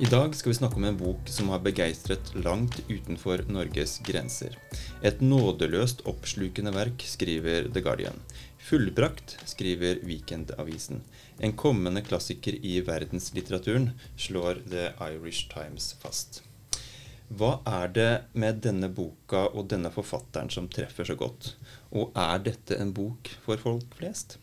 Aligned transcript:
I 0.00 0.06
dag 0.08 0.34
skal 0.34 0.48
vi 0.50 0.56
snakke 0.56 0.78
om 0.80 0.84
en 0.88 0.96
bok 0.96 1.26
som 1.28 1.50
har 1.52 1.60
begeistret 1.60 2.30
langt 2.32 2.78
utenfor 2.88 3.42
Norges 3.52 3.98
grenser. 4.00 4.54
Et 5.04 5.18
nådeløst 5.20 6.00
oppslukende 6.08 6.72
verk, 6.72 7.04
skriver 7.04 7.68
The 7.68 7.82
Guardian. 7.84 8.16
Fullbrakt, 8.64 9.34
skriver 9.44 10.00
Weekendavisen. 10.08 11.02
En 11.36 11.52
kommende 11.52 12.00
klassiker 12.06 12.56
i 12.64 12.78
verdenslitteraturen, 12.86 13.90
slår 14.16 14.62
The 14.72 14.86
Irish 15.10 15.52
Times 15.52 15.90
fast. 16.00 16.40
Hva 17.28 17.58
er 17.68 17.92
det 17.92 18.08
med 18.32 18.64
denne 18.64 18.88
boka 18.88 19.50
og 19.52 19.68
denne 19.68 19.92
forfatteren 19.92 20.48
som 20.48 20.72
treffer 20.72 21.12
så 21.12 21.18
godt? 21.20 21.52
Og 21.92 22.16
er 22.16 22.40
dette 22.48 22.80
en 22.80 22.96
bok 22.96 23.28
for 23.44 23.60
folk 23.60 24.00
flest? 24.00 24.38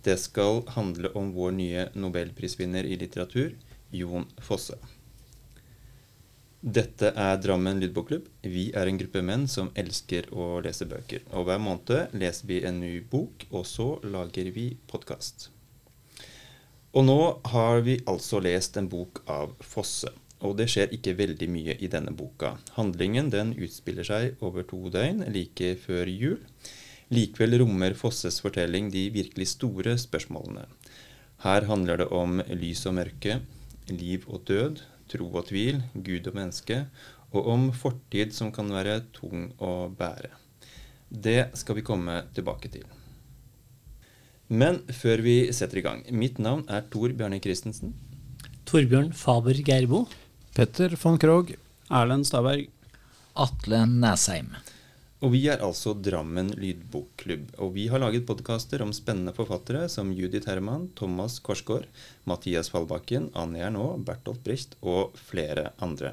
Det 0.00 0.16
skal 0.24 0.64
handle 0.80 1.12
om 1.12 1.36
vår 1.36 1.56
nye 1.60 1.86
nobelprisvinner 1.92 2.88
i 2.88 2.96
litteratur, 3.04 3.52
Jon 3.94 4.26
Fosse. 4.42 4.80
Dette 6.64 7.10
er 7.12 7.34
Drammen 7.44 7.76
lydbokklubb. 7.76 8.30
Vi 8.40 8.70
er 8.72 8.88
en 8.88 8.96
gruppe 8.96 9.20
menn 9.20 9.42
som 9.52 9.66
elsker 9.76 10.30
å 10.32 10.62
lese 10.64 10.86
bøker. 10.88 11.20
Og 11.36 11.44
hver 11.44 11.58
måned 11.60 12.14
leser 12.16 12.48
vi 12.48 12.62
en 12.64 12.78
ny 12.80 13.02
bok, 13.04 13.44
og 13.50 13.66
så 13.68 13.88
lager 14.00 14.48
vi 14.54 14.70
podkast. 14.88 15.50
Og 16.96 17.04
nå 17.04 17.18
har 17.52 17.82
vi 17.84 17.98
altså 18.08 18.40
lest 18.40 18.78
en 18.80 18.88
bok 18.88 19.20
av 19.28 19.52
Fosse. 19.60 20.08
Og 20.40 20.56
det 20.56 20.70
skjer 20.72 20.96
ikke 20.96 21.12
veldig 21.18 21.50
mye 21.52 21.76
i 21.84 21.90
denne 21.92 22.16
boka. 22.16 22.54
Handlingen 22.78 23.28
den 23.28 23.52
utspiller 23.52 24.08
seg 24.08 24.40
over 24.40 24.64
to 24.64 24.88
døgn 24.88 25.20
like 25.36 25.74
før 25.84 26.08
jul. 26.08 26.40
Likevel 27.12 27.58
rommer 27.60 27.92
Fosses 27.92 28.40
fortelling 28.40 28.88
de 28.94 29.10
virkelig 29.12 29.50
store 29.52 29.98
spørsmålene. 30.00 30.64
Her 31.44 31.68
handler 31.68 32.00
det 32.00 32.08
om 32.08 32.40
lys 32.56 32.86
og 32.88 32.96
mørke, 33.02 33.42
liv 33.92 34.24
og 34.32 34.46
død, 34.48 34.80
tro 35.14 35.30
og 35.30 35.46
tvil, 35.48 35.80
Gud 35.94 36.26
og 36.30 36.36
menneske, 36.36 36.82
og 37.34 37.48
om 37.54 37.70
fortid 37.74 38.34
som 38.34 38.52
kan 38.54 38.68
være 38.74 39.00
tung 39.14 39.48
å 39.62 39.88
bære. 39.94 40.30
Det 41.10 41.54
skal 41.58 41.78
vi 41.78 41.86
komme 41.86 42.20
tilbake 42.34 42.70
til. 42.74 42.84
Men 44.48 44.82
før 44.92 45.22
vi 45.24 45.36
setter 45.56 45.80
i 45.80 45.84
gang. 45.86 46.02
Mitt 46.12 46.38
navn 46.42 46.66
er 46.68 46.84
Tor 46.92 47.14
Bjarne 47.16 47.40
Christensen. 47.42 47.94
Torbjørn 48.68 49.12
Faber 49.16 49.56
Geirbo. 49.64 50.04
Petter 50.54 50.94
von 51.00 51.18
Krogh. 51.18 51.54
Erlend 51.90 52.28
Staberg. 52.28 52.68
Atle 53.34 53.84
Næsheim. 53.88 54.52
Og 55.24 55.30
vi 55.32 55.46
er 55.48 55.62
altså 55.64 55.94
Drammen 55.96 56.50
lydbokklubb. 56.60 57.54
Og 57.64 57.70
vi 57.78 57.86
har 57.88 58.02
laget 58.02 58.26
podkaster 58.28 58.82
om 58.84 58.90
spennende 58.92 59.32
forfattere 59.32 59.86
som 59.88 60.10
Judith 60.12 60.50
Herman, 60.50 60.90
Thomas 60.98 61.38
Korsgaard, 61.40 61.86
Mathias 62.28 62.68
Fallbakken, 62.68 63.30
Anne 63.32 63.62
Ernaa, 63.64 63.96
Bertolt 63.96 64.42
Bricht 64.44 64.76
og 64.82 65.16
flere 65.30 65.70
andre. 65.80 66.12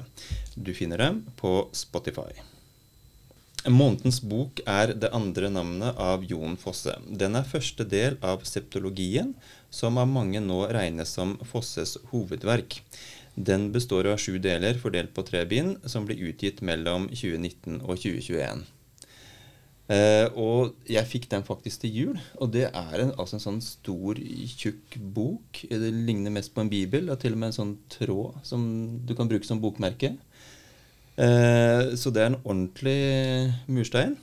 Du 0.56 0.72
finner 0.72 1.04
dem 1.04 1.20
på 1.36 1.52
Spotify. 1.76 2.32
Månedens 3.68 4.22
bok 4.24 4.64
er 4.64 4.94
det 4.96 5.12
andre 5.12 5.52
navnet 5.52 6.00
av 6.00 6.24
Jon 6.24 6.56
Fosse. 6.56 6.96
Den 7.06 7.36
er 7.36 7.46
første 7.46 7.84
del 7.84 8.16
av 8.24 8.48
septologien, 8.48 9.36
som 9.70 10.00
av 10.00 10.08
mange 10.08 10.40
nå 10.40 10.64
regnes 10.72 11.12
som 11.20 11.36
Fosses 11.52 11.98
hovedverk. 12.14 12.80
Den 13.36 13.68
består 13.76 14.08
av 14.08 14.24
sju 14.24 14.40
deler 14.40 14.80
fordelt 14.80 15.12
på 15.12 15.28
tre 15.28 15.44
bind, 15.44 15.82
som 15.84 16.08
ble 16.08 16.16
utgitt 16.32 16.64
mellom 16.64 17.10
2019 17.12 17.82
og 17.84 18.00
2021. 18.00 18.64
Uh, 19.90 20.28
og 20.38 20.88
jeg 20.88 21.08
fikk 21.10 21.26
den 21.32 21.44
faktisk 21.44 21.82
til 21.82 21.96
jul. 21.96 22.20
Og 22.40 22.52
det 22.54 22.68
er 22.68 22.96
en, 23.02 23.12
altså 23.18 23.38
en 23.38 23.44
sånn 23.44 23.62
stor, 23.64 24.20
tjukk 24.54 24.98
bok. 25.14 25.64
Det 25.68 25.92
ligner 25.92 26.34
mest 26.34 26.54
på 26.54 26.64
en 26.64 26.72
bibel. 26.72 27.10
Og 27.12 27.20
til 27.22 27.36
og 27.36 27.42
med 27.42 27.52
en 27.52 27.58
sånn 27.58 27.76
tråd 27.92 28.40
som 28.46 28.66
du 29.06 29.16
kan 29.18 29.30
bruke 29.30 29.48
som 29.48 29.62
bokmerke. 29.62 30.14
Uh, 31.18 31.92
så 31.98 32.12
det 32.12 32.22
er 32.22 32.32
en 32.32 32.42
ordentlig 32.42 33.00
murstein. 33.68 34.16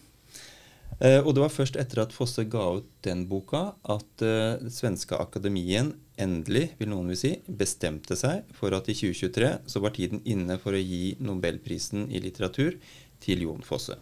Uh, 0.99 1.21
og 1.23 1.31
det 1.35 1.43
var 1.45 1.53
først 1.53 1.77
etter 1.79 2.01
at 2.03 2.11
Fosse 2.11 2.43
ga 2.51 2.65
ut 2.81 2.87
den 3.05 3.23
boka, 3.29 3.69
at 3.87 4.23
uh, 4.25 4.59
svenske 4.73 5.15
akademien 5.15 5.93
endelig, 6.19 6.73
vil 6.79 6.91
noen 6.91 7.13
vil 7.13 7.19
si, 7.21 7.33
bestemte 7.47 8.17
seg 8.19 8.49
for 8.57 8.75
at 8.75 8.89
i 8.91 8.97
2023 8.97 9.53
så 9.71 9.83
var 9.83 9.95
tiden 9.95 10.19
inne 10.27 10.59
for 10.59 10.75
å 10.75 10.81
gi 10.81 11.13
nobelprisen 11.23 12.09
i 12.11 12.19
litteratur 12.23 12.75
til 13.23 13.45
Jon 13.47 13.63
Fosse. 13.63 13.95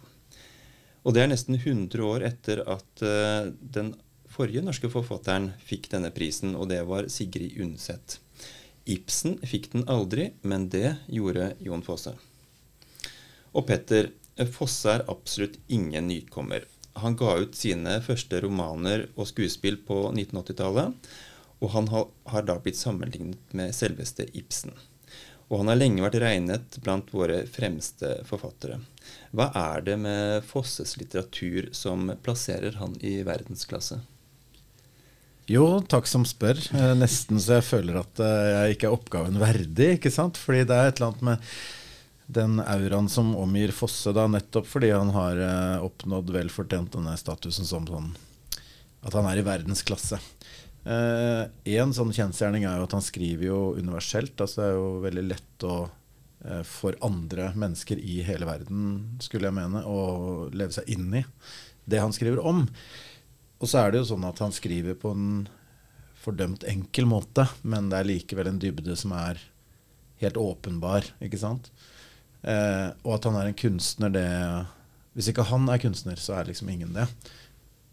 Og 1.06 1.14
det 1.14 1.24
er 1.24 1.30
nesten 1.30 1.58
100 1.58 2.04
år 2.04 2.24
etter 2.26 2.62
at 2.66 3.04
uh, 3.04 3.50
den 3.60 3.92
forrige 4.28 4.62
norske 4.64 4.90
forfatteren 4.92 5.52
fikk 5.64 5.90
denne 5.92 6.10
prisen, 6.14 6.54
og 6.58 6.68
det 6.72 6.82
var 6.88 7.08
Sigrid 7.12 7.58
Undset. 7.62 8.18
Ibsen 8.88 9.36
fikk 9.44 9.70
den 9.74 9.84
aldri, 9.90 10.30
men 10.42 10.68
det 10.72 10.96
gjorde 11.12 11.52
Jon 11.64 11.84
Fosse. 11.84 12.14
Og 13.52 13.66
Petter, 13.68 14.12
Fosse 14.54 14.92
er 14.94 15.06
absolutt 15.10 15.56
ingen 15.66 16.06
nykommer. 16.08 16.64
Han 17.02 17.16
ga 17.18 17.36
ut 17.42 17.56
sine 17.58 17.98
første 18.02 18.40
romaner 18.42 19.08
og 19.16 19.28
skuespill 19.30 19.80
på 19.86 20.08
1980-tallet, 20.12 21.10
og 21.58 21.72
han 21.74 21.90
har 21.90 22.46
da 22.46 22.58
blitt 22.62 22.78
sammenlignet 22.78 23.54
med 23.58 23.74
selveste 23.74 24.28
Ibsen. 24.38 24.74
Og 25.48 25.62
han 25.62 25.72
har 25.72 25.80
lenge 25.80 26.04
vært 26.04 26.20
regnet 26.22 26.78
blant 26.84 27.10
våre 27.14 27.42
fremste 27.50 28.18
forfattere. 28.28 28.78
Hva 29.36 29.50
er 29.56 29.82
det 29.84 29.96
med 30.00 30.44
Fosses 30.48 30.96
litteratur 31.00 31.68
som 31.76 32.08
plasserer 32.24 32.78
han 32.80 32.94
i 33.04 33.18
verdensklasse? 33.26 34.00
Jo, 35.48 35.80
takk 35.88 36.04
som 36.08 36.26
spør. 36.28 36.58
Eh, 36.76 36.94
nesten 37.00 37.40
så 37.40 37.58
jeg 37.58 37.66
føler 37.70 38.02
at 38.02 38.20
eh, 38.20 38.48
jeg 38.52 38.76
ikke 38.76 38.88
er 38.90 38.96
oppgaven 38.98 39.40
verdig. 39.40 39.94
ikke 39.96 40.12
sant? 40.12 40.36
Fordi 40.36 40.66
det 40.68 40.76
er 40.76 40.90
et 40.90 41.00
eller 41.00 41.08
annet 41.08 41.24
med 41.30 41.52
den 42.38 42.58
auraen 42.60 43.08
som 43.08 43.30
omgir 43.40 43.72
Fosse, 43.72 44.12
da, 44.12 44.26
nettopp 44.28 44.68
fordi 44.68 44.90
han 44.92 45.14
har 45.14 45.40
eh, 45.40 45.84
oppnådd 45.86 46.34
vel 46.34 46.52
fortjent 46.52 46.92
denne 46.92 47.16
statusen 47.16 47.68
som 47.68 47.88
sånn 47.88 48.10
at 49.08 49.14
han 49.14 49.28
er 49.30 49.40
i 49.40 49.46
verdensklasse. 49.46 50.18
Én 50.88 51.90
sånn 51.94 52.10
kjensgjerning 52.16 52.64
er 52.66 52.80
jo 52.80 52.86
at 52.86 52.94
han 52.96 53.04
skriver 53.04 53.44
jo 53.46 53.58
universelt. 53.78 54.40
altså 54.40 54.58
Det 54.58 54.66
er 54.66 54.74
jo 54.74 54.86
veldig 55.04 55.24
lett 55.28 55.66
å 55.68 55.74
for 56.64 56.94
andre 57.02 57.48
mennesker 57.58 57.98
i 57.98 58.20
hele 58.22 58.46
verden, 58.46 59.18
skulle 59.18 59.48
jeg 59.48 59.56
mene, 59.56 59.80
å 59.82 60.46
leve 60.54 60.70
seg 60.76 60.86
inn 60.94 61.08
i 61.18 61.24
det 61.88 61.98
han 61.98 62.14
skriver 62.14 62.38
om. 62.46 62.66
Og 63.58 63.70
så 63.70 63.82
er 63.82 63.92
det 63.92 64.02
jo 64.02 64.10
sånn 64.12 64.26
at 64.28 64.38
han 64.44 64.54
skriver 64.54 64.94
på 64.98 65.12
en 65.16 65.30
fordømt 66.18 66.66
enkel 66.68 67.08
måte, 67.08 67.46
men 67.62 67.88
det 67.90 68.00
er 68.00 68.10
likevel 68.10 68.50
en 68.50 68.60
dybde 68.62 68.94
som 68.98 69.14
er 69.16 69.40
helt 70.22 70.38
åpenbar, 70.40 71.06
ikke 71.24 71.40
sant? 71.40 71.70
Eh, 72.42 72.88
og 73.02 73.16
at 73.16 73.28
han 73.28 73.38
er 73.38 73.50
en 73.50 73.58
kunstner, 73.58 74.12
det 74.14 74.28
Hvis 75.18 75.32
ikke 75.32 75.48
han 75.50 75.64
er 75.66 75.80
kunstner, 75.82 76.14
så 76.14 76.36
er 76.36 76.46
liksom 76.46 76.68
ingen 76.70 76.92
det. 76.94 77.08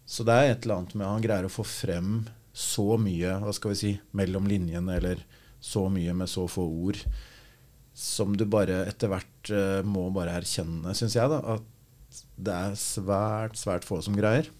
Så 0.06 0.22
det 0.22 0.34
er 0.34 0.52
et 0.52 0.62
eller 0.62 0.76
annet 0.76 0.94
med 0.94 1.06
at 1.06 1.12
Han 1.16 1.24
greier 1.24 1.46
å 1.48 1.50
få 1.50 1.64
frem 1.66 2.28
så 2.52 2.94
mye, 2.96 3.40
hva 3.42 3.52
skal 3.52 3.72
vi 3.72 3.78
si, 3.80 3.90
mellom 4.12 4.46
linjene, 4.46 4.94
eller 4.94 5.24
så 5.60 5.88
mye 5.90 6.14
med 6.14 6.30
så 6.30 6.46
få 6.48 6.62
ord 6.62 7.00
som 7.96 8.36
du 8.36 8.44
bare 8.48 8.84
etter 8.90 9.08
hvert 9.08 9.50
uh, 9.54 9.80
må 9.86 10.08
bare 10.14 10.36
erkjenne, 10.36 10.92
syns 10.96 11.16
jeg, 11.16 11.32
da, 11.32 11.56
at 11.56 12.22
det 12.36 12.52
er 12.52 12.78
svært, 12.80 13.56
svært 13.56 13.86
få 13.88 14.02
som 14.04 14.16
greier. 14.16 14.50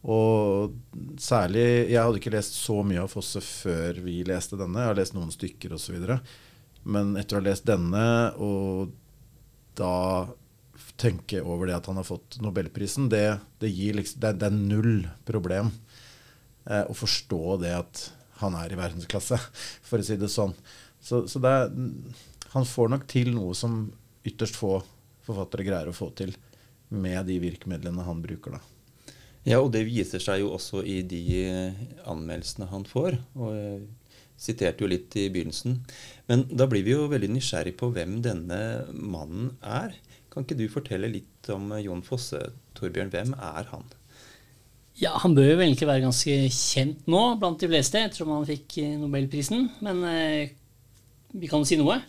Og 0.00 0.72
særlig 1.20 1.90
Jeg 1.90 2.00
hadde 2.00 2.16
ikke 2.16 2.32
lest 2.32 2.54
så 2.56 2.78
mye 2.86 3.02
av 3.02 3.10
Fosse 3.12 3.42
før 3.44 3.98
vi 4.00 4.22
leste 4.24 4.56
denne. 4.56 4.80
Jeg 4.80 4.92
har 4.94 4.96
lest 4.96 5.16
noen 5.16 5.32
stykker 5.34 5.74
osv. 5.76 5.98
Men 6.88 7.12
etter 7.20 7.36
å 7.36 7.42
ha 7.42 7.44
lest 7.50 7.66
denne, 7.68 8.04
og 8.40 8.94
da 9.76 9.92
tenke 11.00 11.42
over 11.44 11.68
det 11.68 11.76
at 11.76 11.88
han 11.88 12.00
har 12.00 12.08
fått 12.08 12.38
nobelprisen, 12.40 13.10
det, 13.12 13.40
det, 13.60 13.70
liksom, 13.96 14.20
det, 14.24 14.32
det 14.40 14.48
er 14.48 14.56
null 14.56 15.04
problem 15.28 15.70
eh, 16.64 16.84
å 16.84 16.96
forstå 16.96 17.60
det 17.62 17.74
at 17.76 18.02
han 18.40 18.56
er 18.56 18.72
i 18.72 18.80
verdensklasse, 18.80 19.36
for 19.88 20.00
å 20.00 20.06
si 20.06 20.16
det 20.20 20.32
sånn. 20.32 20.56
Så, 21.00 21.26
så 21.28 21.40
det 21.40 21.52
er 21.52 21.70
han 22.54 22.66
får 22.66 22.90
nok 22.92 23.06
til 23.10 23.32
noe 23.34 23.54
som 23.54 23.84
ytterst 24.26 24.58
få 24.58 24.78
forfattere 25.26 25.66
greier 25.66 25.90
å 25.90 25.96
få 25.96 26.10
til 26.18 26.34
med 26.90 27.22
de 27.28 27.38
virkemidlene 27.42 28.04
han 28.04 28.22
bruker. 28.22 28.58
da. 28.58 28.60
Ja, 29.46 29.60
og 29.60 29.70
det 29.72 29.86
viser 29.86 30.20
seg 30.20 30.42
jo 30.42 30.50
også 30.56 30.82
i 30.84 31.00
de 31.06 31.22
anmeldelsene 32.10 32.68
han 32.72 32.84
får. 32.88 33.18
og 33.38 33.54
jeg 33.54 33.80
siterte 34.40 34.84
jo 34.84 34.90
litt 34.90 35.14
i 35.20 35.28
begynnelsen. 35.32 35.80
Men 36.28 36.46
da 36.48 36.66
blir 36.68 36.84
vi 36.84 36.94
jo 36.94 37.08
veldig 37.12 37.28
nysgjerrig 37.34 37.74
på 37.80 37.90
hvem 37.92 38.20
denne 38.24 38.60
mannen 38.90 39.54
er. 39.60 39.94
Kan 40.32 40.46
ikke 40.46 40.58
du 40.58 40.66
fortelle 40.72 41.10
litt 41.12 41.50
om 41.52 41.72
Jon 41.82 42.02
Fosse, 42.06 42.40
Torbjørn? 42.78 43.12
Hvem 43.12 43.34
er 43.36 43.68
han? 43.72 43.84
Ja, 45.00 45.16
Han 45.18 45.34
bør 45.36 45.52
jo 45.52 45.60
egentlig 45.60 45.88
være 45.88 46.04
ganske 46.04 46.36
kjent 46.52 47.06
nå 47.08 47.22
blant 47.40 47.60
de 47.60 47.68
fleste, 47.70 48.00
ettersom 48.00 48.32
han 48.34 48.48
fikk 48.48 48.78
Nobelprisen. 49.00 49.68
Men 49.84 50.02
eh, 50.08 50.52
vi 51.32 51.48
kan 51.50 51.64
si 51.68 51.78
noe. 51.80 52.00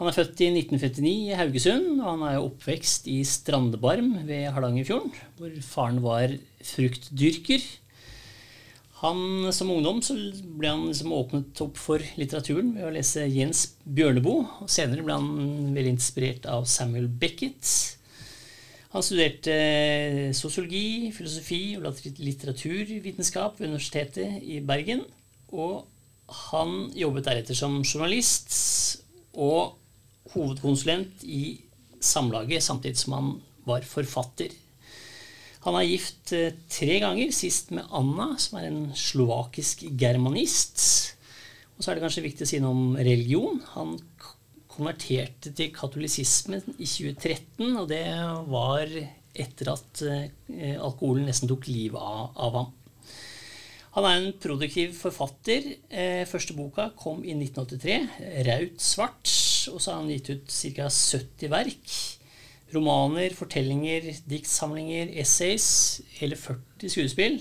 Han 0.00 0.08
er 0.08 0.14
født 0.16 0.40
i 0.40 0.46
1959 0.48 1.10
i 1.28 1.34
Haugesund, 1.36 1.98
og 2.00 2.06
han 2.06 2.22
er 2.24 2.38
oppvekst 2.40 3.04
i 3.12 3.18
Strandebarm 3.28 4.14
ved 4.24 4.46
Hardangerfjorden, 4.48 5.10
hvor 5.36 5.50
faren 5.60 5.98
var 6.00 6.32
fruktdyrker. 6.64 7.66
Han, 9.02 9.50
Som 9.52 9.72
ungdom 9.74 10.00
så 10.00 10.14
ble 10.56 10.70
han 10.72 10.86
liksom 10.88 11.12
åpnet 11.12 11.60
opp 11.60 11.76
for 11.76 12.00
litteraturen 12.16 12.72
ved 12.78 12.86
å 12.88 12.92
lese 12.94 13.26
Jens 13.28 13.66
Bjørneboe. 13.84 14.46
og 14.64 14.70
Senere 14.72 15.04
ble 15.04 15.18
han 15.18 15.74
veldig 15.76 15.92
inspirert 15.92 16.48
av 16.48 16.64
Samuel 16.64 17.08
Beckett. 17.20 17.68
Han 18.94 19.04
studerte 19.04 20.32
sosiologi, 20.36 21.12
filosofi 21.12 21.76
og 21.76 21.84
litteraturvitenskap 22.24 23.60
ved 23.60 23.68
Universitetet 23.68 24.40
i 24.48 24.62
Bergen. 24.64 25.04
Og 25.52 25.84
han 26.48 26.88
jobbet 26.96 27.28
deretter 27.28 27.56
som 27.58 27.82
journalist 27.84 28.56
og 29.36 29.76
hovedkonsulent 30.34 31.24
i 31.26 31.60
Samlaget, 32.00 32.64
samtidig 32.64 32.96
som 32.96 33.16
han 33.18 33.30
var 33.68 33.84
forfatter. 33.84 34.54
Han 35.66 35.76
er 35.76 35.88
gift 35.90 36.32
eh, 36.32 36.54
tre 36.72 36.96
ganger, 37.02 37.32
sist 37.36 37.72
med 37.76 37.88
Anna, 37.92 38.32
som 38.40 38.56
er 38.60 38.70
en 38.70 38.82
slovakisk 38.96 39.84
germanist. 40.00 40.80
Og 41.76 41.84
så 41.84 41.90
er 41.90 41.98
det 41.98 42.04
kanskje 42.06 42.24
viktig 42.24 42.46
å 42.46 42.48
si 42.48 42.60
noe 42.62 42.76
om 42.76 42.96
religion. 42.96 43.60
Han 43.74 43.98
konverterte 44.70 45.52
til 45.56 45.72
katolisismen 45.76 46.64
i 46.78 46.88
2013, 46.88 47.76
og 47.76 47.90
det 47.90 48.04
var 48.48 48.88
etter 49.40 49.72
at 49.74 50.04
eh, 50.08 50.76
alkoholen 50.80 51.28
nesten 51.28 51.50
tok 51.50 51.68
livet 51.68 52.00
av, 52.00 52.30
av 52.40 52.56
ham. 52.56 52.72
Han 53.98 54.06
er 54.06 54.16
en 54.16 54.34
produktiv 54.40 54.94
forfatter. 54.96 55.72
Eh, 55.90 56.24
første 56.30 56.54
boka 56.56 56.92
kom 56.96 57.24
i 57.24 57.34
1983, 57.36 58.00
'Raut 58.46 58.80
svart', 58.80 59.49
og 59.68 59.80
så 59.80 59.92
har 59.92 60.00
han 60.00 60.12
gitt 60.12 60.30
ut 60.32 60.54
ca. 60.54 60.88
70 60.88 61.52
verk. 61.52 61.96
Romaner, 62.70 63.34
fortellinger, 63.34 64.06
diktsamlinger, 64.30 65.10
essays, 65.20 65.66
hele 66.20 66.38
40 66.38 66.92
skuespill 66.94 67.40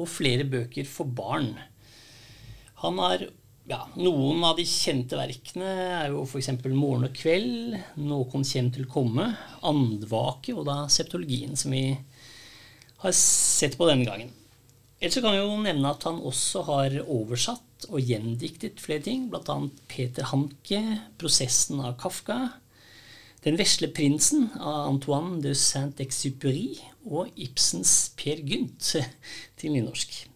og 0.00 0.08
flere 0.08 0.46
bøker 0.48 0.86
for 0.88 1.10
barn. 1.10 1.52
Han 2.84 3.00
har 3.02 3.26
ja, 3.70 3.84
Noen 4.00 4.40
av 4.42 4.56
de 4.58 4.64
kjente 4.66 5.18
verkene 5.18 5.68
er 6.00 6.08
jo 6.10 6.24
f.eks. 6.24 6.48
'Morgen 6.64 7.06
og 7.06 7.14
kveld', 7.14 7.76
'Nåkon 7.98 8.46
kjem 8.46 8.70
til 8.74 8.88
komme', 8.90 9.28
'Andvake' 9.62 10.56
og 10.56 10.64
da 10.66 10.88
septologien, 10.90 11.54
som 11.54 11.70
vi 11.70 11.84
har 13.04 13.12
sett 13.14 13.76
på 13.78 13.86
denne 13.86 14.08
gangen. 14.08 14.32
Ellers 15.00 15.20
kan 15.22 15.32
vi 15.32 15.38
jo 15.38 15.60
nevne 15.62 15.92
at 15.92 16.02
han 16.08 16.18
også 16.18 16.64
har 16.66 16.98
oversatt 17.06 17.69
og 17.88 18.02
gjendiktet 18.04 18.80
flere 18.82 19.02
ting, 19.06 19.28
bl.a. 19.32 19.56
Peter 19.88 20.28
Hanke, 20.32 20.80
'Prosessen 21.18 21.80
av 21.80 21.96
Kafka', 22.00 22.52
den 23.44 23.56
vesle 23.56 23.88
prinsen 23.88 24.50
av 24.60 24.90
Antoine 24.90 25.40
de 25.40 25.54
Saint-Exupéry 25.56 26.76
og 27.08 27.30
Ibsens 27.40 28.12
Per 28.18 28.42
Gynt 28.44 28.96
til 29.56 29.72
nynorsk. 29.72 30.26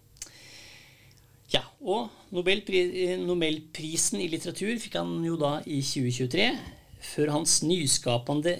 Ja, 1.52 1.60
og 1.84 2.08
Nobelpri 2.34 2.80
Nobelprisen 3.20 4.22
i 4.24 4.30
litteratur 4.32 4.72
fikk 4.80 4.96
han 4.98 5.18
jo 5.26 5.36
da 5.38 5.58
i 5.68 5.82
2023 5.84 6.48
før 7.04 7.34
hans 7.36 7.60
nyskapende 7.62 8.56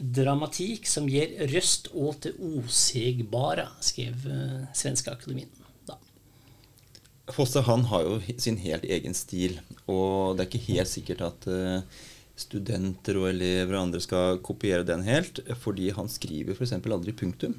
dramatikk 0.00 0.86
som 0.88 1.08
gir 1.10 1.34
røst 1.50 1.90
åt 1.92 2.28
det 2.28 2.36
osegbare, 2.40 3.66
skrev 3.84 4.24
uh, 4.30 4.70
Svenske 4.76 5.12
Akademien. 5.12 5.50
Fosse 7.34 7.62
han 7.66 7.84
har 7.90 8.06
jo 8.06 8.20
sin 8.40 8.58
helt 8.62 8.84
egen 8.84 9.16
stil, 9.16 9.58
og 9.86 10.36
det 10.36 10.44
er 10.44 10.48
ikke 10.50 10.66
helt 10.70 10.90
sikkert 10.90 11.24
at 11.26 11.48
uh, 11.50 12.00
studenter 12.40 13.18
og 13.20 13.28
elever 13.30 13.76
og 13.76 13.86
andre 13.86 14.00
skal 14.02 14.40
kopiere 14.44 14.86
den 14.86 15.04
helt, 15.06 15.42
fordi 15.60 15.90
han 15.96 16.08
skriver 16.10 16.56
f.eks. 16.56 16.78
aldri 16.80 17.14
punktum. 17.16 17.58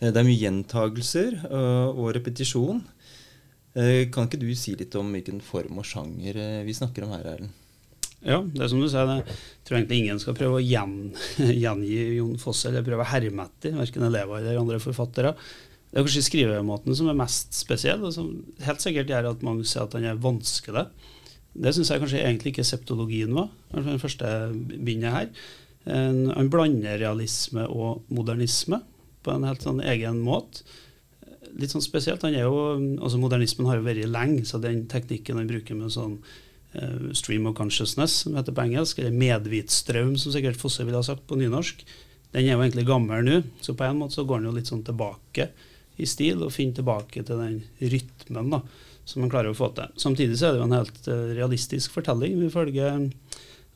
Eh, 0.00 0.10
det 0.10 0.16
er 0.16 0.26
mye 0.26 0.40
gjentagelser 0.40 1.38
eh, 1.44 1.88
og 1.90 2.12
repetisjon. 2.16 2.82
Eh, 3.78 4.08
kan 4.10 4.26
ikke 4.26 4.42
du 4.42 4.50
si 4.58 4.74
litt 4.78 4.96
om 4.98 5.12
hvilken 5.14 5.42
form 5.44 5.80
og 5.80 5.86
sjanger 5.86 6.40
vi 6.66 6.76
snakker 6.76 7.06
om 7.06 7.14
her, 7.14 7.34
Erlend? 7.34 7.56
Ja, 8.20 8.42
det 8.44 8.60
er 8.60 8.68
som 8.68 8.82
du 8.82 8.88
sier. 8.90 9.08
Jeg 9.22 9.36
tror 9.64 9.78
egentlig 9.78 9.98
ingen 10.02 10.18
skal 10.20 10.34
prøve 10.36 10.58
å 10.58 10.64
gjen, 10.64 11.14
gjengi 11.62 12.00
Jon 12.18 12.36
Fosse 12.40 12.68
eller 12.68 12.84
prøve 12.84 13.06
å 13.06 13.12
herme 13.14 13.46
etter, 13.48 13.78
verken 13.78 14.04
elever 14.10 14.42
eller 14.42 14.60
andre 14.60 14.80
forfattere. 14.82 15.32
Det 15.90 15.98
er 15.98 16.06
kanskje 16.06 16.22
skrivemåten 16.22 16.94
som 16.94 17.08
er 17.10 17.18
mest 17.18 17.56
spesiell, 17.58 18.04
og 18.06 18.12
som 18.14 18.28
helt 18.62 18.82
sikkert 18.82 19.10
gjør 19.10 19.32
at 19.32 19.40
mange 19.46 19.66
sier 19.66 19.88
at 19.88 19.96
den 19.96 20.06
er 20.06 20.20
vanskelig. 20.22 20.84
Det 21.50 21.72
syns 21.74 21.90
jeg 21.90 22.02
kanskje 22.02 22.20
egentlig 22.22 22.52
ikke 22.52 22.66
septologien 22.66 23.32
var, 23.34 23.48
den 23.74 23.98
første 23.98 24.28
bindet 24.54 25.10
her. 25.10 25.32
Han 25.90 26.50
blander 26.52 27.00
realisme 27.00 27.64
og 27.66 28.04
modernisme 28.12 28.78
på 29.24 29.34
en 29.34 29.48
helt 29.48 29.64
sånn 29.66 29.82
egen 29.82 30.20
måte. 30.22 30.62
Litt 31.58 31.72
sånn 31.74 31.82
spesielt. 31.82 32.22
han 32.22 32.36
er 32.38 32.46
jo, 32.46 32.76
altså 33.02 33.18
Modernismen 33.18 33.66
har 33.66 33.80
jo 33.80 33.88
vært 33.88 34.06
lenge, 34.06 34.44
så 34.46 34.60
den 34.62 34.84
teknikken 34.88 35.40
han 35.40 35.50
bruker 35.50 35.74
med 35.74 35.90
sånn 35.90 36.20
uh, 36.76 37.10
stream 37.18 37.48
of 37.50 37.56
consciousness, 37.58 38.20
som 38.22 38.38
heter 38.38 38.54
på 38.54 38.62
engelsk, 38.68 39.00
eller 39.02 39.16
medvitstrøm, 39.18 40.14
som 40.20 40.30
sikkert 40.30 40.60
Fosse 40.60 40.86
ville 40.86 41.00
ha 41.00 41.06
sagt 41.06 41.26
på 41.26 41.40
nynorsk, 41.40 41.82
den 42.30 42.46
er 42.46 42.54
jo 42.54 42.62
egentlig 42.62 42.86
gammel 42.86 43.26
nå. 43.26 43.40
Så 43.58 43.74
på 43.74 43.88
en 43.88 43.98
måte 43.98 44.20
så 44.20 44.24
går 44.24 44.38
den 44.38 44.52
jo 44.52 44.56
litt 44.60 44.70
sånn 44.70 44.86
tilbake 44.86 45.50
i 46.00 46.08
stil, 46.08 46.42
og 46.42 46.54
finne 46.54 46.76
tilbake 46.80 47.22
til 47.22 47.44
den 47.44 47.60
rytmen. 47.80 48.56
da 48.56 48.64
som 49.10 49.24
man 49.24 49.30
klarer 49.32 49.52
å 49.52 49.58
få 49.58 49.70
til. 49.76 49.90
Samtidig 50.00 50.38
så 50.38 50.48
er 50.48 50.54
det 50.54 50.62
jo 50.62 50.68
en 50.68 50.76
helt 50.76 51.08
uh, 51.10 51.32
realistisk 51.36 51.94
fortelling. 51.96 52.38
Vi 52.40 52.52
følger 52.52 53.08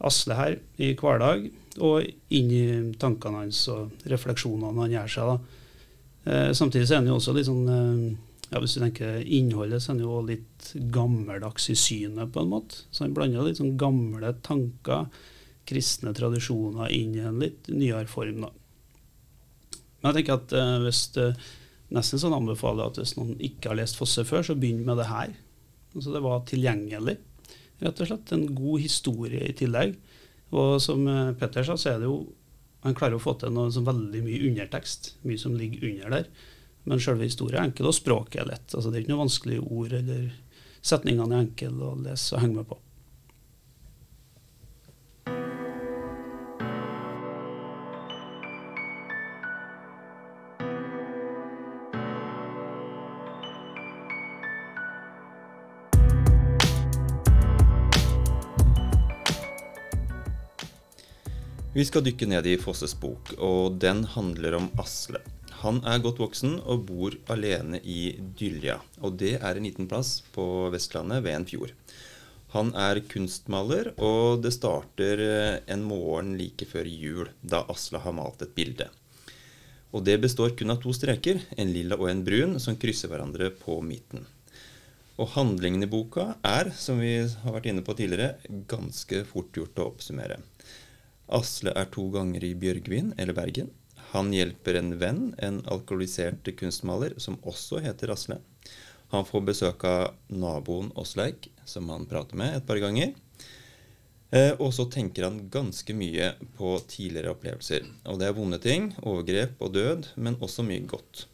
Asle 0.04 0.36
her 0.38 0.56
i 0.82 0.92
hverdag, 0.98 1.48
og 1.82 2.06
inn 2.34 2.52
i 2.54 2.64
tankene 3.00 3.44
hans 3.44 3.64
og 3.72 4.06
refleksjonene 4.10 4.84
han 4.84 4.94
gjør 4.94 5.12
seg. 5.14 5.32
da. 5.32 5.60
Uh, 6.24 6.50
samtidig 6.56 6.88
så 6.88 6.96
er 6.96 7.02
han 7.02 7.10
jo 7.10 7.18
også 7.18 7.34
litt 7.36 7.50
sånn 7.50 7.66
ja, 7.68 8.60
Hvis 8.60 8.76
du 8.76 8.82
tenker 8.82 9.22
innholdet, 9.22 9.82
så 9.82 9.90
er 9.90 9.96
han 9.96 10.04
jo 10.04 10.18
litt 10.28 10.68
gammeldags 10.94 11.70
i 11.72 11.78
synet, 11.78 12.30
på 12.30 12.42
en 12.44 12.52
måte. 12.52 12.84
Så 12.92 13.06
han 13.06 13.14
blander 13.16 13.46
litt 13.46 13.58
sånn 13.58 13.78
gamle 13.80 14.34
tanker, 14.46 15.08
kristne 15.66 16.12
tradisjoner, 16.14 16.92
inn 16.92 17.16
i 17.16 17.24
en 17.24 17.40
litt 17.40 17.70
nyere 17.72 18.06
form. 18.06 18.44
da. 18.44 18.52
Men 19.98 20.10
jeg 20.10 20.20
tenker 20.20 20.36
at 20.36 20.84
hvis 20.84 21.00
nesten 21.94 22.20
sånn 22.20 22.36
anbefaler 22.36 22.90
at 22.90 22.98
hvis 23.00 23.14
noen 23.18 23.36
ikke 23.42 23.70
har 23.70 23.78
lest 23.78 23.98
Fosse 23.98 24.24
før, 24.26 24.44
så 24.46 24.56
begynn 24.58 24.84
med 24.86 24.98
det 25.00 25.10
her. 25.10 25.34
Altså 25.94 26.14
det 26.14 26.22
var 26.24 26.44
tilgjengelig, 26.50 27.16
rett 27.84 28.00
og 28.02 28.10
slett. 28.10 28.32
En 28.34 28.48
god 28.54 28.82
historie 28.82 29.42
i 29.46 29.54
tillegg. 29.56 29.94
Og 30.54 30.78
som 30.82 31.06
eh, 31.10 31.34
Petter 31.38 31.66
sa, 31.66 31.78
så 31.80 31.94
er 31.94 32.02
det 32.02 32.10
jo 32.10 32.24
Han 32.84 32.92
klarer 32.92 33.16
å 33.16 33.22
få 33.22 33.32
til 33.40 33.48
noe 33.48 33.70
veldig 33.72 34.20
mye 34.26 34.42
undertekst. 34.50 35.14
Mye 35.24 35.40
som 35.40 35.54
ligger 35.56 35.86
under 35.88 36.18
der. 36.18 36.26
Men 36.84 37.00
selve 37.00 37.24
historien 37.24 37.62
er 37.62 37.70
enkel, 37.70 37.88
og 37.88 37.96
språket 37.96 38.42
er 38.42 38.50
lett. 38.50 38.74
Altså 38.74 38.90
Det 38.90 38.98
er 38.98 39.04
ikke 39.06 39.14
noe 39.14 39.22
vanskelige 39.22 39.64
ord 39.72 39.94
eller 39.96 40.26
setningene 40.84 41.32
er 41.32 41.46
enkle 41.46 41.70
å 41.80 41.94
lese 42.04 42.36
og 42.36 42.42
henge 42.44 42.58
med 42.58 42.68
på. 42.68 42.76
Vi 61.74 61.82
skal 61.82 62.04
dykke 62.06 62.28
ned 62.30 62.46
i 62.46 62.52
Fosses 62.54 62.92
bok, 62.94 63.32
og 63.42 63.80
den 63.82 64.04
handler 64.06 64.54
om 64.60 64.68
Asle. 64.78 65.18
Han 65.64 65.80
er 65.82 65.98
godt 66.04 66.20
voksen 66.22 66.52
og 66.70 66.84
bor 66.86 67.16
alene 67.34 67.80
i 67.82 68.12
Dylja, 68.38 68.76
og 69.02 69.16
det 69.18 69.32
er 69.40 69.58
en 69.58 69.66
liten 69.66 69.88
plass 69.90 70.20
på 70.36 70.44
Vestlandet 70.70 71.24
ved 71.24 71.34
en 71.34 71.48
fjord. 71.50 71.72
Han 72.54 72.70
er 72.78 73.02
kunstmaler, 73.10 73.90
og 73.98 74.44
det 74.44 74.54
starter 74.54 75.24
eh, 75.24 75.58
en 75.74 75.82
morgen 75.90 76.36
like 76.38 76.70
før 76.70 76.86
jul, 76.86 77.32
da 77.42 77.64
Asle 77.74 78.04
har 78.06 78.14
malt 78.14 78.46
et 78.46 78.54
bilde. 78.54 78.86
Og 79.90 80.06
det 80.06 80.20
består 80.22 80.54
kun 80.54 80.70
av 80.70 80.78
to 80.78 80.94
streker, 80.94 81.42
en 81.58 81.74
lilla 81.74 81.98
og 81.98 82.06
en 82.12 82.22
brun, 82.22 82.60
som 82.62 82.78
krysser 82.78 83.10
hverandre 83.10 83.50
på 83.50 83.80
midten. 83.82 84.22
Og 85.18 85.34
handlingen 85.34 85.82
i 85.82 85.90
boka 85.90 86.36
er, 86.46 86.70
som 86.78 87.02
vi 87.02 87.16
har 87.18 87.58
vært 87.58 87.72
inne 87.74 87.82
på 87.82 87.98
tidligere, 87.98 88.36
ganske 88.70 89.26
fort 89.26 89.50
gjort 89.58 89.82
å 89.82 89.90
oppsummere. 89.90 90.38
Asle 91.32 91.72
er 91.72 91.88
to 91.92 92.08
ganger 92.12 92.44
i 92.44 92.54
Bjørgvin, 92.58 93.14
eller 93.18 93.36
Bergen. 93.36 93.70
Han 94.12 94.32
hjelper 94.34 94.78
en 94.78 94.94
venn, 95.00 95.22
en 95.42 95.62
alkoholisert 95.70 96.48
kunstmaler, 96.58 97.16
som 97.18 97.40
også 97.42 97.80
heter 97.84 98.12
Asle. 98.14 98.38
Han 99.14 99.26
får 99.26 99.44
besøk 99.46 99.84
av 99.88 100.14
naboen 100.28 100.90
Åsleik, 100.98 101.48
som 101.64 101.88
han 101.92 102.06
prater 102.10 102.38
med 102.38 102.56
et 102.58 102.66
par 102.66 102.80
ganger. 102.82 103.14
Eh, 104.34 104.52
og 104.58 104.72
så 104.74 104.88
tenker 104.90 105.28
han 105.28 105.44
ganske 105.52 105.94
mye 105.94 106.32
på 106.56 106.74
tidligere 106.90 107.34
opplevelser. 107.34 107.86
Og 108.10 108.18
det 108.18 108.28
er 108.28 108.36
vonde 108.36 108.58
ting, 108.62 108.90
overgrep 109.06 109.62
og 109.62 109.74
død, 109.76 110.08
men 110.16 110.40
også 110.42 110.66
mye 110.66 110.82
godt. 110.90 111.26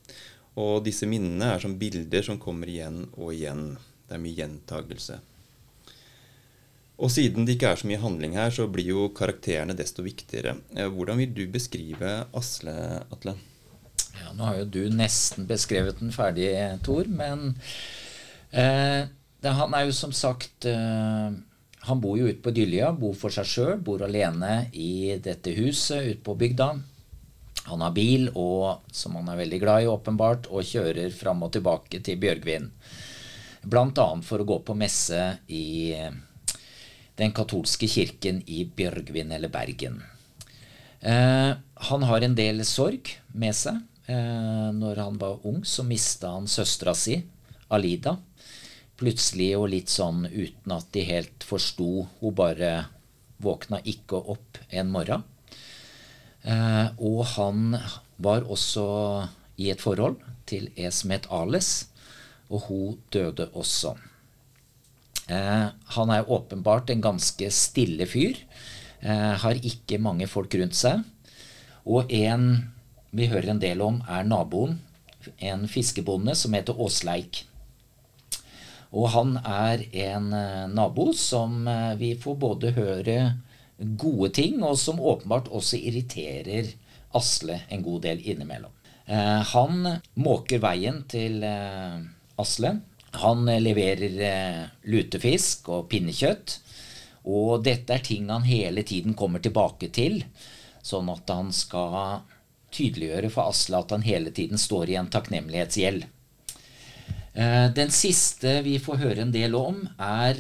Og 0.61 0.83
disse 0.85 1.09
minnene 1.09 1.55
er 1.55 1.63
som 1.63 1.79
bilder 1.81 2.27
som 2.27 2.41
kommer 2.43 2.69
igjen 2.69 3.07
og 3.15 3.33
igjen. 3.33 3.75
Det 4.07 4.19
er 4.19 4.25
mye 4.25 4.37
gjentagelse. 4.43 5.21
Og 7.01 7.09
siden 7.13 7.47
det 7.49 7.57
ikke 7.57 7.71
er 7.73 7.81
så 7.81 7.89
mye 7.89 8.01
handling 8.03 8.35
her, 8.37 8.53
så 8.53 8.67
blir 8.69 8.91
jo 8.93 9.07
karakterene 9.17 9.77
desto 9.77 10.05
viktigere. 10.05 10.59
Eh, 10.77 10.89
hvordan 10.93 11.21
vil 11.23 11.33
du 11.37 11.47
beskrive 11.53 12.27
Asle, 12.37 12.75
Atle? 13.09 13.37
Ja, 14.19 14.35
Nå 14.37 14.45
har 14.45 14.59
jo 14.61 14.67
du 14.69 14.83
nesten 14.93 15.49
beskrevet 15.49 16.01
den 16.03 16.13
ferdig, 16.13 16.51
Tor, 16.85 17.09
men 17.09 17.55
eh, 18.53 19.09
det, 19.41 19.55
han 19.57 19.77
er 19.77 19.87
jo 19.89 19.97
som 19.97 20.13
sagt 20.13 20.67
eh, 20.69 21.31
Han 21.89 22.01
bor 22.03 22.19
jo 22.19 22.29
ute 22.29 22.43
på 22.45 22.53
Dylja, 22.53 22.93
bor 22.93 23.15
for 23.17 23.33
seg 23.33 23.49
sjøl, 23.49 23.77
bor 23.81 24.05
alene 24.05 24.67
i 24.77 25.17
dette 25.25 25.55
huset 25.57 26.05
ute 26.05 26.25
på 26.27 26.37
bygda. 26.37 26.75
Han 27.71 27.85
har 27.85 27.95
bil, 27.97 28.29
og, 28.37 28.85
som 28.93 29.17
han 29.17 29.31
er 29.33 29.41
veldig 29.41 29.61
glad 29.63 29.85
i, 29.87 29.89
åpenbart, 29.89 30.51
og 30.53 30.67
kjører 30.69 31.09
fram 31.17 31.47
og 31.47 31.55
tilbake 31.57 32.03
til 32.05 32.21
Bjørgvin. 32.21 32.69
Bl.a. 33.65 34.07
for 34.25 34.43
å 34.43 34.49
gå 34.49 34.59
på 34.67 34.77
messe 34.77 35.23
i 35.49 35.95
den 37.21 37.35
katolske 37.37 37.89
kirken 37.91 38.41
i 38.49 38.65
Bjørgvin 38.65 39.33
eller 39.37 39.53
Bergen. 39.53 40.01
Eh, 41.01 41.53
han 41.91 42.03
har 42.09 42.25
en 42.25 42.37
del 42.37 42.65
sorg 42.69 43.13
med 43.33 43.57
seg. 43.57 43.81
Eh, 44.11 44.71
når 44.77 45.03
han 45.05 45.19
var 45.21 45.45
ung, 45.47 45.63
så 45.65 45.85
mista 45.87 46.35
han 46.35 46.49
søstera 46.51 46.95
si, 46.97 47.21
Alida. 47.71 48.17
Plutselig 49.01 49.53
og 49.57 49.71
litt 49.73 49.93
sånn 49.93 50.27
uten 50.27 50.75
at 50.77 50.89
de 50.97 51.05
helt 51.09 51.45
forsto. 51.47 52.07
Hun 52.21 52.37
bare 52.37 52.73
våkna 53.41 53.81
ikke 53.89 54.21
opp 54.35 54.61
en 54.69 54.91
morgen. 54.93 55.25
Eh, 56.43 56.89
og 56.97 57.25
han 57.37 57.77
var 58.21 58.49
også 58.49 58.85
i 59.61 59.71
et 59.73 59.81
forhold 59.81 60.21
til 60.49 60.69
het 60.77 61.29
Ales, 61.31 61.89
og 62.49 62.69
hun 62.69 63.01
døde 63.13 63.51
også. 63.55 63.95
Eh, 65.31 65.67
han 65.95 66.11
er 66.11 66.31
åpenbart 66.31 66.91
en 66.91 67.03
ganske 67.05 67.51
stille 67.55 68.07
fyr. 68.11 68.39
Eh, 69.01 69.35
har 69.43 69.67
ikke 69.67 70.01
mange 70.03 70.27
folk 70.31 70.55
rundt 70.59 70.77
seg. 70.79 71.05
Og 71.87 72.11
en 72.13 72.73
vi 73.11 73.27
hører 73.31 73.51
en 73.51 73.63
del 73.63 73.81
om, 73.83 74.01
er 74.07 74.27
naboen. 74.27 74.79
En 75.39 75.67
fiskebonde 75.69 76.35
som 76.39 76.55
heter 76.55 76.79
Åsleik. 76.79 77.45
Og 78.91 79.11
han 79.15 79.37
er 79.45 79.85
en 80.09 80.33
eh, 80.35 80.67
nabo 80.71 81.11
som 81.15 81.63
vi 81.99 82.15
får 82.19 82.39
både 82.43 82.75
høre 82.75 83.17
gode 83.79 84.33
ting, 84.37 84.61
og 84.67 84.77
som 84.79 85.01
åpenbart 85.01 85.49
også 85.49 85.79
irriterer 85.79 86.75
Asle 87.17 87.63
en 87.71 87.83
god 87.83 88.05
del 88.05 88.21
innimellom. 88.23 88.71
Han 89.11 89.89
måker 90.15 90.61
veien 90.63 91.01
til 91.11 91.41
Asle. 91.43 92.75
Han 93.13 93.49
eh, 93.49 93.61
leverer 93.61 94.21
eh, 94.23 94.67
lutefisk 94.91 95.71
og 95.73 95.89
pinnekjøtt. 95.91 96.59
Og 97.31 97.65
dette 97.65 97.95
er 97.95 98.05
ting 98.05 98.31
han 98.31 98.47
hele 98.47 98.85
tiden 98.87 99.17
kommer 99.19 99.43
tilbake 99.45 99.91
til, 99.93 100.23
sånn 100.83 101.11
at 101.13 101.29
han 101.29 101.51
skal 101.53 102.23
tydeliggjøre 102.73 103.29
for 103.35 103.51
Asle 103.51 103.83
at 103.83 103.93
han 103.93 104.07
hele 104.07 104.33
tiden 104.33 104.61
står 104.61 104.93
i 104.93 104.97
en 105.01 105.11
takknemlighetsgjeld. 105.13 106.07
Eh, 107.35 107.67
den 107.77 107.93
siste 107.95 108.61
vi 108.67 108.79
får 108.83 109.03
høre 109.03 109.27
en 109.27 109.35
del 109.35 109.59
om, 109.59 109.83
er 109.99 110.39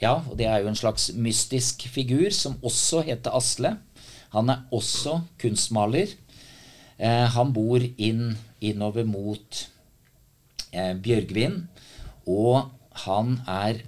ja, 0.00 0.16
og 0.16 0.34
det 0.40 0.48
er 0.48 0.62
jo 0.62 0.70
en 0.70 0.80
slags 0.80 1.10
mystisk 1.12 1.84
figur 1.92 2.32
som 2.32 2.56
også 2.64 3.04
heter 3.06 3.36
Asle. 3.36 3.74
Han 4.32 4.48
er 4.48 4.64
også 4.72 5.20
kunstmaler. 5.42 6.14
Han 7.00 7.52
bor 7.56 7.80
inn 7.80 8.34
innover 8.60 9.06
mot 9.08 9.60
Bjørgvin, 10.72 11.62
og 12.26 12.70
han 13.06 13.38
er 13.48 13.84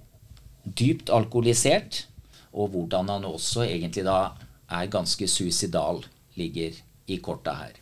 dypt 0.65 1.11
alkoholisert. 1.13 2.07
Og 2.53 2.73
hvordan 2.75 3.09
han 3.09 3.25
også 3.25 3.65
egentlig 3.65 4.05
da 4.05 4.35
er 4.73 4.91
ganske 4.93 5.29
suicidal, 5.29 6.03
ligger 6.37 6.77
i 7.13 7.19
korta 7.21 7.55
her. 7.57 7.79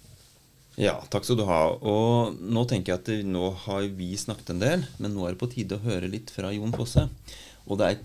Ja, 0.80 0.94
takk 1.12 1.26
skal 1.26 1.38
du 1.40 1.44
ha. 1.48 1.60
Og 1.76 2.38
nå 2.40 2.64
tenker 2.70 2.94
jeg 2.94 3.02
at 3.02 3.26
nå 3.28 3.50
har 3.66 3.86
vi 3.98 4.14
snakket 4.18 4.54
en 4.54 4.62
del, 4.62 4.86
men 5.02 5.14
nå 5.14 5.26
er 5.26 5.34
det 5.34 5.42
på 5.42 5.50
tide 5.50 5.76
å 5.76 5.84
høre 5.84 6.10
litt 6.10 6.30
fra 6.34 6.52
Jon 6.54 6.74
Fosse. 6.74 7.04
Og 7.66 7.80
det 7.80 7.90
er, 7.90 7.98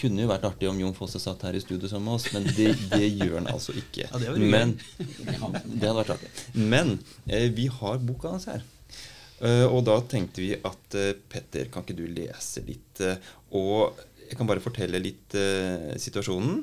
kunne 0.00 0.24
jo 0.24 0.30
vært 0.30 0.46
artig 0.48 0.70
om 0.70 0.78
Jon 0.80 0.96
Fosse 0.96 1.20
satt 1.22 1.44
her 1.46 1.58
i 1.58 1.62
studio 1.62 1.90
sammen 1.90 2.08
med 2.08 2.16
oss, 2.16 2.30
men 2.34 2.46
det, 2.56 2.70
det 2.94 3.10
gjør 3.10 3.36
han 3.40 3.50
altså 3.52 3.74
ikke. 3.76 4.06
Ja, 4.06 4.22
det 4.22 4.32
men, 4.40 4.76
det 4.98 5.84
hadde 5.84 5.98
vært 6.00 6.14
artig. 6.16 6.30
Men 6.54 6.96
eh, 7.26 7.50
vi 7.54 7.68
har 7.80 8.00
boka 8.02 8.32
hans 8.32 8.48
her. 8.50 8.64
Eh, 9.44 9.66
og 9.68 9.84
da 9.88 9.98
tenkte 10.08 10.40
vi 10.40 10.54
at 10.56 10.96
eh, 10.96 11.12
Petter, 11.28 11.68
kan 11.72 11.84
ikke 11.84 11.98
du 11.98 12.06
lese 12.08 12.64
litt? 12.64 13.00
eh, 13.04 13.20
og 13.54 13.98
jeg 14.24 14.38
kan 14.38 14.48
bare 14.48 14.62
fortelle 14.64 14.98
litt 15.02 15.34
situasjonen. 16.00 16.62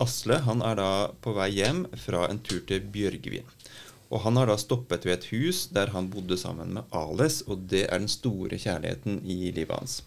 Asle 0.00 0.36
han 0.46 0.62
er 0.62 0.76
da 0.78 0.90
på 1.20 1.32
vei 1.34 1.48
hjem 1.56 1.82
fra 1.98 2.28
en 2.30 2.38
tur 2.46 2.60
til 2.68 2.86
Bjørgvin. 2.94 3.48
Og 4.14 4.22
han 4.22 4.38
har 4.38 4.46
da 4.46 4.54
stoppet 4.60 5.02
ved 5.08 5.16
et 5.16 5.26
hus 5.32 5.64
der 5.74 5.90
han 5.96 6.12
bodde 6.12 6.38
sammen 6.38 6.70
med 6.78 6.94
Ales, 6.94 7.40
og 7.50 7.66
det 7.72 7.88
er 7.88 7.98
den 7.98 8.08
store 8.12 8.54
kjærligheten 8.54 9.18
i 9.26 9.50
livet 9.50 9.74
hans. 9.74 9.98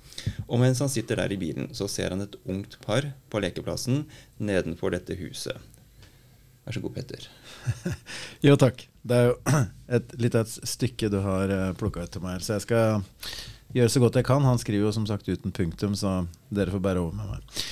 Og 0.47 0.63
mens 0.63 0.79
han 0.81 0.93
sitter 0.93 1.19
der 1.19 1.35
i 1.35 1.41
bilen, 1.41 1.67
så 1.75 1.89
ser 1.91 2.15
han 2.15 2.23
et 2.23 2.39
ungt 2.47 2.79
par 2.85 3.11
på 3.29 3.43
lekeplassen 3.43 4.05
nedenfor 4.39 4.95
dette 4.95 5.19
huset. 5.19 5.59
Vær 6.65 6.77
så 6.77 6.81
god, 6.81 6.95
Petter. 6.97 7.27
Jo, 8.45 8.55
takk. 8.57 8.87
Det 9.05 9.17
er 9.17 9.27
jo 9.29 9.35
et 9.97 10.15
litt 10.21 10.37
et 10.37 10.55
stykke 10.65 11.11
du 11.13 11.19
har 11.25 11.53
plukka 11.77 12.05
ut 12.05 12.13
til 12.15 12.23
meg 12.25 12.41
så 12.41 12.57
jeg 12.57 12.65
skal 12.65 13.03
gjøre 13.75 13.91
så 13.91 14.01
godt 14.01 14.19
jeg 14.19 14.27
kan. 14.27 14.45
Han 14.45 14.61
skriver 14.61 14.87
jo 14.87 14.93
som 14.95 15.05
sagt 15.09 15.29
uten 15.29 15.53
punktum, 15.53 15.95
så 15.97 16.23
dere 16.49 16.73
får 16.73 16.83
bære 16.85 17.03
over 17.03 17.17
med 17.19 17.35
meg. 17.35 17.65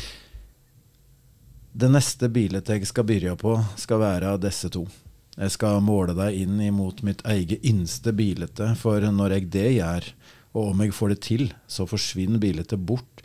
Det 1.74 1.90
neste 1.90 2.30
bildet 2.30 2.70
jeg 2.70 2.86
skal 2.86 3.08
begynne 3.10 3.34
på, 3.40 3.56
skal 3.82 4.02
være 4.04 4.36
av 4.36 4.42
disse 4.44 4.70
to. 4.74 4.86
Jeg 5.34 5.56
skal 5.56 5.80
måle 5.82 6.14
deg 6.14 6.36
inn 6.44 6.60
imot 6.62 7.02
mitt 7.02 7.24
eget 7.26 7.64
innste 7.66 8.14
bilete, 8.14 8.76
for 8.78 9.02
når 9.02 9.40
jeg 9.40 9.50
det 9.56 9.70
gjør, 9.80 10.10
og 10.54 10.68
om 10.70 10.84
jeg 10.84 10.94
får 10.94 11.16
det 11.16 11.22
til, 11.26 11.48
så 11.66 11.88
forsvinner 11.90 12.42
bildet 12.42 12.76
bort, 12.78 13.24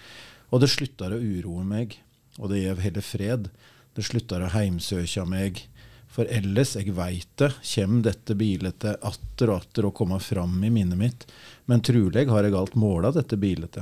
og 0.48 0.62
det 0.62 0.70
slutter 0.72 1.12
å 1.12 1.20
uroe 1.20 1.66
meg, 1.68 1.98
og 2.38 2.48
det 2.48 2.62
gjev 2.62 2.80
heller 2.80 3.04
fred. 3.04 3.50
Det 3.98 4.04
slutter 4.06 4.44
å 4.46 4.48
heimsøkja 4.52 5.24
meg, 5.26 5.64
for 6.06 6.28
ellers, 6.30 6.76
jeg 6.78 6.92
veit 6.94 7.26
det, 7.40 7.48
kjem 7.66 7.96
dette 8.06 8.36
bildet 8.38 8.84
atter 8.86 9.50
og 9.50 9.56
atter 9.56 9.88
å 9.88 9.90
komme 9.90 10.20
fram 10.22 10.54
i 10.62 10.70
minnet 10.70 11.00
mitt, 11.00 11.26
men 11.66 11.82
truleg 11.82 12.30
har 12.30 12.46
jeg 12.46 12.54
alt 12.54 12.76
måla 12.78 13.10
dette 13.16 13.34
bildet, 13.42 13.80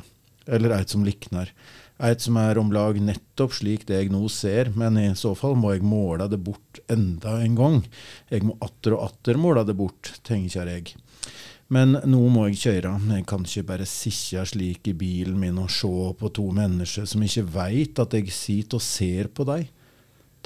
eller 0.48 0.72
eit 0.78 0.94
som 0.94 1.04
liknar. 1.04 1.52
Eit 2.00 2.24
som 2.24 2.40
er 2.40 2.56
om 2.56 2.72
lag 2.72 2.96
nettopp 2.96 3.58
slik 3.58 3.84
det 3.90 4.00
jeg 4.00 4.14
nå 4.14 4.22
ser, 4.32 4.72
men 4.72 4.96
i 4.96 5.10
så 5.20 5.34
fall 5.36 5.52
må 5.60 5.74
jeg 5.74 5.84
måle 5.84 6.30
det 6.32 6.40
bort 6.48 6.80
enda 6.88 7.36
en 7.44 7.60
gang. 7.60 7.78
Jeg 8.32 8.48
må 8.48 8.56
atter 8.64 8.96
og 8.96 9.10
atter 9.10 9.36
måle 9.36 9.68
det 9.68 9.76
bort, 9.76 10.14
tenker 10.24 10.72
jeg. 10.72 10.96
Men 11.68 11.98
nå 12.08 12.24
må 12.32 12.48
jeg 12.48 12.62
kjøre, 12.64 12.96
jeg 13.18 13.28
kan 13.28 13.44
ikke 13.44 13.68
bare 13.68 13.92
sitte 13.92 14.48
slik 14.48 14.88
i 14.88 14.96
bilen 14.96 15.36
min 15.44 15.60
og 15.60 15.68
se 15.68 16.12
på 16.16 16.32
to 16.32 16.48
mennesker 16.56 17.04
som 17.04 17.28
ikke 17.28 17.50
veit 17.52 18.00
at 18.00 18.16
jeg 18.16 18.32
sitter 18.32 18.80
og 18.80 18.92
ser 18.94 19.28
på 19.28 19.44
dei, 19.44 19.66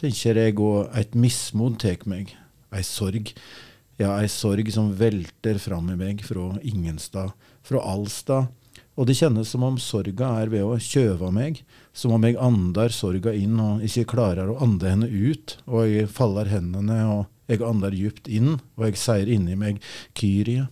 tenker 0.00 0.40
jeg, 0.40 0.56
og 0.60 0.88
et 0.96 1.16
mismod 1.18 1.78
tek 1.82 2.06
meg, 2.10 2.32
ei 2.74 2.84
sorg, 2.86 3.34
ja, 4.00 4.14
ei 4.16 4.30
sorg 4.32 4.70
som 4.72 4.94
velter 4.96 5.60
fram 5.62 5.92
i 5.92 5.98
meg 6.00 6.24
fra 6.24 6.54
ingenstad, 6.64 7.34
fra 7.66 7.84
allstad, 7.92 8.48
og 9.00 9.06
det 9.08 9.16
kjennes 9.16 9.48
som 9.48 9.62
om 9.64 9.78
sorga 9.80 10.34
er 10.42 10.50
ved 10.52 10.66
å 10.66 10.74
kjøve 10.76 11.30
meg, 11.32 11.62
som 11.96 12.12
om 12.12 12.24
jeg 12.26 12.36
andar 12.42 12.92
sorga 12.92 13.32
inn 13.32 13.60
og 13.62 13.84
ikke 13.86 14.10
klarer 14.12 14.50
å 14.50 14.58
ande 14.64 14.90
henne 14.90 15.08
ut, 15.08 15.56
og 15.70 15.86
jeg 15.88 16.10
faller 16.12 16.50
hendene 16.50 16.98
og 17.08 17.22
jeg 17.50 17.64
andar 17.66 17.96
djupt 17.96 18.28
inn, 18.30 18.58
og 18.76 18.84
jeg 18.86 19.00
sier 19.00 19.30
inni 19.30 19.56
meg 19.58 19.80
Kyrie. 20.18 20.68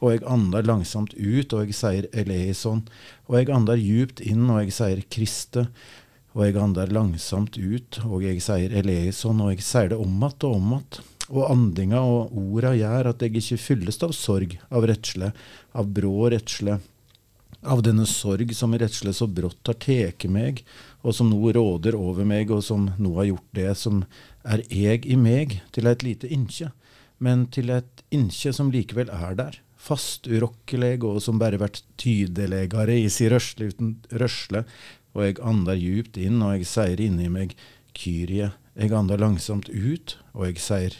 Og 0.00 0.14
jeg 0.14 0.24
andar 0.24 0.64
langsomt 0.66 1.12
ut, 1.14 1.52
og 1.52 1.66
jeg 1.66 1.76
sier 1.76 2.08
Eleison. 2.16 2.80
Og 3.28 3.36
jeg 3.38 3.52
andar 3.52 3.78
djupt 3.78 4.22
inn, 4.24 4.48
og 4.48 4.62
jeg 4.64 4.74
sier 4.74 5.02
Kriste. 5.12 5.66
Og 6.36 6.44
jeg 6.44 6.58
andar 6.60 6.92
langsomt 6.92 7.56
ut, 7.56 8.00
og 8.04 8.24
jeg 8.26 8.42
sier 8.44 8.74
Eleison, 8.76 9.40
og 9.40 9.54
jeg 9.54 9.64
sier 9.64 9.88
det 9.88 9.96
om 9.96 10.22
att 10.22 10.44
og 10.44 10.56
om 10.56 10.72
att. 10.72 11.00
Og 11.28 11.50
andinga 11.50 12.00
og 12.00 12.36
orda 12.36 12.74
gjør 12.76 13.08
at 13.10 13.22
jeg 13.22 13.36
ikke 13.36 13.56
fylles 13.58 14.02
av 14.02 14.12
sorg, 14.12 14.58
av 14.70 14.84
redsle, 14.86 15.32
av 15.74 15.88
brå 15.88 16.30
redsle 16.30 16.78
av 17.66 17.82
denne 17.82 18.06
sorg 18.06 18.54
som 18.54 18.74
redsle 18.78 19.12
så 19.14 19.26
brått 19.26 19.68
har 19.68 19.78
teke 19.82 20.30
meg, 20.30 20.62
og 21.02 21.14
som 21.16 21.30
nå 21.30 21.52
råder 21.56 21.96
over 21.98 22.26
meg, 22.28 22.50
og 22.50 22.62
som 22.64 22.88
nå 22.98 23.14
har 23.18 23.30
gjort 23.30 23.54
det 23.58 23.70
som 23.78 24.02
er 24.46 24.62
jeg 24.70 25.06
i 25.06 25.18
meg, 25.18 25.60
til 25.74 25.90
et 25.90 26.04
lite 26.06 26.30
innskje, 26.32 26.70
men 27.18 27.46
til 27.52 27.72
et 27.74 28.04
innskje 28.14 28.54
som 28.56 28.70
likevel 28.74 29.10
er 29.12 29.38
der, 29.38 29.58
fast 29.76 30.26
urokkelig, 30.26 30.98
og 31.06 31.20
som 31.22 31.40
bare 31.42 31.60
vært 31.62 31.82
tydeligere 32.00 32.96
i 32.96 33.08
si 33.12 33.28
rørsle 33.30 33.70
uten 33.72 33.96
rørsle, 34.10 34.64
og 35.16 35.24
jeg 35.24 35.40
ander 35.40 35.78
djupt 35.80 36.18
inn, 36.20 36.42
og 36.44 36.58
jeg 36.58 36.68
sier 36.68 37.00
inni 37.00 37.30
meg, 37.32 37.56
Kyrie, 37.96 38.52
jeg 38.76 38.92
ander 38.92 39.20
langsomt 39.20 39.70
ut, 39.72 40.18
og 40.36 40.50
jeg 40.50 40.60
sier 40.60 40.96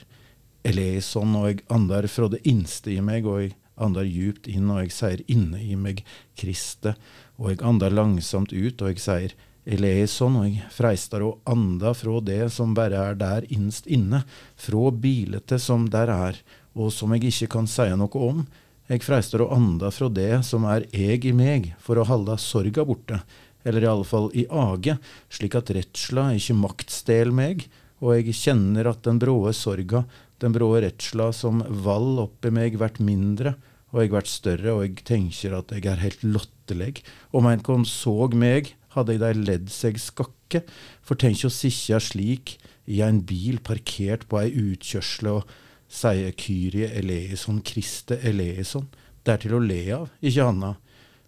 Eleison, 0.66 1.34
og 1.36 1.50
jeg 1.50 1.64
ander 1.70 2.08
fra 2.08 2.30
det 2.32 2.40
innste 2.48 2.94
i 2.94 3.02
meg, 3.04 3.28
og 3.28 3.44
jeg 3.44 3.52
ander 3.76 4.08
djupt 4.08 4.48
inn, 4.48 4.70
og 4.72 4.86
jeg 4.86 4.94
sier 4.96 5.24
inne 5.30 5.60
i 5.60 5.76
meg 5.76 6.00
Kriste, 6.40 6.96
og 7.36 7.52
jeg 7.52 7.60
ander 7.68 7.92
langsomt 7.92 8.56
ut, 8.56 8.80
og 8.80 8.94
jeg 8.94 9.04
sier 9.04 9.36
Eleison, 9.66 10.38
og 10.40 10.46
jeg 10.48 10.70
freistar 10.72 11.24
å 11.26 11.34
anda 11.44 11.92
fra 11.98 12.20
det 12.24 12.46
som 12.54 12.74
bare 12.74 13.02
er 13.10 13.18
der 13.20 13.48
innst 13.52 13.88
inne, 13.90 14.22
fra 14.56 14.92
bilete 14.94 15.58
som 15.60 15.90
der 15.92 16.12
er, 16.12 16.38
og 16.76 16.92
som 16.94 17.12
jeg 17.12 17.28
ikke 17.28 17.50
kan 17.58 17.68
seie 17.68 17.96
noe 17.98 18.22
om. 18.30 18.46
jeg 18.86 19.02
freistar 19.02 19.42
å 19.42 19.50
anda 19.50 19.90
fra 19.90 20.06
det 20.08 20.44
som 20.46 20.64
er 20.70 20.84
eg 20.94 21.24
i 21.26 21.32
meg, 21.34 21.72
for 21.82 21.98
å 21.98 22.06
halda 22.06 22.36
sorga 22.38 22.84
borte, 22.86 23.18
eller 23.66 23.84
i 23.84 23.90
alle 23.90 24.06
fall 24.06 24.30
i 24.38 24.46
age, 24.46 24.96
slik 25.32 25.56
at 25.58 25.72
redsla 25.74 26.30
ikkje 26.36 26.56
maktstel 26.58 27.32
meg, 27.34 27.66
og 28.00 28.14
eg 28.14 28.30
kjenner 28.36 28.90
at 28.92 29.02
den 29.06 29.18
bråe 29.20 29.52
sorga, 29.56 30.04
den 30.42 30.54
bråe 30.54 30.82
redsla 30.84 31.30
som 31.34 31.62
vall 31.84 32.20
oppi 32.22 32.52
meg, 32.54 32.78
vert 32.80 33.00
mindre, 33.02 33.56
og 33.94 34.02
eg 34.02 34.14
vert 34.14 34.30
større, 34.30 34.74
og 34.76 34.84
eg 34.84 35.02
tenker 35.08 35.56
at 35.56 35.72
eg 35.74 35.86
er 35.88 36.02
helt 36.02 36.24
lotteleg. 36.26 37.00
Om 37.32 37.48
ein 37.50 37.64
kom 37.64 37.86
såg 37.88 38.36
meg, 38.36 38.74
hadde 38.96 39.16
eg 39.16 39.22
dei 39.22 39.32
ledd 39.36 39.70
seg 39.72 40.00
skakke, 40.00 40.62
for 41.04 41.18
tenk 41.18 41.46
å 41.46 41.52
sitja 41.52 42.00
slik 42.02 42.56
i 42.86 43.00
ein 43.02 43.22
bil 43.26 43.58
parkert 43.64 44.28
på 44.30 44.40
ei 44.42 44.52
utkjørsle 44.52 45.38
og 45.40 45.54
sie 45.88 46.30
Kyrie 46.38 46.90
eleison, 46.98 47.60
Kriste 47.64 48.18
eleison. 48.26 48.86
Det 49.24 49.34
er 49.34 49.42
til 49.42 49.56
å 49.56 49.62
le 49.62 49.80
av, 49.94 50.10
ikke 50.22 50.46
anna. 50.46 50.76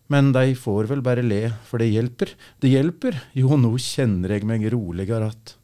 Men 0.08 0.32
de 0.32 0.54
får 0.56 0.86
vel 0.88 1.02
bare 1.04 1.20
le, 1.20 1.50
for 1.68 1.82
det 1.82 1.90
hjelper. 1.92 2.30
Det 2.64 2.72
hjelper. 2.72 3.20
Jo, 3.36 3.58
nå 3.60 3.74
kjenner 3.76 4.32
jeg 4.32 4.48
meg 4.48 4.64
roligere 4.72 5.28
att. 5.28 5.58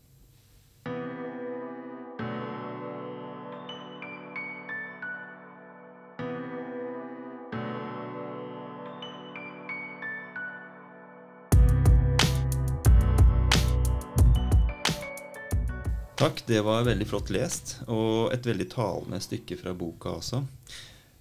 Takk, 16.20 16.44
det 16.46 16.60
var 16.64 16.84
veldig 16.84 17.06
flott 17.08 17.32
lest, 17.32 17.78
og 17.88 18.32
et 18.32 18.44
veldig 18.44 18.68
talende 18.72 19.18
stykke 19.20 19.56
fra 19.60 19.72
boka 19.76 20.18
også. 20.20 20.44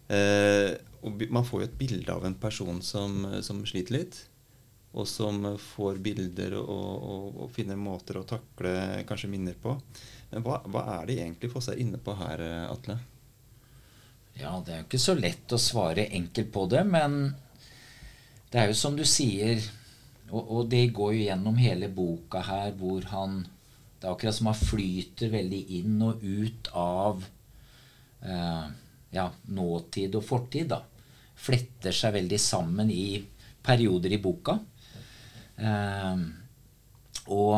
Eh, 0.07 0.73
man 1.29 1.45
får 1.45 1.61
jo 1.61 1.67
et 1.67 1.79
bilde 1.79 2.13
av 2.13 2.25
en 2.25 2.35
person 2.39 2.81
som, 2.81 3.25
som 3.43 3.61
sliter 3.67 3.97
litt, 3.97 4.19
og 4.93 5.07
som 5.09 5.41
får 5.59 5.97
bilder 6.05 6.57
og, 6.59 6.67
og, 6.69 7.39
og 7.43 7.53
finner 7.55 7.79
måter 7.79 8.19
å 8.19 8.27
takle 8.27 9.03
kanskje 9.09 9.31
minner 9.31 9.57
på. 9.59 9.73
Men 10.31 10.45
hva, 10.45 10.61
hva 10.69 10.85
er 10.99 11.09
det 11.09 11.17
egentlig 11.21 11.51
Fosse 11.51 11.73
er 11.73 11.81
inne 11.81 11.99
på 12.01 12.15
her, 12.17 12.43
Atle? 12.69 12.99
Ja, 14.39 14.57
det 14.65 14.73
er 14.73 14.81
jo 14.81 14.87
ikke 14.87 15.01
så 15.01 15.13
lett 15.17 15.53
å 15.53 15.61
svare 15.61 16.07
enkelt 16.17 16.49
på 16.53 16.65
det, 16.71 16.81
men 16.89 17.33
det 18.53 18.61
er 18.61 18.69
jo 18.71 18.77
som 18.77 18.95
du 18.97 19.03
sier, 19.05 19.61
og, 20.31 20.41
og 20.41 20.69
det 20.69 20.87
går 20.95 21.13
jo 21.17 21.25
gjennom 21.27 21.59
hele 21.61 21.89
boka 21.93 22.41
her, 22.45 22.73
hvor 22.77 23.05
han 23.13 23.43
Det 23.97 24.09
er 24.09 24.15
akkurat 24.17 24.35
som 24.35 24.49
han 24.49 24.57
flyter 24.59 25.29
veldig 25.31 25.59
inn 25.77 26.01
og 26.03 26.23
ut 26.23 26.67
av 26.75 27.21
eh, 28.19 28.65
ja, 29.13 29.29
nåtid 29.53 30.15
og 30.17 30.25
fortid, 30.25 30.71
da. 30.73 30.81
Fletter 31.43 31.95
seg 31.95 32.15
veldig 32.17 32.39
sammen 32.41 32.91
i 32.93 33.21
perioder 33.63 34.13
i 34.13 34.21
boka. 34.21 34.57
Eh, 35.55 36.23
og 37.33 37.57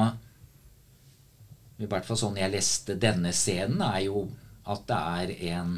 i 1.75 1.87
hvert 1.89 2.07
fall 2.07 2.19
sånn 2.19 2.39
jeg 2.39 2.53
leste 2.53 2.95
denne 2.99 3.33
scenen, 3.35 3.81
er 3.83 4.05
jo 4.07 4.25
at 4.71 4.85
det 4.89 4.99
er 5.19 5.33
en, 5.53 5.77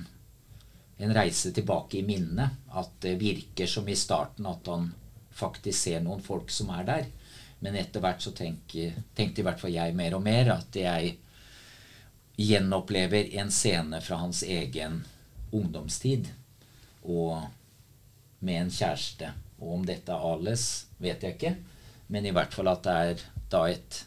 en 1.03 1.13
reise 1.17 1.51
tilbake 1.55 1.99
i 1.99 2.05
minnet. 2.07 2.57
At 2.69 2.97
det 3.03 3.17
virker 3.21 3.69
som 3.69 3.87
i 3.89 3.97
starten 3.97 4.49
at 4.49 4.69
han 4.69 4.91
faktisk 5.37 5.77
ser 5.77 6.03
noen 6.05 6.23
folk 6.25 6.51
som 6.53 6.71
er 6.73 6.87
der. 6.87 7.07
Men 7.65 7.77
etter 7.79 8.03
hvert 8.03 8.21
så 8.21 8.33
tenker, 8.37 8.97
tenkte 9.17 9.41
i 9.41 9.45
hvert 9.45 9.61
fall 9.61 9.73
jeg 9.73 9.95
mer 9.97 10.17
og 10.17 10.23
mer 10.25 10.53
at 10.59 10.77
jeg 10.77 11.15
gjenopplever 12.37 13.31
en 13.41 13.49
scene 13.49 13.97
fra 14.05 14.19
hans 14.21 14.43
egen 14.45 14.99
ungdomstid. 15.51 16.29
Og 17.03 17.43
med 18.39 18.61
en 18.61 18.71
kjæreste. 18.71 19.31
Og 19.59 19.73
om 19.79 19.85
dette 19.87 20.13
er 20.13 20.29
Ales, 20.33 20.87
vet 21.01 21.23
jeg 21.23 21.37
ikke. 21.37 21.55
Men 22.13 22.25
i 22.25 22.33
hvert 22.35 22.53
fall 22.53 22.69
at 22.71 22.83
det 22.85 22.95
er 23.11 23.25
da 23.51 23.63
et 23.71 24.01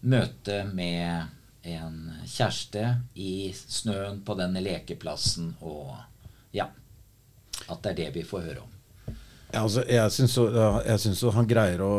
møte 0.00 0.62
med 0.72 1.28
en 1.68 1.98
kjæreste 2.24 2.84
i 3.20 3.52
snøen 3.52 4.22
på 4.24 4.36
denne 4.38 4.62
lekeplassen, 4.64 5.54
og 5.60 5.96
ja 6.56 6.70
At 7.68 7.82
det 7.84 7.90
er 7.90 7.96
det 7.98 8.14
vi 8.14 8.22
får 8.24 8.46
høre 8.46 8.62
om. 8.64 8.70
Ja, 9.50 9.64
altså, 9.64 9.82
jeg 9.90 10.12
syns 10.14 10.34
jo, 10.38 10.44
jeg 10.54 11.32
han 11.34 11.48
greier 11.50 11.80
å 11.82 11.94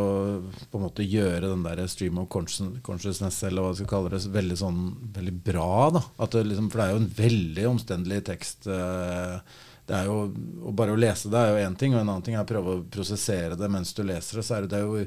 på 0.71 0.79
en 0.79 0.85
måte 0.85 1.03
gjøre 1.03 1.49
den 1.49 1.65
der 1.65 1.81
stream 1.91 2.21
of 2.21 2.29
consciousness, 2.31 3.41
eller 3.43 3.65
hva 3.65 3.73
vi 3.73 3.81
skal 3.81 3.89
kalle 3.91 4.11
det, 4.13 4.21
veldig 4.31 4.57
sånn 4.61 4.79
veldig 5.17 5.33
bra. 5.49 5.73
da. 5.97 6.03
Det, 6.31 6.45
liksom, 6.47 6.69
for 6.71 6.79
det 6.79 6.85
er 6.85 6.93
jo 6.95 7.01
en 7.01 7.09
veldig 7.17 7.65
omstendelig 7.73 8.21
tekst. 8.29 8.69
eh, 8.71 9.35
Det 9.85 9.97
er 9.97 10.07
jo, 10.07 10.31
Bare 10.71 10.95
å 10.95 10.99
lese 10.99 11.27
det 11.33 11.41
er 11.41 11.51
jo 11.51 11.67
én 11.67 11.75
ting, 11.75 11.93
og 11.93 12.01
en 12.01 12.13
annen 12.13 12.23
ting 12.23 12.35
er 12.37 12.45
å 12.45 12.51
prøve 12.53 12.77
å 12.77 12.85
prosessere 12.87 13.59
det 13.59 13.69
mens 13.69 13.91
du 13.93 14.03
leser 14.03 14.39
det. 14.39 14.45
så 14.47 14.55
er 14.55 14.61
det, 14.61 14.69
det 14.71 14.79
er 14.79 14.87
jo 14.87 15.03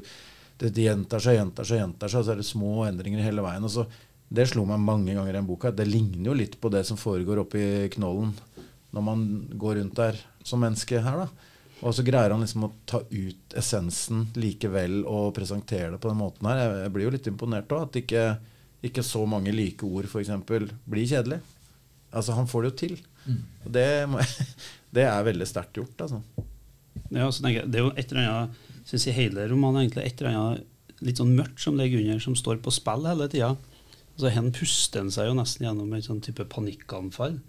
det, 0.59 0.69
det 0.69 0.85
gjentar 0.85 1.19
seg, 1.19 1.39
gjentar 1.39 1.65
seg, 1.65 1.81
gjentar 1.81 2.13
seg, 2.13 2.19
og 2.19 2.25
så 2.25 2.31
er 2.35 2.43
det 2.43 2.45
små 2.45 2.85
endringer 2.85 3.25
hele 3.25 3.41
veien. 3.41 3.65
og 3.65 3.73
så 3.73 3.87
Det 4.29 4.45
slo 4.51 4.67
meg 4.69 4.79
mange 4.85 5.15
ganger 5.15 5.33
i 5.33 5.37
den 5.39 5.49
boka. 5.49 5.71
Det 5.71 5.87
ligner 5.89 6.29
jo 6.29 6.37
litt 6.37 6.61
på 6.61 6.69
det 6.69 6.85
som 6.85 6.97
foregår 6.97 7.41
oppi 7.41 7.89
knollen 7.97 8.37
når 8.93 9.01
man 9.01 9.25
går 9.57 9.81
rundt 9.81 9.97
der 9.97 10.21
som 10.45 10.61
menneske 10.61 11.01
her. 11.01 11.25
da. 11.25 11.54
Og 11.85 11.93
så 11.93 12.05
greier 12.05 12.33
han 12.33 12.41
liksom 12.41 12.65
å 12.65 12.71
ta 12.89 13.03
ut 13.05 13.55
essensen 13.59 14.25
likevel 14.39 15.03
og 15.05 15.35
presentere 15.37 15.91
det 15.93 15.99
på 16.01 16.09
den 16.09 16.17
måten 16.17 16.47
her. 16.49 16.61
Jeg, 16.63 16.77
jeg 16.81 16.93
blir 16.95 17.05
jo 17.05 17.13
litt 17.13 17.29
imponert 17.29 17.75
òg. 17.75 17.85
At 17.85 17.99
ikke, 18.01 18.23
ikke 18.89 19.03
så 19.05 19.21
mange 19.29 19.53
like 19.53 19.85
ord 19.85 20.09
f.eks. 20.09 20.31
blir 20.49 21.05
kjedelig. 21.11 21.41
Altså, 22.09 22.33
han 22.33 22.49
får 22.49 22.65
det 22.65 22.71
jo 22.71 22.77
til. 22.79 22.95
Og 23.65 23.69
det, 23.77 23.85
det 24.97 25.05
er 25.05 25.27
veldig 25.29 25.49
sterkt 25.49 25.77
gjort, 25.77 26.07
altså. 26.07 26.23
Ja, 27.13 27.27
så 27.29 27.43
tenker 27.43 27.61
jeg, 27.61 27.69
Det 27.69 27.79
er 27.79 27.85
jo 27.85 27.93
et 27.93 28.11
eller 28.11 28.31
annet 28.31 28.63
synes 28.85 29.07
jeg 29.07 29.17
hele 29.17 29.45
romanen 29.49 29.83
egentlig 29.83 30.05
et 30.05 30.21
eller 30.21 30.37
annet 30.37 31.03
litt 31.05 31.19
sånn 31.19 31.33
mørkt 31.35 31.61
som 31.61 31.77
ligger 31.77 32.01
under, 32.01 32.21
som 32.23 32.37
står 32.37 32.61
på 32.63 32.73
spill 32.73 33.05
hele 33.09 33.27
tida. 33.29 33.51
Altså, 34.15 34.31
hen 34.31 34.51
puster 34.55 35.03
en 35.03 35.11
seg 35.13 35.29
jo 35.29 35.35
nesten 35.37 35.67
gjennom 35.67 35.91
en 35.93 36.05
sånn 36.05 36.21
type 36.23 36.45
panikkanfall. 36.53 37.39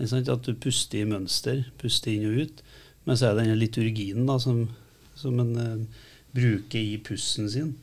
At 0.00 0.46
du 0.46 0.54
puster 0.56 1.02
i 1.02 1.08
mønster, 1.08 1.64
puster 1.80 2.12
inn 2.12 2.28
og 2.28 2.44
ut. 2.44 2.62
Men 3.08 3.16
så 3.16 3.28
er 3.28 3.34
det 3.34 3.46
denne 3.46 3.58
liturgien 3.58 4.26
da, 4.28 4.36
som, 4.42 4.66
som 5.18 5.38
en 5.40 5.54
uh, 5.56 6.06
bruker 6.36 6.80
i 6.80 6.98
pusten 7.04 7.48
sin. 7.50 7.74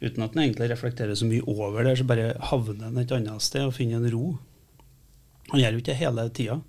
Uten 0.00 0.24
at 0.24 0.34
en 0.34 0.42
egentlig 0.42 0.70
reflekterer 0.72 1.14
så 1.14 1.28
mye 1.28 1.44
over 1.48 1.84
det, 1.84 1.98
så 2.00 2.06
bare 2.08 2.32
havner 2.50 2.88
en 2.88 3.00
et 3.02 3.12
annet 3.12 3.44
sted 3.44 3.66
og 3.66 3.76
finner 3.76 4.00
en 4.00 4.12
ro. 4.14 4.24
Han 5.52 5.60
gjør 5.60 5.76
jo 5.76 5.82
ikke 5.82 5.92
det 5.92 6.00
hele 6.00 6.26
tida. 6.34 6.60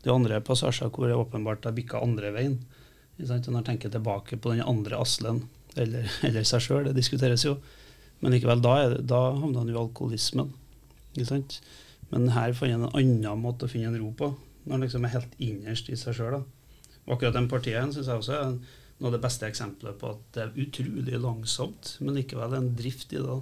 Det 0.00 0.10
er 0.10 0.16
andre 0.16 0.40
passasjer 0.44 0.90
hvor 0.94 1.10
det 1.10 1.18
åpenbart 1.18 1.66
har 1.66 1.76
bikka 1.76 2.02
andre 2.02 2.32
veien. 2.34 2.58
Når 3.18 3.50
han 3.50 3.66
tenker 3.66 3.90
tilbake 3.90 4.38
på 4.38 4.54
den 4.54 4.62
andre 4.62 5.00
Aslen, 5.02 5.42
eller, 5.76 6.06
eller 6.26 6.46
seg 6.46 6.64
sjøl, 6.64 6.86
det 6.88 6.96
diskuteres 6.98 7.44
jo. 7.44 7.58
Men 8.22 8.34
likevel, 8.34 8.62
da, 8.62 8.76
det, 8.90 9.02
da 9.10 9.20
havner 9.36 9.62
han 9.62 9.70
jo 9.70 9.76
i 9.76 9.82
alkoholismen. 9.82 10.54
Men 12.08 12.30
her 12.32 12.54
fant 12.56 12.72
han 12.72 12.86
en 12.88 12.94
annen 12.94 13.42
måte 13.42 13.66
å 13.66 13.70
finne 13.70 13.90
en 13.92 14.00
ro 14.00 14.12
på, 14.16 14.30
når 14.64 14.74
han 14.74 14.86
liksom 14.86 15.04
er 15.04 15.14
helt 15.16 15.34
innerst 15.42 15.90
i 15.92 15.98
seg 15.98 16.16
sjøl. 16.16 16.40
Akkurat 17.08 17.36
den 17.36 17.48
partiet 17.50 17.94
syns 17.94 18.08
jeg 18.10 18.20
også 18.20 18.36
er 18.36 18.56
noe 18.98 19.10
av 19.10 19.14
det 19.14 19.22
beste 19.22 19.46
eksempelet 19.48 19.98
på 20.00 20.10
at 20.12 20.24
det 20.34 20.44
er 20.44 20.58
utrolig 20.64 21.20
langsomt, 21.22 21.94
men 22.02 22.18
likevel 22.18 22.56
en 22.58 22.72
drift 22.78 23.14
i 23.14 23.22
det. 23.22 23.38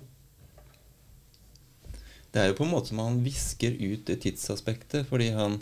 Det 2.35 2.42
er 2.42 2.50
jo 2.50 2.59
på 2.59 2.66
en 2.66 2.74
måte 2.74 2.92
som 2.92 3.00
han 3.00 3.22
visker 3.24 3.79
ut 3.81 4.05
det 4.11 4.18
tidsaspektet, 4.26 5.07
fordi 5.09 5.31
han, 5.33 5.57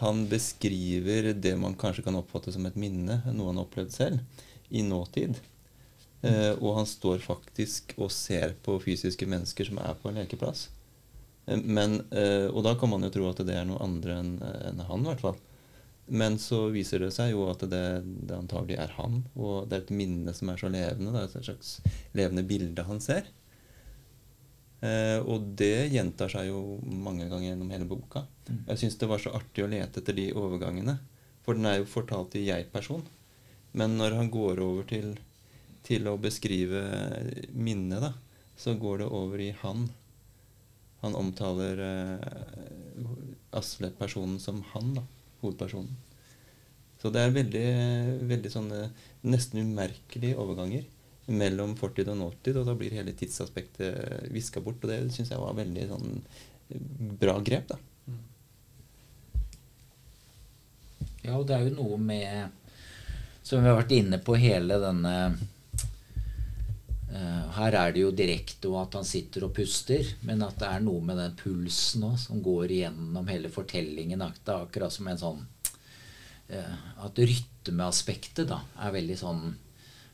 han 0.00 0.24
beskriver 0.30 1.30
det 1.34 1.54
man 1.60 1.78
kanskje 1.78 2.02
kan 2.08 2.18
oppfatte 2.18 2.54
som 2.54 2.66
et 2.66 2.78
minne, 2.80 3.20
noe 3.30 3.52
han 3.52 3.60
har 3.60 3.68
opplevd 3.68 3.94
selv, 3.94 4.42
i 4.68 4.82
nåtid. 4.84 5.38
Eh, 6.26 6.50
og 6.58 6.80
han 6.80 6.88
står 6.90 7.22
faktisk 7.22 7.94
og 7.96 8.10
ser 8.10 8.56
på 8.64 8.74
fysiske 8.82 9.28
mennesker 9.30 9.68
som 9.68 9.78
er 9.78 9.94
på 10.00 10.10
en 10.10 10.18
lekeplass. 10.18 10.66
Eh, 11.46 11.60
men, 11.62 12.00
eh, 12.10 12.48
og 12.50 12.64
da 12.66 12.74
kan 12.78 12.90
man 12.90 13.06
jo 13.06 13.12
tro 13.14 13.28
at 13.30 13.44
det 13.46 13.54
er 13.54 13.68
noe 13.68 13.78
andre 13.84 14.18
enn 14.18 14.32
en 14.42 14.82
han, 14.88 15.06
i 15.06 15.12
hvert 15.12 15.22
fall. 15.22 15.38
Men 16.08 16.38
så 16.40 16.66
viser 16.72 17.02
det 17.04 17.10
seg 17.16 17.34
jo 17.34 17.46
at 17.50 17.64
det, 17.68 17.84
det 18.04 18.36
antagelig 18.36 18.78
er 18.80 18.94
han, 18.96 19.22
og 19.36 19.68
det 19.68 19.76
er 19.76 19.82
et 19.84 19.96
minne 19.98 20.32
som 20.36 20.48
er 20.52 20.60
så 20.60 20.70
levende. 20.72 21.12
Det 21.12 21.20
er 21.20 21.28
et 21.42 21.50
slags 21.50 21.74
levende 22.16 22.46
bilde 22.48 22.86
han 22.88 23.02
ser. 23.04 23.28
Eh, 24.80 25.18
og 25.26 25.50
det 25.58 25.90
gjentar 25.90 26.30
seg 26.32 26.48
jo 26.52 26.78
mange 26.86 27.26
ganger 27.26 27.50
gjennom 27.50 27.72
hele 27.74 27.88
boka. 27.90 28.24
Jeg 28.70 28.80
syns 28.80 28.98
det 29.00 29.10
var 29.10 29.22
så 29.22 29.34
artig 29.36 29.64
å 29.64 29.70
lete 29.70 30.00
etter 30.00 30.16
de 30.16 30.30
overgangene. 30.38 30.98
For 31.44 31.58
den 31.58 31.68
er 31.68 31.80
jo 31.80 31.90
fortalt 31.90 32.36
i 32.38 32.46
jeg-person. 32.46 33.04
Men 33.76 33.98
når 33.98 34.16
han 34.18 34.30
går 34.32 34.62
over 34.64 34.86
til, 34.88 35.12
til 35.86 36.08
å 36.08 36.18
beskrive 36.20 36.82
minnet, 37.52 38.00
da, 38.04 38.12
så 38.58 38.74
går 38.78 39.02
det 39.02 39.10
over 39.18 39.42
i 39.42 39.52
han. 39.62 39.88
Han 41.02 41.14
omtaler 41.18 41.82
eh, 41.84 42.64
Asle-personen 43.58 44.38
som 44.42 44.62
han, 44.72 44.96
da. 44.98 45.04
Hovedpersonen. 45.42 45.96
Så 46.98 47.12
det 47.14 47.22
er 47.22 47.34
veldig, 47.34 47.66
veldig 48.26 48.50
sånne 48.50 48.78
nesten 49.30 49.62
umerkelige 49.62 50.38
overganger 50.40 50.86
mellom 51.28 51.74
fortid 51.78 52.08
og 52.10 52.16
nåtid, 52.18 52.56
og 52.56 52.66
da 52.66 52.74
blir 52.78 52.94
hele 52.96 53.14
tidsaspektet 53.16 54.32
viska 54.32 54.62
bort. 54.64 54.82
Og 54.82 54.90
det 54.90 55.02
syns 55.14 55.30
jeg 55.30 55.42
var 55.42 55.58
veldig 55.58 55.84
sånn 55.92 56.16
bra 57.20 57.36
grep, 57.44 57.68
da. 57.70 57.78
Ja, 61.22 61.36
og 61.36 61.46
det 61.48 61.56
er 61.56 61.66
jo 61.66 61.76
noe 61.76 61.96
med 62.00 62.54
Som 63.44 63.60
vi 63.60 63.68
har 63.68 63.76
vært 63.76 63.92
inne 63.96 64.20
på 64.22 64.36
hele 64.38 64.76
denne 64.80 65.14
Her 67.56 67.74
er 67.74 67.92
det 67.94 68.02
jo 68.02 68.10
direkte 68.14 68.70
og 68.70 68.80
at 68.82 68.98
han 68.98 69.06
sitter 69.06 69.46
og 69.46 69.54
puster, 69.56 70.06
men 70.28 70.42
at 70.46 70.58
det 70.60 70.68
er 70.68 70.82
noe 70.84 71.02
med 71.04 71.18
den 71.18 71.36
pulsen 71.38 72.04
også, 72.06 72.28
som 72.28 72.42
går 72.44 72.74
igjennom 72.74 73.30
hele 73.30 73.50
fortellingen. 73.52 74.22
Akkurat 74.22 74.94
som 74.94 75.08
en 75.10 75.20
sånn 75.20 75.40
uh, 75.42 76.76
At 77.06 77.18
rytmeaspektet 77.18 78.50
da 78.50 78.60
er 78.84 78.94
veldig 78.94 79.16
sånn 79.18 79.42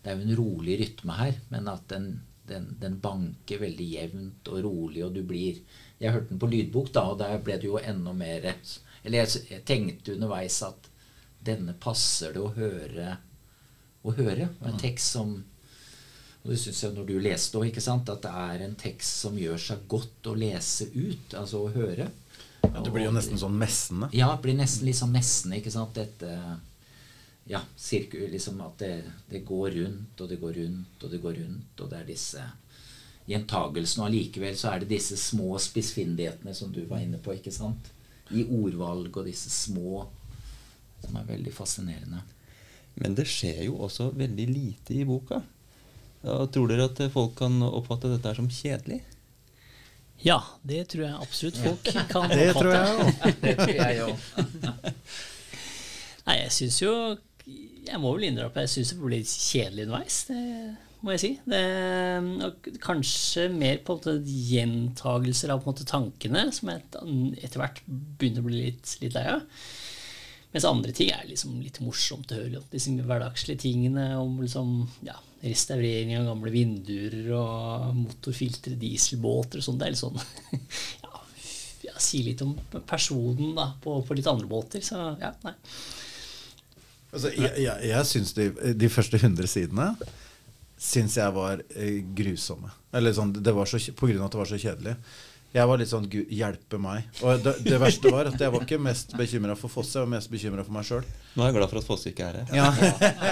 Det 0.00 0.12
er 0.12 0.16
jo 0.16 0.28
en 0.28 0.38
rolig 0.38 0.78
rytme 0.80 1.18
her, 1.18 1.36
men 1.52 1.68
at 1.72 1.84
den, 1.92 2.08
den, 2.48 2.70
den 2.80 2.98
banker 3.02 3.60
veldig 3.64 3.90
jevnt 3.90 4.52
og 4.52 4.64
rolig, 4.64 5.04
og 5.04 5.14
du 5.16 5.22
blir 5.26 5.60
Jeg 6.00 6.14
hørte 6.14 6.32
den 6.32 6.42
på 6.42 6.52
lydbok, 6.52 6.92
da, 6.94 7.08
og 7.10 7.20
der 7.20 7.36
ble 7.44 7.58
det 7.60 7.68
jo 7.68 7.80
enda 7.82 8.16
mer 8.16 8.50
Eller 8.54 9.24
jeg, 9.24 9.44
jeg 9.50 9.66
tenkte 9.68 10.16
underveis 10.16 10.62
at 10.64 10.90
denne 11.44 11.74
passer 11.76 12.32
det 12.32 12.40
å 12.40 12.54
høre 12.56 13.18
å 14.04 14.12
høre. 14.12 14.50
En 14.64 14.76
tekst 14.80 15.16
som 15.16 15.38
og 16.44 16.50
det 16.52 16.58
syns 16.60 16.82
jeg 16.82 16.92
når 16.92 17.06
du 17.08 17.14
leste 17.24 17.56
òg, 17.56 17.72
at 17.72 18.10
det 18.20 18.30
er 18.30 18.62
en 18.66 18.76
tekst 18.76 19.22
som 19.24 19.38
gjør 19.40 19.60
seg 19.60 19.86
godt 19.88 20.28
å 20.28 20.34
lese 20.36 20.90
ut, 20.92 21.32
altså 21.40 21.62
å 21.64 21.72
høre. 21.72 22.10
Ja, 22.64 22.82
Det 22.82 22.92
blir 22.92 23.06
jo 23.06 23.14
nesten 23.16 23.40
sånn 23.40 23.56
messende. 23.56 24.10
Ja, 24.12 24.28
det 24.34 24.42
blir 24.44 24.56
nesten 24.58 24.84
litt 24.84 24.98
sånn 24.98 25.14
messende. 25.14 25.56
ikke 25.56 25.72
sant, 25.72 25.96
Dette 25.96 26.34
ja, 27.48 27.62
sirku, 27.76 28.18
liksom 28.28 28.60
at 28.64 28.76
det, 28.78 28.92
det, 29.30 29.40
går 29.44 29.70
rundt, 29.78 30.20
og 30.20 30.28
det 30.28 30.36
går 30.40 30.52
rundt, 30.60 31.02
og 31.02 31.10
det 31.10 31.22
går 31.24 31.40
rundt, 31.40 31.80
og 31.80 31.90
det 31.90 31.98
er 31.98 32.06
disse 32.08 32.44
gjentagelsene. 33.28 34.04
Og 34.04 34.10
allikevel 34.10 34.56
så 34.60 34.74
er 34.74 34.84
det 34.84 34.92
disse 34.92 35.16
små 35.20 35.56
spissfindighetene 35.60 36.52
som 36.56 36.72
du 36.72 36.82
var 36.88 37.04
inne 37.04 37.20
på, 37.24 37.36
ikke 37.36 37.52
sant? 37.52 37.88
I 38.32 38.44
ordvalg 38.44 39.16
og 39.16 39.28
disse 39.28 39.52
små 39.52 40.04
som 41.04 41.16
er 41.20 41.28
veldig 41.28 41.52
fascinerende. 41.52 42.20
Men 43.00 43.16
det 43.16 43.26
skjer 43.28 43.66
jo 43.66 43.80
også 43.84 44.12
veldig 44.16 44.48
lite 44.48 44.96
i 44.96 45.04
boka. 45.08 45.42
Og 46.24 46.48
tror 46.52 46.70
dere 46.70 46.88
at 46.88 47.02
folk 47.12 47.34
kan 47.38 47.58
oppfatte 47.66 48.12
dette 48.14 48.32
som 48.38 48.48
kjedelig? 48.48 49.02
Ja, 50.24 50.38
det 50.64 50.86
tror 50.92 51.04
jeg 51.04 51.20
absolutt 51.20 51.58
folk 51.60 51.90
kan 52.08 52.32
oppfatte. 52.32 53.34
Det 53.44 53.54
tror 53.58 53.74
jeg 53.76 54.04
òg. 54.06 54.16
Nei, 56.24 56.38
jeg 56.38 56.52
syns 56.56 56.78
jo 56.80 56.92
Jeg 57.44 58.00
må 58.00 58.14
vel 58.14 58.30
innrømme 58.30 58.54
at 58.54 58.64
jeg 58.64 58.72
syns 58.78 58.94
det 58.94 59.02
blir 59.02 59.18
litt 59.18 59.28
kjedelig 59.28 59.84
underveis. 59.84 60.20
Det 60.30 60.42
må 61.04 61.12
jeg 61.12 61.20
si. 61.20 61.32
Det, 61.44 61.60
kanskje 62.80 63.50
mer 63.52 63.82
på 63.84 63.92
en 63.92 64.00
måte 64.00 64.14
gjentagelser 64.24 65.52
av 65.52 65.60
på 65.60 65.68
en 65.68 65.74
måte 65.74 65.88
tankene, 65.88 66.46
som 66.56 66.72
jeg 66.72 66.86
etter 67.44 67.60
hvert 67.60 67.82
begynner 67.84 68.40
å 68.40 68.48
bli 68.48 68.62
litt, 68.62 68.94
litt 69.02 69.18
lei 69.18 69.26
av. 69.34 69.44
Mens 70.54 70.66
andre 70.68 70.92
ting 70.94 71.10
er 71.10 71.24
liksom 71.26 71.56
litt 71.58 71.80
morsomt 71.82 72.30
å 72.30 72.38
høre. 72.38 72.60
Disse 72.70 72.92
hverdagslige 72.94 73.64
tingene 73.64 74.12
om 74.20 74.36
liksom, 74.38 74.84
ja, 75.02 75.16
restaurering 75.42 76.14
av 76.20 76.28
gamle 76.28 76.52
vinduer 76.54 77.16
og 77.34 77.88
motorfiltre, 77.98 78.76
dieselbåter 78.78 79.58
og 79.58 79.66
sånn. 79.66 79.80
Det 79.80 79.88
er 79.88 79.96
litt 79.96 80.02
sånn 80.04 80.20
ja, 81.04 81.24
ja, 81.88 81.96
Si 81.98 82.22
litt 82.22 82.44
om 82.46 82.54
personen 82.86 83.56
da, 83.58 83.72
på, 83.82 83.98
på, 84.06 84.16
litt 84.16 84.30
andre 84.30 84.46
båter. 84.50 84.84
Så 84.86 85.00
ja, 85.18 85.34
nei. 85.42 85.56
Altså, 87.14 87.34
jeg 87.34 87.50
jeg, 87.66 87.90
jeg 87.90 88.10
syns 88.10 88.34
de, 88.38 88.48
de, 88.78 88.90
første 88.90 89.18
100 89.18 89.50
sidene 89.50 89.90
syns 90.84 91.18
jeg 91.18 91.34
var 91.34 91.66
eh, 91.74 92.00
grusomme. 92.14 92.70
Eller 92.94 93.14
sånn, 93.14 93.34
det 93.34 93.54
var 93.54 93.66
så, 93.66 93.82
På 93.98 94.06
grunn 94.06 94.22
av 94.22 94.30
at 94.30 94.38
det 94.38 94.44
var 94.44 94.54
så 94.54 94.62
kjedelig. 94.68 94.94
Jeg 95.54 95.70
var 95.70 95.78
litt 95.78 95.90
sånn 95.90 96.06
Gud 96.10 96.30
hjelpe 96.34 96.78
meg. 96.82 97.04
Og 97.22 97.42
det, 97.44 97.52
det, 97.62 97.76
verste 97.78 98.10
var 98.10 98.26
at 98.26 98.40
jeg 98.42 98.50
var 98.50 98.64
ikke 98.64 98.78
mest 98.82 99.12
bekymra 99.14 99.54
for 99.58 99.70
Fosse, 99.70 100.00
jeg 100.00 100.02
var 100.02 100.10
mest 100.16 100.30
bekymra 100.32 100.64
for 100.66 100.74
meg 100.74 100.86
sjøl. 100.88 101.04
Nå 101.36 101.44
er 101.44 101.52
jeg 101.52 101.56
glad 101.60 101.70
for 101.70 101.78
at 101.78 101.86
Fosse 101.86 102.10
ikke 102.10 102.26
er 102.26 102.40
her. 102.40 102.54
Ja. 102.58 102.72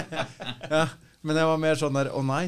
ja. 0.76 0.84
Men 1.26 1.40
jeg 1.40 1.48
var 1.50 1.58
mer 1.62 1.78
sånn 1.78 1.98
der 1.98 2.10
Å 2.14 2.20
nei, 2.26 2.44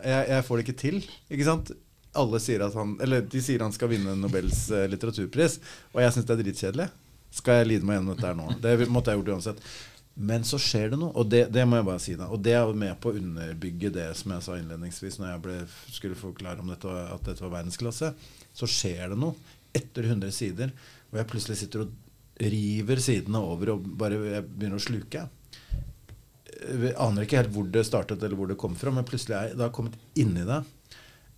jeg, 0.00 0.22
jeg, 0.30 0.46
får 0.46 0.56
det 0.56 0.64
ikke 0.64 0.80
til. 0.80 0.96
Ikke 1.28 1.48
sant? 1.48 1.74
Alle 2.16 2.40
sier 2.40 2.64
at 2.64 2.76
han 2.76 2.94
Eller 3.04 3.24
de 3.28 3.42
sier 3.44 3.60
han 3.64 3.74
skal 3.74 3.90
vinne 3.92 4.14
Nobels 4.16 4.62
uh, 4.72 4.86
litteraturpris, 4.88 5.58
og 5.92 6.00
jeg 6.00 6.14
syns 6.16 6.28
det 6.30 6.34
er 6.34 6.40
dritkjedelig. 6.40 6.88
Skal 7.36 7.60
jeg 7.60 7.68
lide 7.68 7.88
meg 7.88 7.98
gjennom 7.98 8.16
dette 8.16 8.30
her 8.30 8.38
nå? 8.38 8.48
Det 8.64 8.88
måtte 8.88 9.12
jeg 9.12 9.20
gjort 9.20 9.34
uansett. 9.34 9.60
Men 10.16 10.48
så 10.48 10.56
skjer 10.56 10.94
det 10.94 11.02
noe, 11.02 11.12
og 11.12 11.28
det, 11.28 11.42
det, 11.52 11.66
må 11.68 11.76
jeg 11.76 11.88
bare 11.90 12.00
si. 12.00 12.16
da 12.16 12.30
Og 12.32 12.40
det 12.40 12.54
er 12.56 12.72
med 12.72 12.96
på 13.04 13.12
å 13.12 13.18
underbygge 13.20 13.92
det 13.92 14.08
som 14.16 14.32
jeg 14.32 14.46
sa 14.46 14.56
innledningsvis 14.56 15.20
når 15.20 15.34
jeg 15.34 15.42
ble, 15.44 15.56
skulle 15.92 16.16
forklare 16.16 16.64
om 16.64 16.72
dette, 16.72 16.88
at 16.88 17.28
dette 17.28 17.44
var 17.44 17.58
verdensklasse 17.58 18.14
så 18.56 18.68
skjer 18.70 19.12
det 19.12 19.20
noe 19.20 19.36
etter 19.76 20.08
100 20.08 20.32
sider, 20.32 20.72
og 21.10 21.18
jeg 21.20 21.28
plutselig 21.30 21.58
sitter 21.60 21.84
og 21.84 21.94
river 22.40 23.00
sidene 23.00 23.40
over 23.40 23.74
og 23.74 23.88
bare 24.00 24.20
jeg 24.32 24.46
begynner 24.46 24.80
å 24.80 24.86
sluke. 24.86 25.24
Jeg 26.56 26.94
aner 27.00 27.24
ikke 27.24 27.40
helt 27.40 27.52
hvor 27.52 27.68
det 27.72 27.84
startet 27.88 28.22
eller 28.22 28.38
hvor 28.38 28.48
det 28.50 28.58
kom 28.60 28.76
fra, 28.78 28.92
men 28.92 29.06
plutselig 29.08 29.36
er 29.36 29.52
jeg, 29.52 29.72
kommet 29.76 29.96
inni 30.18 30.44
det. 30.48 30.62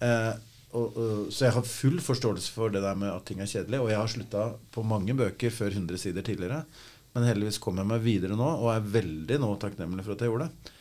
Eh, 0.06 0.32
og, 0.76 0.86
og, 1.00 1.28
så 1.32 1.46
jeg 1.46 1.56
har 1.56 1.66
full 1.66 1.98
forståelse 2.04 2.54
for 2.54 2.72
det 2.72 2.82
der 2.84 2.98
med 2.98 3.10
at 3.10 3.24
ting 3.28 3.42
er 3.42 3.50
kjedelig. 3.50 3.80
Og 3.82 3.90
jeg 3.92 4.00
har 4.00 4.10
slutta 4.12 4.46
på 4.74 4.84
mange 4.86 5.16
bøker 5.18 5.54
før 5.54 5.72
100 5.72 6.02
sider 6.02 6.26
tidligere. 6.26 6.62
Men 7.16 7.26
heldigvis 7.26 7.60
kom 7.62 7.78
jeg 7.80 7.88
meg 7.88 8.02
videre 8.04 8.36
nå, 8.38 8.48
og 8.60 8.72
er 8.74 8.90
veldig 8.98 9.38
nå 9.42 9.54
takknemlig 9.62 10.04
for 10.04 10.14
at 10.14 10.24
jeg 10.24 10.32
gjorde 10.32 10.48
det. 10.48 10.74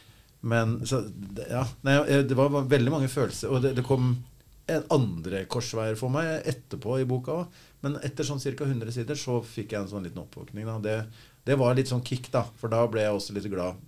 Men 0.48 0.76
så, 0.86 1.02
ja, 1.50 1.64
nei, 1.88 1.96
det 2.28 2.36
var 2.38 2.54
veldig 2.70 2.94
mange 2.94 3.10
følelser. 3.10 3.54
Og 3.54 3.64
det, 3.64 3.74
det 3.80 3.86
kom 3.88 4.12
andre 4.94 5.46
korsveier 5.50 5.98
for 6.00 6.12
meg 6.14 6.48
etterpå 6.50 7.00
i 7.02 7.08
boka. 7.08 7.44
Men 7.86 8.00
etter 8.06 8.28
sånn 8.28 8.42
ca. 8.42 8.66
100 8.66 8.94
sider 8.96 9.20
så 9.20 9.40
fikk 9.46 9.74
jeg 9.74 9.84
en 9.84 9.92
sånn 9.92 10.08
liten 10.08 10.24
oppvåkning. 10.24 10.68
Det, 10.84 10.98
det, 11.48 11.60
var 11.60 11.78
litt 11.78 11.92
sånn 11.92 12.06
kick, 12.06 12.32
da. 12.34 12.44
For 12.60 12.72
da 12.74 12.84
ble 12.90 13.06
jeg 13.06 13.16
også 13.16 13.38
litt 13.38 13.48
glad 13.52 13.80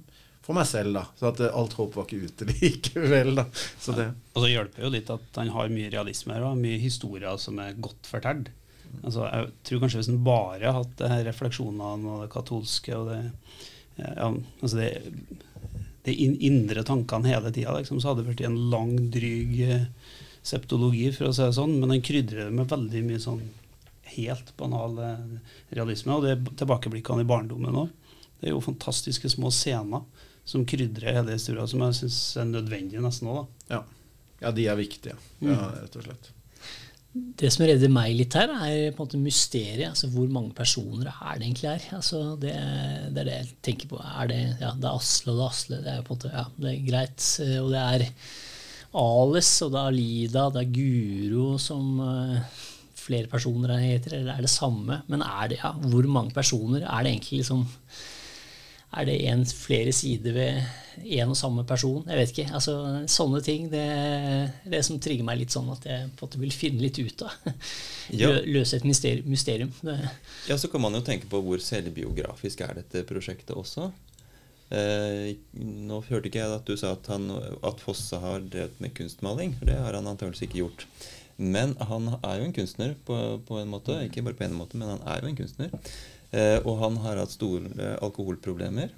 for 0.45 0.57
meg 0.57 0.69
selv, 0.69 0.95
da. 0.95 1.05
Så 1.19 1.31
at 1.31 1.41
alt 1.49 1.75
håp 1.77 1.97
var 1.97 2.07
ikke 2.07 2.29
ute 2.29 2.47
likevel, 2.53 3.33
da. 3.41 3.47
Så 3.53 3.97
det. 3.97 4.11
Og 4.35 4.45
så 4.45 4.53
hjelper 4.53 4.85
jo 4.85 4.93
litt 4.93 5.11
at 5.13 5.41
han 5.41 5.51
har 5.55 5.73
mye 5.73 5.91
realisme 5.93 6.37
her, 6.37 6.47
og 6.47 6.61
mye 6.61 6.79
historier 6.81 7.41
som 7.41 7.59
er 7.63 7.77
godt 7.77 8.09
fortalt. 8.09 8.53
Altså, 9.03 9.27
jeg 9.27 9.51
tror 9.67 9.83
kanskje 9.83 9.99
hvis 10.01 10.09
han 10.09 10.23
bare 10.25 10.71
hadde 10.73 10.79
hatt 10.79 11.03
her 11.11 11.27
refleksjonene 11.27 12.09
og 12.09 12.23
det 12.23 12.31
katolske 12.33 12.95
og 12.97 13.11
det, 13.11 13.19
ja, 13.99 14.31
altså 14.31 14.79
det, 14.79 14.87
det 16.07 16.15
indre 16.17 16.81
tankene 16.87 17.29
hele 17.29 17.51
tida, 17.53 17.75
liksom, 17.77 17.99
så 18.01 18.11
hadde 18.11 18.23
det 18.23 18.31
blitt 18.31 18.47
en 18.47 18.57
lang, 18.71 18.95
dryg 19.13 19.53
septologi, 20.45 21.09
for 21.15 21.29
å 21.29 21.33
si 21.35 21.43
det 21.43 21.55
sånn, 21.57 21.77
men 21.81 21.93
den 21.93 22.05
krydrer 22.05 22.47
det 22.47 22.55
med 22.55 22.69
veldig 22.71 23.03
mye 23.07 23.21
sånn 23.23 23.43
helt 24.15 24.53
banal 24.57 24.97
eh, 25.03 25.53
realisme. 25.75 26.15
Og 26.15 26.25
det 26.25 26.33
er 26.35 26.57
tilbakeblikkene 26.63 27.25
i 27.25 27.29
barndommen 27.29 27.83
òg. 27.83 27.93
Det 28.39 28.49
er 28.49 28.55
jo 28.55 28.63
fantastiske 28.63 29.29
små 29.31 29.51
scener 29.53 30.05
som 30.47 30.65
krydrer 30.67 31.19
hele 31.19 31.35
historien, 31.35 31.67
som 31.69 31.83
jeg 31.85 32.01
syns 32.01 32.19
er 32.39 32.49
nødvendig 32.49 33.01
nesten 33.03 33.29
òg. 33.29 33.47
Ja. 33.69 33.83
ja, 34.41 34.51
de 34.55 34.67
er 34.71 34.79
viktige. 34.79 35.17
Mm. 35.43 35.53
Ja, 35.53 35.71
rett 35.83 35.97
og 35.99 36.07
slett. 36.07 36.31
Det 37.11 37.49
som 37.51 37.65
redder 37.65 37.89
meg 37.91 38.13
litt 38.13 38.35
her, 38.37 38.51
er 38.53 38.91
på 38.93 39.01
en 39.01 39.07
måte 39.07 39.19
mysteriet. 39.21 39.89
altså 39.89 40.11
Hvor 40.13 40.29
mange 40.31 40.53
personer 40.55 41.09
er 41.09 41.39
det 41.39 41.47
egentlig 41.47 41.71
her? 41.71 41.87
Altså 41.97 42.21
det, 42.39 42.53
det, 42.53 43.23
er 43.23 43.29
det 43.29 43.37
jeg 43.37 43.49
tenker 43.65 43.89
på. 43.91 44.01
Er 44.01 44.29
det, 44.29 44.37
ja, 44.61 44.75
det 44.77 44.85
er 44.85 44.93
Asle 44.93 45.33
og 45.33 45.39
det 45.39 45.45
er 45.45 45.49
Asle. 45.49 45.79
Det 45.85 45.95
er 45.95 46.05
på 46.05 46.13
en 46.13 46.19
måte, 46.19 46.33
ja, 46.35 46.45
det 46.59 46.71
er 46.71 46.85
greit. 46.85 47.25
Eh, 47.45 47.57
og 47.63 47.73
det 47.73 47.81
er 47.81 48.05
Ales, 48.97 49.49
og 49.61 49.73
det 49.73 49.79
er 49.79 49.91
Alida, 49.91 50.45
det 50.53 50.61
er 50.63 50.71
Guro 50.73 51.49
som 51.61 51.99
uh, 52.01 52.61
flere 52.99 53.29
personer 53.29 53.77
heter, 53.81 54.17
eller 54.19 54.37
er 54.37 54.45
det 54.45 54.51
samme? 54.51 55.01
Men 55.09 55.25
er 55.25 55.51
det, 55.51 55.59
ja, 55.61 55.73
hvor 55.91 56.07
mange 56.09 56.33
personer? 56.35 56.85
Er 56.85 57.05
det 57.05 57.13
egentlig 57.13 57.43
liksom 57.43 57.67
Er 58.89 59.05
det 59.05 59.19
en, 59.29 59.43
flere 59.45 59.91
sider 59.93 60.33
ved 60.33 60.63
én 61.05 61.29
og 61.29 61.37
samme 61.37 61.61
person? 61.63 62.07
Jeg 62.09 62.17
vet 62.17 62.31
ikke. 62.33 62.53
altså 62.57 63.03
Sånne 63.05 63.41
ting. 63.45 63.67
Det 63.69 63.83
er 63.85 64.47
det 64.65 64.79
som 64.85 64.97
trigger 64.97 65.27
meg 65.27 65.37
litt 65.37 65.53
sånn 65.53 65.69
at 65.69 65.85
jeg 65.85 66.07
på 66.17 66.25
en 66.25 66.29
måte 66.31 66.41
vil 66.41 66.55
finne 66.55 66.81
litt 66.81 66.97
ut 66.97 67.21
av. 67.27 67.35
Ja. 68.09 68.31
Løse 68.41 68.79
et 68.79 68.87
mysterium. 68.89 69.69
Ja, 70.49 70.57
Så 70.57 70.71
kan 70.73 70.81
man 70.81 70.97
jo 70.97 71.03
tenke 71.05 71.29
på 71.29 71.43
hvor 71.45 71.61
selvbiografisk 71.61 72.63
er 72.65 72.79
dette 72.79 73.03
prosjektet 73.05 73.53
også. 73.53 73.91
Eh, 74.69 75.33
nå 75.57 75.97
hørte 76.05 76.29
ikke 76.29 76.43
jeg 76.43 76.53
at 76.53 76.67
du 76.67 76.75
sa 76.77 76.93
at, 76.93 77.07
han, 77.09 77.29
at 77.65 77.81
Fosse 77.81 78.19
har 78.21 78.43
drevet 78.45 78.77
med 78.83 78.93
kunstmaling. 78.97 79.55
for 79.57 79.69
Det 79.69 79.77
har 79.79 79.97
han 79.97 80.09
antakeligvis 80.09 80.45
ikke 80.45 80.61
gjort. 80.61 80.85
Men 81.39 81.75
han 81.89 82.11
er 82.19 82.39
jo 82.39 82.47
en 82.49 82.55
kunstner 82.55 82.95
på, 83.07 83.17
på, 83.47 83.59
en 83.61 83.71
måte. 83.71 83.95
Ikke 84.05 84.25
bare 84.25 84.37
på 84.37 84.45
en 84.45 84.57
måte, 84.59 84.77
men 84.77 84.91
han 84.91 85.05
er 85.07 85.23
jo 85.23 85.31
en 85.31 85.39
kunstner. 85.39 85.73
Eh, 86.31 86.59
og 86.61 86.81
han 86.83 86.99
har 87.05 87.21
hatt 87.21 87.33
store 87.33 87.95
alkoholproblemer. 88.03 88.93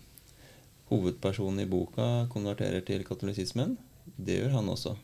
Hovedpersonen 0.91 1.63
i 1.63 1.69
boka 1.69 2.27
konverterer 2.33 2.83
til 2.83 3.05
katolisismen. 3.07 3.77
Det 4.17 4.41
gjør 4.41 4.57
han 4.57 4.71
også. 4.73 4.97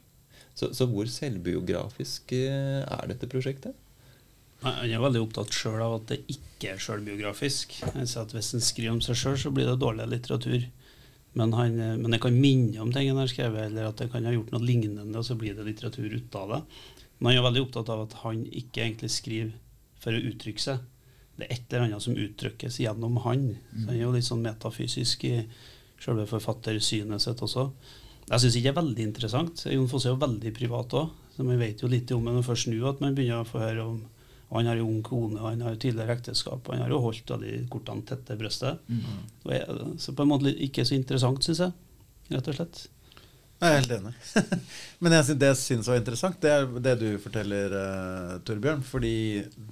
Så, 0.58 0.74
så 0.74 0.88
hvor 0.90 1.08
selvbiografisk 1.08 2.34
eh, 2.36 2.82
er 2.82 3.12
dette 3.14 3.30
prosjektet? 3.30 3.78
Han 4.64 4.90
er 4.90 5.02
veldig 5.04 5.22
opptatt 5.22 5.54
sjøl 5.54 5.82
av 5.86 6.00
at 6.00 6.10
det 6.12 6.18
ikke 6.34 6.74
er 6.74 6.82
sjølbiografisk. 6.82 7.78
Hvis 7.94 8.16
han 8.18 8.64
skriver 8.66 8.96
om 8.96 9.04
seg 9.06 9.20
sjøl, 9.20 9.38
så 9.38 9.54
blir 9.54 9.70
det 9.70 9.78
dårlig 9.82 10.08
litteratur. 10.10 10.66
Men, 11.38 11.54
han, 11.54 11.78
men 12.02 12.14
det 12.14 12.22
kan 12.24 12.34
minne 12.34 12.82
om 12.82 12.92
ting 12.94 13.12
han 13.12 13.22
har 13.22 13.30
skrevet, 13.30 13.68
eller 13.68 13.92
at 13.92 14.02
det 14.02 14.10
kan 14.10 14.26
ha 14.26 14.34
gjort 14.34 14.50
noe 14.56 14.66
lignende, 14.66 15.06
og 15.14 15.26
så 15.28 15.38
blir 15.38 15.54
det 15.54 15.68
litteratur 15.68 16.10
ut 16.10 16.38
av 16.40 16.54
det. 16.56 16.62
Men 17.20 17.30
han 17.30 17.40
er 17.40 17.48
veldig 17.48 17.66
opptatt 17.68 17.92
av 17.94 18.08
at 18.08 18.16
han 18.24 18.42
ikke 18.50 18.88
egentlig 18.88 19.12
skriver 19.14 19.54
for 20.02 20.18
å 20.18 20.24
uttrykke 20.32 20.64
seg, 20.64 20.82
det 21.38 21.46
er 21.46 21.54
et 21.54 21.74
eller 21.74 21.86
annet 21.86 22.02
som 22.02 22.18
uttrykkes 22.18 22.80
gjennom 22.82 23.20
han. 23.28 23.52
Så 23.70 23.84
han 23.86 23.94
er 23.94 24.02
jo 24.02 24.14
litt 24.16 24.26
sånn 24.26 24.42
metafysisk 24.42 25.26
i 25.30 25.36
sjølve 26.02 26.26
forfattersynet 26.30 27.22
sitt 27.22 27.42
også. 27.46 27.70
Jeg 28.28 28.44
syns 28.44 28.58
ikke 28.58 28.66
det 28.66 28.74
er 28.74 28.82
veldig 28.82 29.06
interessant. 29.06 29.66
Jon 29.70 29.90
Fosse 29.92 30.10
er 30.10 30.16
jo 30.16 30.22
veldig 30.24 30.54
privat 30.58 30.96
òg, 30.98 31.14
så 31.36 31.46
man 31.46 31.62
vet 31.62 31.84
jo 31.84 31.90
litt 31.92 32.12
om 32.16 32.26
det 32.26 32.46
først 32.46 32.72
nå 32.72 32.82
at 32.90 33.04
man 33.04 33.14
begynner 33.18 33.46
å 33.46 33.50
få 33.50 33.62
høre 33.62 33.86
om 33.86 34.00
og 34.50 34.60
Han 34.62 34.70
har 34.72 34.78
jo 34.80 34.86
ung 34.88 35.02
kone, 35.04 35.40
og 35.42 35.50
han 35.50 35.62
har 35.62 35.74
jo 35.76 35.80
tidligere 35.84 36.16
ekteskap, 36.16 36.70
han 36.72 36.80
har 36.86 36.90
jo 36.94 37.02
holdt 37.04 37.32
av 37.36 37.42
de 37.44 37.58
kortene 37.70 38.06
tett 38.08 38.22
til 38.30 38.38
brystet. 38.40 38.80
Mm. 38.88 39.98
Så 40.00 40.14
på 40.16 40.24
en 40.24 40.30
måte 40.32 40.54
ikke 40.64 40.86
så 40.88 40.96
interessant, 40.96 41.44
syns 41.44 41.60
jeg. 41.66 41.74
Rett 42.32 42.48
og 42.48 42.56
slett. 42.56 42.86
Jeg 43.58 43.74
er 43.74 43.80
helt 43.80 43.94
enig. 43.98 44.14
Men 45.02 45.16
jeg, 45.18 45.26
synes- 45.28 45.40
det 45.42 45.50
jeg 45.52 45.60
syns 45.64 45.90
var 45.92 46.00
interessant, 46.00 46.40
det 46.44 46.54
er 46.54 46.68
det 46.86 46.96
du 47.02 47.08
forteller, 47.20 47.74
uh, 47.76 48.38
Torbjørn. 48.48 48.86
Fordi 48.88 49.14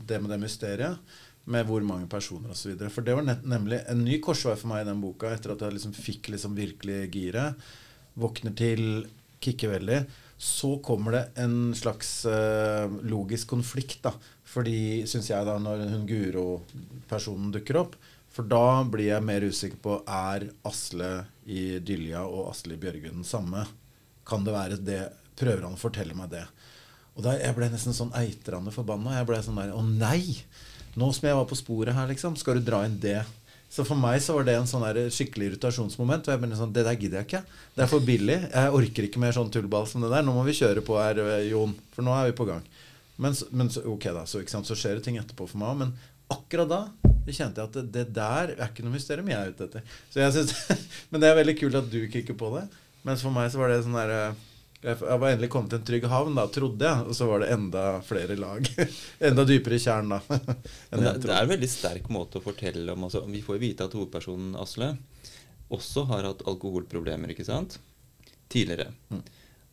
det 0.09 0.19
med 0.23 0.33
det 0.33 0.41
mysteriet, 0.41 1.15
med 1.45 1.67
hvor 1.69 1.83
mange 1.85 2.09
personer 2.09 2.51
osv. 2.55 2.73
For 2.89 3.05
det 3.05 3.15
var 3.15 3.27
nemlig 3.45 3.83
en 3.87 4.03
ny 4.03 4.17
korsvei 4.25 4.55
for 4.57 4.71
meg 4.73 4.81
i 4.83 4.89
den 4.89 5.03
boka, 5.03 5.29
etter 5.35 5.53
at 5.53 5.61
jeg 5.61 5.77
liksom 5.77 5.93
fikk 5.95 6.31
liksom 6.33 6.55
virkelig 6.57 7.03
giret. 7.13 7.67
Våkner 8.17 8.55
til, 8.57 9.05
kicker 9.39 9.75
veldig. 9.77 9.99
Så 10.41 10.79
kommer 10.83 11.13
det 11.15 11.25
en 11.45 11.69
slags 11.77 12.25
uh, 12.27 12.89
logisk 13.05 13.53
konflikt, 13.53 14.01
da. 14.03 14.15
Fordi, 14.55 15.03
syns 15.09 15.27
jeg, 15.27 15.43
da, 15.47 15.57
når 15.59 15.83
hun 15.91 16.05
Guro-personen 16.07 17.51
dukker 17.51 17.81
opp. 17.81 17.97
For 18.31 18.47
da 18.47 18.83
blir 18.87 19.09
jeg 19.09 19.23
mer 19.23 19.43
usikker 19.47 19.79
på 19.83 19.97
er 20.11 20.49
Asle 20.67 21.11
i 21.47 21.77
Dylja 21.83 22.25
og 22.27 22.49
Asle 22.51 22.75
i 22.75 22.79
Bjørgvin 22.79 23.21
den 23.21 23.27
samme. 23.27 23.65
Kan 24.27 24.47
det 24.47 24.55
være 24.55 24.79
det? 24.79 25.03
Prøver 25.39 25.67
han 25.67 25.75
å 25.75 25.79
fortelle 25.79 26.15
meg 26.15 26.31
det? 26.31 26.43
Og 27.15 27.23
da 27.23 27.35
jeg 27.37 27.55
ble 27.55 27.69
nesten 27.71 27.95
sånn 27.95 28.11
eitrende 28.15 28.73
forbanna. 28.75 29.17
Jeg 29.19 29.27
ble 29.29 29.39
sånn 29.43 29.59
der 29.59 29.75
Å 29.75 29.83
nei! 29.83 30.41
Nå 30.95 31.09
som 31.15 31.27
jeg 31.27 31.35
var 31.35 31.47
på 31.47 31.57
sporet 31.59 31.95
her, 31.95 32.07
liksom, 32.07 32.37
skal 32.39 32.59
du 32.59 32.67
dra 32.67 32.85
inn 32.87 32.99
det? 33.03 33.19
Så 33.71 33.83
for 33.83 33.99
meg 33.99 34.21
så 34.23 34.37
var 34.37 34.45
det 34.47 34.55
en 34.55 34.67
sånn 34.69 34.85
skikkelig 35.11 35.49
irritasjonsmoment. 35.51 36.27
Og 36.27 36.35
jeg 36.35 36.41
ble 36.43 36.59
sånn, 36.59 36.73
Det 36.75 36.85
der 36.87 36.99
gidder 36.99 37.21
jeg 37.21 37.27
ikke. 37.27 37.43
Det 37.75 37.83
er 37.83 37.91
for 37.91 38.03
billig. 38.03 38.37
Jeg 38.51 38.75
orker 38.79 39.07
ikke 39.07 39.23
mer 39.23 39.35
sånn 39.35 39.51
tullball 39.51 39.87
som 39.87 40.03
det 40.03 40.11
der. 40.11 40.23
Nå 40.23 40.35
må 40.35 40.43
vi 40.47 40.55
kjøre 40.55 40.83
på 40.85 40.99
her, 40.99 41.19
eh, 41.23 41.49
Jon. 41.51 41.75
For 41.95 42.03
nå 42.03 42.15
er 42.15 42.31
vi 42.31 42.37
på 42.39 42.47
gang. 42.47 42.63
Men, 43.21 43.35
men 43.55 43.71
ok 43.85 44.09
da, 44.15 44.25
så, 44.27 44.41
sant, 44.51 44.67
så 44.67 44.77
skjer 44.77 44.99
det 44.99 45.05
ting 45.07 45.19
etterpå 45.21 45.47
for 45.49 45.61
meg 45.61 45.73
òg. 45.73 45.83
Men 45.83 45.93
akkurat 46.35 46.71
da 46.71 46.81
kjente 47.25 47.61
jeg 47.61 47.69
at 47.69 47.77
det, 47.77 47.85
det 47.93 48.07
der 48.13 48.51
er 48.55 48.67
ikke 48.67 48.83
noe 48.85 48.93
mysterium 48.93 49.29
jeg 49.31 49.39
er 49.39 49.53
ute 49.53 49.69
etter. 49.69 49.93
Så 50.13 50.21
jeg 50.21 50.35
synes, 50.35 50.81
men 51.11 51.23
det 51.23 51.29
er 51.29 51.39
veldig 51.39 51.55
kult 51.61 51.79
at 51.79 51.87
du 51.91 52.01
kikker 52.11 52.37
på 52.37 52.51
det. 52.57 52.65
Mens 53.05 53.23
for 53.25 53.33
meg 53.33 53.51
så 53.53 53.61
var 53.61 53.71
det 53.71 53.83
sånn 53.85 53.97
derre 53.97 54.19
jeg 54.25 54.35
jeg 54.85 55.17
var 55.17 55.31
endelig 55.31 55.47
kommet 55.49 55.71
til 55.71 55.79
en 55.79 55.85
trygg 55.87 56.03
havn, 56.11 56.35
da, 56.37 56.43
trodde 56.53 56.85
jeg. 56.85 57.05
Og 57.09 57.17
så 57.17 57.25
var 57.29 57.41
det 57.41 57.47
enda 57.55 57.85
flere 58.05 58.35
lag. 58.37 58.67
enda 59.29 59.45
dypere 59.47 59.79
tjern, 59.81 60.11
da. 60.13 60.19
det, 60.29 61.13
det 61.23 61.31
er 61.31 61.39
en 61.39 61.49
veldig 61.49 61.69
sterk 61.71 62.09
måte 62.13 62.37
å 62.37 62.45
fortelle 62.45 62.93
om 62.93 63.07
altså, 63.07 63.23
Vi 63.31 63.41
får 63.45 63.61
vite 63.63 63.87
at 63.87 63.95
hovedpersonen 63.97 64.53
Asle 64.61 64.93
også 65.73 66.05
har 66.11 66.27
hatt 66.27 66.43
alkoholproblemer, 66.45 67.33
ikke 67.33 67.47
sant? 67.47 67.79
Tidligere. 68.53 68.91
Mm. 69.09 69.23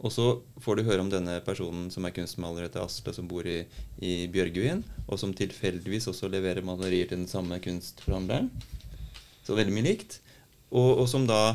Og 0.03 0.11
så 0.11 0.27
får 0.63 0.79
du 0.79 0.87
høre 0.87 1.03
om 1.05 1.11
denne 1.11 1.37
personen 1.47 1.87
som 1.95 2.07
er 2.07 2.15
kunstmaler 2.17 2.67
etter 2.67 2.83
Asle, 2.83 3.15
som 3.15 3.29
bor 3.31 3.47
i, 3.47 3.63
i 4.03 4.27
Bjørgvin, 4.33 4.83
og 5.07 5.21
som 5.21 5.35
tilfeldigvis 5.37 6.09
også 6.11 6.31
leverer 6.33 6.67
malerier 6.67 7.07
til 7.11 7.23
den 7.23 7.31
samme 7.31 7.61
kunstforhandleren. 7.63 8.51
Så 9.47 9.55
veldig 9.59 9.75
mye 9.77 9.87
likt. 9.87 10.19
Og, 10.73 11.05
og 11.05 11.07
som 11.11 11.27
da 11.29 11.55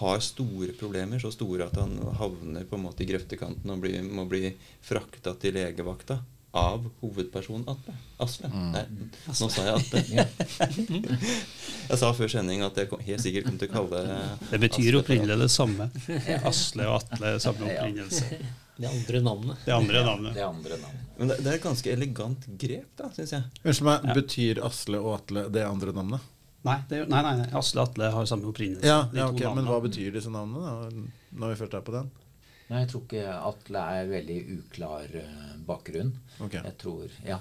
har 0.00 0.20
store 0.24 0.72
problemer, 0.78 1.20
så 1.20 1.32
store 1.34 1.68
at 1.68 1.76
han 1.76 1.98
havner 2.16 2.64
på 2.68 2.78
en 2.78 2.86
måte 2.86 3.04
i 3.04 3.08
grøftekanten 3.10 3.72
og 3.74 3.82
blir, 3.84 4.00
må 4.04 4.24
bli 4.28 4.54
frakta 4.84 5.36
til 5.40 5.58
legevakta 5.58 6.22
av 6.54 6.84
hovedpersonen 7.00 7.64
Atle. 7.68 7.94
Asle. 8.22 8.48
Nei, 8.70 8.84
nå 9.26 9.48
sa 9.50 9.64
jeg 9.66 9.78
Atle. 9.80 10.26
jeg 11.90 11.98
sa 11.98 12.10
før 12.14 12.30
sending 12.30 12.62
at 12.66 12.78
jeg 12.78 12.90
kom, 12.92 13.02
helt 13.02 13.24
sikkert 13.24 13.48
kom 13.48 13.56
til 13.58 13.72
å 13.72 13.74
kalle 13.74 14.02
Det 14.52 14.60
betyr 14.62 14.90
Asle 14.92 15.00
opprinnelig 15.02 15.38
det 15.42 15.48
samme. 15.54 15.88
Asle 16.46 16.86
og 16.86 17.00
Atle 17.00 17.32
er 17.34 17.42
samme 17.42 17.66
opprinnelse. 17.66 18.38
Det 18.76 18.90
andre 18.90 19.20
navnet. 19.20 19.66
Det 19.66 19.74
andre 19.74 20.04
navnet. 20.06 20.34
Det 20.34 20.46
andre 20.46 20.78
navnet. 20.82 21.10
Men 21.18 21.30
det, 21.30 21.40
det 21.42 21.50
er 21.50 21.58
et 21.58 21.66
ganske 21.66 21.92
elegant 21.92 22.46
grep, 22.58 22.88
da, 22.98 23.10
syns 23.14 23.34
jeg. 23.36 23.50
Unnskyld 23.62 23.90
meg, 23.90 24.08
Ja. 24.08 24.16
betyr 24.18 24.62
Asle 24.66 25.02
og 25.02 25.12
Atle 25.18 25.46
det 25.54 25.66
andre 25.66 25.94
navnet? 25.94 26.30
Nei, 26.64 26.78
det, 26.88 27.04
nei, 27.12 27.20
nei, 27.22 27.34
nei, 27.42 27.48
Asle 27.58 27.82
og 27.82 27.90
Atle 27.90 28.10
har 28.14 28.26
samme 28.30 28.48
opprinnelse. 28.50 28.86
Ja, 28.88 29.04
ja 29.14 29.28
ok, 29.30 29.42
Men 29.54 29.66
hva 29.68 29.78
betyr 29.84 30.14
disse 30.16 30.32
navnene, 30.32 30.64
da, 30.64 31.06
når 31.38 31.54
vi 31.54 31.58
først 31.62 31.78
er 31.78 31.86
på 31.86 31.94
den? 31.94 32.10
Nei, 32.70 32.80
jeg 32.80 32.90
tror 32.90 33.02
ikke 33.04 33.24
Atle 33.50 33.82
er 33.98 34.06
veldig 34.08 34.38
uklar 34.58 35.18
eh, 35.20 35.50
bakgrunn. 35.66 36.14
Ok. 36.40 36.56
Jeg 36.56 36.76
tror, 36.80 37.18
ja. 37.26 37.38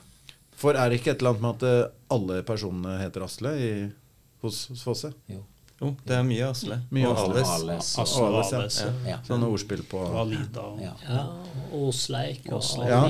For 0.59 0.77
er 0.77 0.91
det 0.91 0.99
ikke 0.99 1.13
et 1.15 1.23
eller 1.23 1.33
annet 1.33 1.45
med 1.45 1.55
at 1.55 1.65
eh, 1.69 1.95
alle 2.15 2.41
personene 2.47 2.97
heter 2.99 3.25
Asle 3.25 3.53
i, 3.55 3.71
hos, 4.43 4.65
hos 4.73 4.83
Fosse? 4.85 5.13
Jo. 5.31 5.41
Jo, 5.79 5.89
det 6.07 6.15
er 6.15 6.27
mye 6.27 6.45
Asle. 6.51 6.77
Mye 6.93 7.09
og 7.09 7.17
Asle. 7.17 7.39
Ales. 7.39 7.55
Ales. 7.63 7.93
Asle 8.03 8.27
og 8.27 8.37
Ales, 8.37 8.51
ja. 8.53 8.59
Ales. 8.61 9.07
Ja. 9.09 9.17
Sånne 9.27 9.49
ordspill 9.51 9.83
på 9.89 10.03
Og 10.03 10.19
Alida. 10.25 10.67
Og. 10.69 10.83
Ja. 10.83 10.93
Ja, 11.07 11.23
Åsleik 11.79 12.51
og 12.53 12.63
ja. 12.87 13.01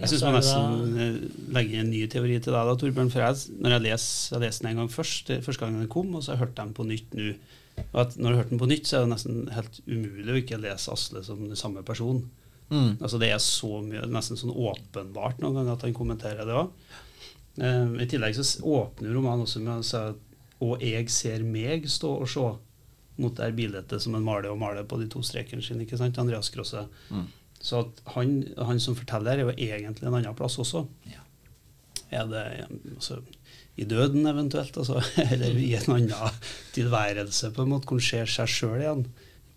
Jeg 0.00 0.08
syns 0.08 0.22
man 0.24 0.36
nesten 0.38 1.00
eh, 1.02 1.16
legger 1.52 1.82
en 1.82 1.90
ny 1.92 2.04
teori 2.08 2.36
til 2.40 2.54
deg, 2.54 2.68
da, 2.68 2.76
Torbjørn. 2.80 3.10
For 3.12 3.24
jeg, 3.24 3.56
når 3.60 3.76
jeg 3.76 3.84
leser 3.88 4.44
jeg 4.46 4.54
den 4.56 4.68
en 4.70 4.82
gang 4.82 4.92
først, 4.92 5.32
første 5.44 5.64
gang 5.64 5.80
den 5.80 5.90
kom, 5.92 6.14
og 6.14 6.22
så 6.24 6.32
har 6.32 6.38
jeg 6.38 6.46
hørt 6.46 6.60
den 6.60 6.76
på 6.76 6.86
nytt 6.88 7.16
nå. 7.18 7.32
At 7.90 8.16
når 8.16 8.26
du 8.26 8.34
har 8.34 8.42
hørt 8.42 8.52
den 8.52 8.60
på 8.60 8.68
nytt, 8.70 8.86
så 8.86 8.98
er 8.98 9.06
det 9.06 9.12
nesten 9.14 9.38
helt 9.54 9.80
umulig 9.86 10.32
å 10.32 10.40
ikke 10.42 10.60
lese 10.62 10.92
Asle 10.94 11.22
som 11.26 11.42
den 11.42 11.58
samme 11.58 11.82
personen. 11.86 12.28
Mm. 12.70 13.00
Altså 13.00 13.18
Det 13.18 13.30
er 13.32 13.40
så 13.42 13.80
mye, 13.82 14.06
nesten 14.06 14.38
sånn 14.38 14.54
åpenbart 14.54 15.40
noen 15.42 15.58
ganger 15.58 15.74
at 15.74 15.86
han 15.86 15.96
kommenterer 15.96 16.46
det 16.46 16.58
òg. 16.58 16.74
I 17.60 18.06
tillegg 18.08 18.36
så 18.38 18.46
åpner 18.62 19.10
romanen 19.12 19.42
også 19.44 19.60
med 19.60 19.82
å 19.82 19.84
si 19.84 19.98
at 19.98 20.20
Og 20.62 20.82
jeg 20.84 21.08
ser 21.10 21.42
meg 21.42 21.88
stå 21.90 22.12
og 22.22 22.28
se 22.30 22.44
mot 23.20 23.36
det 23.36 23.50
bildet 23.56 23.92
som 24.00 24.14
en 24.16 24.24
maler 24.24 24.52
og 24.52 24.60
maler 24.60 24.86
på 24.88 24.98
de 25.00 25.08
to 25.10 25.22
strekene 25.24 25.64
sine. 25.64 25.84
ikke 25.84 25.98
sant, 26.00 26.18
Andreas 26.20 26.48
Krosse. 26.52 26.86
Mm. 27.10 27.26
Så 27.60 27.82
at 27.82 28.00
han, 28.14 28.38
han 28.56 28.80
som 28.80 28.96
forteller, 28.96 29.40
er 29.40 29.48
jo 29.48 29.52
egentlig 29.56 30.06
en 30.08 30.16
annen 30.16 30.36
plass 30.36 30.56
også. 30.62 30.86
Ja. 31.10 31.24
Er 32.10 32.30
det 32.30 32.44
altså, 32.94 33.20
i 33.80 33.86
døden 33.88 34.26
eventuelt, 34.28 34.76
altså, 34.76 35.00
eller 35.32 35.56
i 35.56 35.70
en 35.78 35.94
annen 35.96 36.40
tilværelse, 36.74 37.50
på 37.56 37.64
en 37.64 37.72
måte, 37.74 37.88
kunne 37.88 38.04
se 38.04 38.20
seg 38.28 38.50
sjøl 38.50 38.82
igjen 38.82 39.06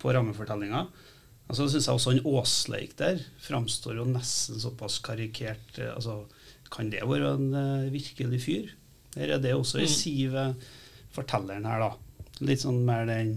på 0.01 0.13
rammefortellinga. 0.15 0.85
Altså, 1.49 1.67
synes 1.69 1.87
jeg 1.89 1.97
også 1.97 2.13
han 2.13 2.21
Åsleik 2.29 2.93
der 2.99 3.19
framstår 3.43 3.97
jo 3.99 4.05
nesten 4.07 4.61
såpass 4.63 5.01
karikert. 5.03 5.75
eh, 5.77 5.91
altså, 5.93 6.21
Kan 6.73 6.89
det 6.89 7.03
være 7.05 7.35
en 7.37 7.51
uh, 7.53 7.91
virkelig 7.93 8.39
fyr? 8.41 8.71
Eller 9.17 9.35
er 9.35 9.41
det 9.43 9.51
også 9.53 9.77
i 9.83 9.85
Mm. 9.85 9.91
sivet 9.93 10.55
fortelleren 11.13 11.67
her, 11.69 11.83
da? 11.83 11.91
Litt 12.41 12.63
sånn 12.63 12.79
mer 12.87 13.05
den 13.05 13.35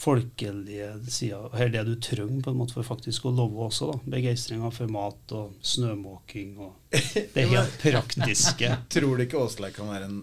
folkelige 0.00 0.88
sida. 1.12 1.42
Her 1.52 1.66
er 1.68 1.74
det 1.74 1.84
du 1.90 2.00
trenger 2.00 2.40
på 2.44 2.54
en 2.54 2.58
måte 2.62 2.76
for 2.76 2.86
faktisk 2.86 3.26
å 3.28 3.34
love 3.36 3.66
også. 3.66 3.90
da. 3.90 4.12
Begeistringa 4.16 4.70
for 4.72 4.92
mat 4.92 5.34
og 5.36 5.58
snømåking 5.66 6.54
og 6.62 6.96
det 7.34 7.46
helt 7.50 7.76
praktiske. 7.82 8.72
Tror 8.94 9.16
du 9.16 9.26
ikke 9.26 9.40
Åsleik 9.42 9.76
kan 9.76 9.90
være 9.92 10.10
en 10.10 10.20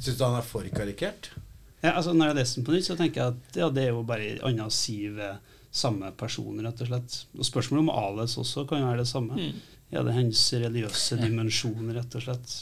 Syns 0.00 0.16
du 0.16 0.22
han 0.24 0.38
er 0.38 0.46
for 0.48 0.64
karikert? 0.72 1.26
Ja, 1.82 1.90
altså 1.90 2.14
Når 2.16 2.30
jeg 2.30 2.36
leser 2.38 2.56
den 2.56 2.64
på 2.64 2.72
nytt, 2.72 2.86
så 2.86 2.96
tenker 2.96 3.20
jeg 3.20 3.34
at 3.34 3.58
ja, 3.60 3.66
det 3.68 3.82
er 3.82 3.90
jo 3.92 4.04
bare 4.08 4.30
en 4.30 4.46
annen 4.48 4.72
side 4.72 5.10
ved 5.18 5.50
samme 5.70 6.08
person, 6.16 6.56
rett 6.64 6.80
og 6.80 6.88
slett. 6.88 7.16
Og 7.36 7.44
spørsmålet 7.44 7.84
om 7.84 7.92
Ales 7.92 8.38
også 8.40 8.64
kan 8.68 8.86
være 8.88 9.02
det 9.02 9.10
samme. 9.10 9.36
Mm. 9.36 9.60
Ja, 9.92 10.00
det 10.00 10.14
er 10.14 10.18
hans 10.22 10.42
religiøse 10.56 11.20
dimensjon, 11.20 11.92
rett 11.92 12.16
og 12.16 12.24
slett. 12.24 12.54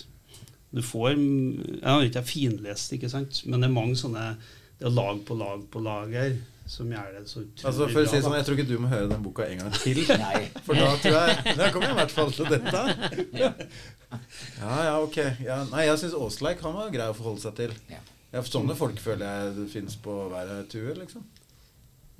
Du 0.74 0.82
får 0.84 1.14
Jeg 1.14 1.86
har 1.86 2.04
ikke 2.04 2.26
finlest, 2.26 2.92
ikke 2.92 3.10
sant, 3.12 3.44
men 3.46 3.62
det 3.62 3.70
er 3.70 3.78
mange 3.78 3.96
sånne 4.02 4.32
Det 4.78 4.86
er 4.86 4.94
lag 4.94 5.20
på 5.26 5.34
lag 5.38 5.64
på 5.72 5.82
lag 5.82 6.14
her 6.14 6.38
som 6.68 6.90
gjør 6.92 7.14
det 7.16 7.22
så 7.30 7.40
utrolig 7.40 7.66
Altså 7.70 7.86
for 7.88 8.02
å 8.02 8.10
si 8.10 8.18
sånn. 8.22 8.34
Jeg 8.36 8.46
tror 8.46 8.58
ikke 8.58 8.68
du 8.68 8.82
må 8.82 8.90
høre 8.92 9.08
den 9.08 9.22
boka 9.24 9.46
en 9.48 9.62
gang 9.62 9.76
til. 9.80 10.02
Nei. 10.24 10.42
For 10.66 10.76
da 10.76 10.90
tror 11.00 11.16
jeg 11.16 11.54
Da 11.56 11.70
kommer 11.72 11.88
jeg 11.88 11.94
i 11.94 11.98
hvert 12.02 12.14
fall 12.18 12.34
til 12.36 12.52
dette. 12.52 12.82
Ja, 14.08 14.76
ja, 14.86 14.92
ok. 15.04 15.16
Ja, 15.44 15.58
nei, 15.68 15.82
jeg 15.84 15.98
syns 16.00 16.14
Åsleik 16.16 16.62
han 16.64 16.72
var 16.72 16.88
grei 16.88 17.10
å 17.10 17.16
forholde 17.16 17.42
seg 17.42 17.58
til. 17.58 17.74
Ja. 17.92 17.98
Ja, 18.32 18.40
sånne 18.44 18.72
folk 18.76 18.96
føler 19.04 19.24
jeg 19.26 19.50
det 19.58 19.66
fins 19.72 19.98
på 20.00 20.14
hver 20.32 20.48
tue, 20.72 20.94
liksom. 20.96 21.26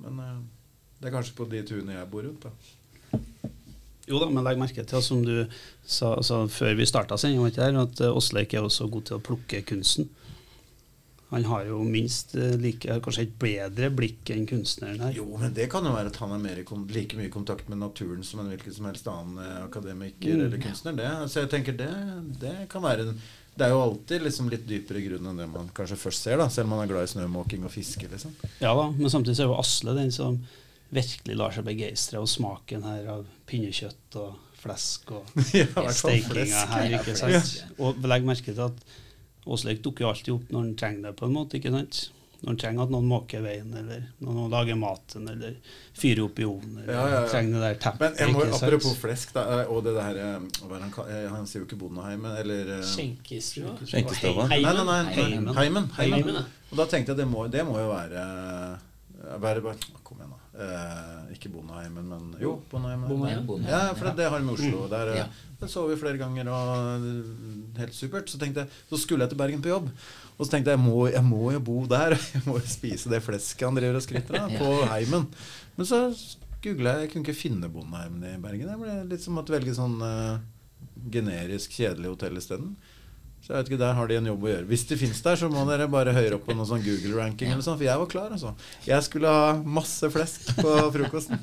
Men 0.05 0.19
uh, 0.21 0.35
det 1.01 1.09
er 1.09 1.15
kanskje 1.15 1.33
på 1.37 1.47
de 1.49 1.63
tuene 1.65 1.95
jeg 1.95 2.09
bor 2.11 2.27
rundt, 2.27 2.45
da. 2.45 3.49
Jo 4.09 4.21
da, 4.21 4.29
men 4.29 4.45
legg 4.45 4.61
merke 4.61 4.85
til, 4.85 5.01
som 5.05 5.25
du 5.25 5.33
sa, 5.81 6.15
sa 6.25 6.43
før 6.49 6.77
vi 6.77 6.87
starta 6.89 7.17
sendinga, 7.17 7.81
at 7.83 8.05
eh, 8.05 8.13
Åsleik 8.21 8.53
er 8.53 8.65
også 8.65 8.85
god 8.89 9.09
til 9.09 9.17
å 9.17 9.23
plukke 9.25 9.61
kunsten. 9.69 10.09
Han 11.29 11.43
har 11.45 11.65
jo 11.67 11.79
minst 11.85 12.31
eh, 12.35 12.55
like, 12.57 12.95
kanskje 13.05 13.27
et 13.27 13.33
bedre 13.41 13.89
blikk 13.93 14.31
enn 14.33 14.47
kunstneren 14.49 14.99
her. 15.03 15.11
Jo, 15.13 15.27
men 15.37 15.53
det 15.53 15.67
kan 15.69 15.85
jo 15.85 15.91
være 15.93 16.09
at 16.09 16.15
han 16.23 16.31
er 16.33 16.39
mer 16.41 16.61
like 16.89 17.17
mye 17.19 17.27
i 17.27 17.33
kontakt 17.33 17.67
med 17.69 17.77
naturen 17.83 18.23
som 18.25 18.39
en 18.41 18.49
hvilken 18.49 18.73
som 18.73 18.87
helst 18.89 19.05
annen 19.11 19.37
eh, 19.43 19.59
akademiker 19.67 20.33
Mm. 20.33 20.45
eller 20.47 20.63
kunstner. 20.63 20.95
Det, 20.97 21.09
så 21.29 21.43
jeg 21.43 21.51
tenker 21.53 21.77
det, 21.77 21.91
det 22.41 22.55
kan 22.71 22.81
være 22.81 23.05
en 23.09 23.19
Det 23.59 23.65
er 23.67 23.73
jo 23.73 23.81
alltid 23.83 24.21
liksom 24.23 24.47
litt 24.49 24.65
dypere 24.69 25.01
grunn 25.03 25.25
enn 25.27 25.37
det 25.41 25.47
man 25.51 25.69
kanskje 25.75 25.97
først 25.99 26.23
ser, 26.23 26.37
da 26.39 26.45
selv 26.49 26.69
om 26.69 26.77
man 26.77 26.85
er 26.85 26.91
glad 26.93 27.03
i 27.03 27.11
snømåking 27.11 27.65
og 27.67 27.71
fiske. 27.73 28.07
liksom. 28.09 28.31
Ja 28.61 28.71
da, 28.77 28.85
men 28.95 29.09
samtidig 29.11 29.35
så 29.35 29.43
er 29.43 29.49
jo 29.51 29.57
Asle 29.59 29.95
den 29.97 30.11
som 30.15 30.37
virkelig 30.95 31.35
lar 31.37 31.51
seg 31.53 31.65
begeistre 31.67 32.17
av 32.21 32.25
smaken 32.31 32.85
her 32.87 33.05
av 33.17 33.25
pinnekjøtt 33.51 34.15
og 34.21 34.37
flesk 34.63 35.11
og 35.11 35.27
Ja, 35.59 35.67
i 35.83 35.93
steikinga 35.93 36.63
her. 36.71 36.95
Ikke 37.01 37.13
sant? 37.19 37.51
Ja. 37.59 37.67
Og 37.85 37.99
legg 38.07 38.25
merke 38.25 38.49
til 38.55 38.63
at 38.65 38.81
Åsleik 39.49 39.81
dukker 39.83 40.05
jo 40.05 40.13
alltid 40.13 40.33
opp 40.35 40.49
når 40.53 40.63
en 40.69 40.75
trenger 40.79 41.01
det, 41.09 41.15
på 41.19 41.25
en 41.25 41.33
måte. 41.35 41.57
ikke 41.59 41.71
sant? 41.73 41.99
Når 42.39 42.53
en 42.53 42.57
trenger 42.61 42.83
at 42.85 42.91
noen 42.93 43.07
måker 43.09 43.41
veien, 43.43 43.71
eller 43.75 44.03
når 44.23 44.35
noen 44.37 44.51
lager 44.53 44.77
maten, 44.79 45.25
eller 45.27 45.55
fyrer 45.99 46.21
opp 46.23 46.37
i 46.39 46.45
ovnen, 46.47 46.77
eller 46.83 46.93
Ja, 46.93 47.01
ja, 47.11 47.17
ja. 47.19 47.27
trenger 47.33 47.57
det 47.57 47.63
der 47.65 47.79
teppet. 47.83 47.99
Men 48.13 48.21
jeg 48.21 48.31
må, 48.35 48.43
ikke 48.45 48.53
sant? 48.53 48.63
apropos 48.69 48.93
flesk, 49.01 49.33
da, 49.35 49.43
eh, 49.57 49.71
og 49.73 49.81
det 49.83 49.93
der 49.97 50.19
eh, 50.23 50.45
hva 50.61 50.77
er 50.77 50.85
han, 50.85 50.93
eh, 51.09 51.25
han 51.33 51.49
sier 51.51 51.59
jo 51.63 51.67
ikke 51.67 51.79
Bondeheimen, 51.81 52.37
eller 52.39 52.71
Skjenkestua. 52.93 53.73
Skjenkestova. 53.83 54.47
Hei- 54.53 54.61
Nei, 54.63 54.73
nei, 54.77 54.85
nei, 54.87 55.01
Heimen. 55.17 55.43
nei. 55.49 55.57
Heimen. 55.59 55.89
Heimen. 55.99 56.15
Heimen, 56.23 56.39
ja. 56.39 56.45
Og 56.71 56.77
da 56.79 56.85
tenkte 56.93 57.11
jeg 57.11 57.17
det 57.23 57.27
må, 57.27 57.43
det 57.51 57.65
må 57.67 57.75
jo 57.81 57.89
være 57.91 58.23
være, 59.43 59.61
bare- 59.65 59.99
Kom 60.07 60.17
igjen, 60.23 60.31
da. 60.31 60.38
Eh, 60.59 61.35
ikke 61.37 61.49
Bondeheimen, 61.53 62.07
men 62.11 62.33
Jo, 62.41 62.57
Bondeheimen. 62.71 63.07
Ja, 63.63 63.93
for 63.95 64.09
det, 64.09 64.17
det 64.19 64.25
har 64.27 64.41
vi 64.41 64.45
med 64.45 64.57
Oslo. 64.57 64.81
Mm. 64.83 64.89
Der, 64.91 65.11
eh, 65.13 65.17
Ja. 65.21 65.27
Det 65.59 65.67
så 65.69 65.85
vi 65.87 65.95
flere 65.99 66.17
ganger, 66.19 66.47
og 66.47 67.05
eh, 67.05 67.79
helt 67.79 67.95
supert. 67.95 68.29
Så 68.31 68.39
tenkte 68.39 68.65
jeg, 68.65 68.69
så 68.89 68.99
skulle 68.99 69.23
jeg 69.23 69.31
til 69.31 69.39
Bergen 69.39 69.63
på 69.63 69.71
jobb. 69.71 69.87
Og 70.37 70.45
så 70.45 70.51
tenkte 70.51 70.71
jeg 70.71 70.79
jeg 70.79 70.83
må, 70.83 71.07
jeg 71.07 71.23
må 71.23 71.51
jo 71.51 71.59
bo 71.63 71.85
der. 71.85 72.15
Jeg 72.35 72.43
må 72.45 72.59
jo 72.59 72.67
spise 72.67 73.11
det 73.11 73.23
flesket 73.23 73.67
han 73.67 73.75
driver 73.75 73.99
og 73.99 74.03
skryter 74.03 74.39
av, 74.39 74.51
på 74.61 74.69
Heimen. 74.91 75.27
Men 75.77 75.87
så 75.87 76.03
googla 76.63 76.97
jeg, 76.97 77.05
jeg 77.05 77.11
kunne 77.13 77.23
ikke 77.27 77.39
finne 77.39 77.71
Bondeheimen 77.71 78.23
i 78.27 78.37
Bergen. 78.43 78.67
Jeg 78.67 78.79
ble 78.83 78.95
litt 79.13 79.23
som 79.23 79.39
å 79.39 79.43
velge 79.47 79.75
sånn 79.75 79.99
uh, 80.03 80.39
generisk 81.11 81.71
kjedelig 81.75 82.11
hotell 82.15 82.39
isteden. 82.39 82.73
Så 83.49 83.55
jeg 83.55 83.63
vet 83.63 83.69
ikke, 83.71 83.77
Der 83.81 83.95
har 83.97 84.07
de 84.07 84.13
en 84.19 84.27
jobb 84.29 84.43
å 84.45 84.49
gjøre. 84.51 84.65
Hvis 84.69 84.83
det 84.85 84.95
fins 85.01 85.19
der, 85.25 85.37
så 85.41 85.47
må 85.49 85.63
dere 85.65 85.87
bare 85.89 86.11
høyere 86.13 86.37
opp 86.37 86.43
på 86.45 86.53
noen 86.53 86.67
sånn 86.69 86.83
Google-ranking. 86.85 87.49
eller 87.49 87.65
sånn, 87.65 87.79
For 87.79 87.87
jeg 87.87 87.97
var 87.97 88.09
klar, 88.11 88.35
altså. 88.35 88.51
Jeg 88.85 89.05
skulle 89.07 89.31
ha 89.33 89.55
masse 89.65 90.05
flesk 90.13 90.51
på 90.59 90.73
frokosten. 90.93 91.41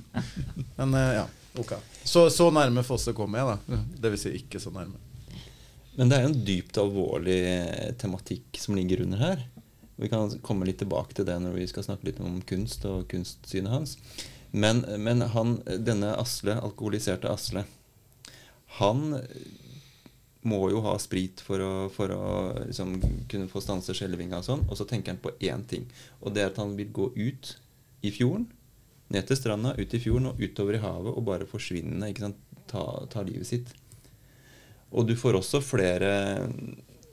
Men 0.76 0.94
eh, 0.94 1.16
ja, 1.16 1.24
ok. 1.58 1.72
Så, 2.06 2.28
så 2.30 2.46
nærme 2.54 2.86
Fosse 2.86 3.10
kom 3.10 3.34
jeg, 3.34 3.42
da. 3.50 3.80
Det 3.98 4.12
vil 4.14 4.22
si 4.22 4.36
ikke 4.38 4.62
så 4.62 4.70
nærme. 4.70 5.02
Men 5.96 6.12
det 6.12 6.20
er 6.20 6.22
jo 6.22 6.30
en 6.30 6.38
dypt 6.46 6.78
alvorlig 6.78 7.40
eh, 7.42 7.90
tematikk 7.98 8.62
som 8.62 8.78
ligger 8.78 9.02
under 9.02 9.24
her. 9.24 9.42
Vi 9.98 10.06
kan 10.12 10.30
komme 10.46 10.70
litt 10.70 10.78
tilbake 10.78 11.18
til 11.18 11.26
det 11.26 11.40
når 11.42 11.58
vi 11.58 11.66
skal 11.66 11.88
snakke 11.88 12.12
litt 12.12 12.22
om 12.22 12.38
kunst 12.46 12.86
og 12.86 13.08
kunstsynet 13.10 13.74
hans. 13.74 13.96
Men, 14.54 14.84
men 15.02 15.26
han, 15.34 15.58
denne 15.82 16.14
Asle, 16.22 16.54
alkoholiserte 16.62 17.34
Asle, 17.34 17.66
han 18.78 19.16
må 20.46 20.60
jo 20.70 20.80
ha 20.84 20.94
sprit 21.02 21.42
for 21.44 21.62
å, 21.62 21.72
for 21.92 22.12
å 22.14 22.26
liksom, 22.62 22.96
kunne 23.30 23.50
få 23.50 23.62
stanse 23.64 23.94
skjelvinga 23.96 24.40
og 24.40 24.46
sånn. 24.46 24.66
Og 24.70 24.78
så 24.78 24.86
tenker 24.88 25.14
han 25.14 25.22
på 25.22 25.34
én 25.44 25.64
ting, 25.68 25.86
og 26.22 26.34
det 26.34 26.44
er 26.44 26.52
at 26.52 26.60
han 26.62 26.76
vil 26.78 26.92
gå 26.94 27.10
ut 27.16 27.56
i 28.06 28.12
fjorden. 28.14 28.46
Ned 29.14 29.28
til 29.28 29.38
stranda, 29.38 29.74
ut 29.78 29.94
i 29.94 30.02
fjorden 30.02 30.32
og 30.32 30.40
utover 30.42 30.78
i 30.78 30.82
havet 30.82 31.12
og 31.14 31.26
bare 31.26 31.46
forsvinne. 31.50 32.10
ikke 32.10 32.28
sant, 32.28 32.42
Ta, 32.66 32.82
ta 33.06 33.20
livet 33.22 33.46
sitt. 33.46 33.68
Og 34.90 35.06
du 35.06 35.12
får 35.14 35.36
også 35.38 35.60
flere, 35.62 36.10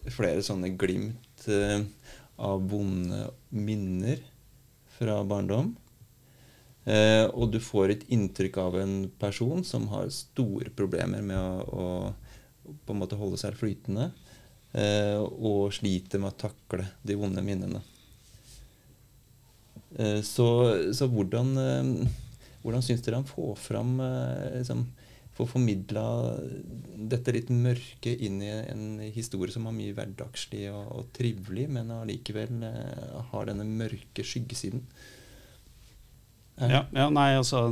flere 0.09 0.41
sånne 0.41 0.71
glimt 0.81 1.45
eh, 1.45 1.83
av 2.41 2.63
vonde 2.71 3.27
minner 3.53 4.17
fra 4.97 5.19
barndom. 5.29 5.75
Eh, 6.89 7.25
og 7.31 7.53
du 7.53 7.59
får 7.63 7.93
et 7.93 8.07
inntrykk 8.11 8.57
av 8.59 8.79
en 8.81 8.95
person 9.21 9.63
som 9.67 9.85
har 9.93 10.09
store 10.13 10.73
problemer 10.75 11.21
med 11.21 11.37
å, 11.37 11.61
å 11.69 11.85
på 12.63 12.93
en 12.93 13.01
måte 13.01 13.19
holde 13.19 13.39
seg 13.41 13.57
flytende. 13.59 14.11
Eh, 14.73 15.19
og 15.21 15.69
sliter 15.75 16.21
med 16.21 16.33
å 16.33 16.39
takle 16.47 16.87
de 17.05 17.17
vonde 17.17 17.43
minnene. 17.45 17.83
Eh, 19.93 20.19
så, 20.25 20.47
så 20.97 21.05
hvordan, 21.11 21.51
eh, 21.61 21.91
hvordan 22.63 22.85
syns 22.85 23.03
dere 23.05 23.21
han 23.21 23.29
får 23.29 23.55
fram 23.69 23.95
liksom, 24.57 24.87
Får 25.33 25.47
formidla 25.49 26.01
dette 27.09 27.33
litt 27.33 27.47
mørke 27.49 28.11
inn 28.21 28.35
i 28.45 28.51
en 28.53 28.99
historie 29.15 29.49
som 29.49 29.63
er 29.65 29.73
mye 29.73 29.95
hverdagslig 29.97 30.67
og, 30.69 30.91
og 30.93 31.07
trivelig, 31.17 31.63
men 31.73 31.89
allikevel 31.89 32.59
har 33.31 33.49
denne 33.49 33.65
mørke 33.65 34.21
skyggesiden? 34.21 34.83
Ja, 36.61 36.83
ja, 36.93 37.07
nei, 37.09 37.31
altså 37.39 37.63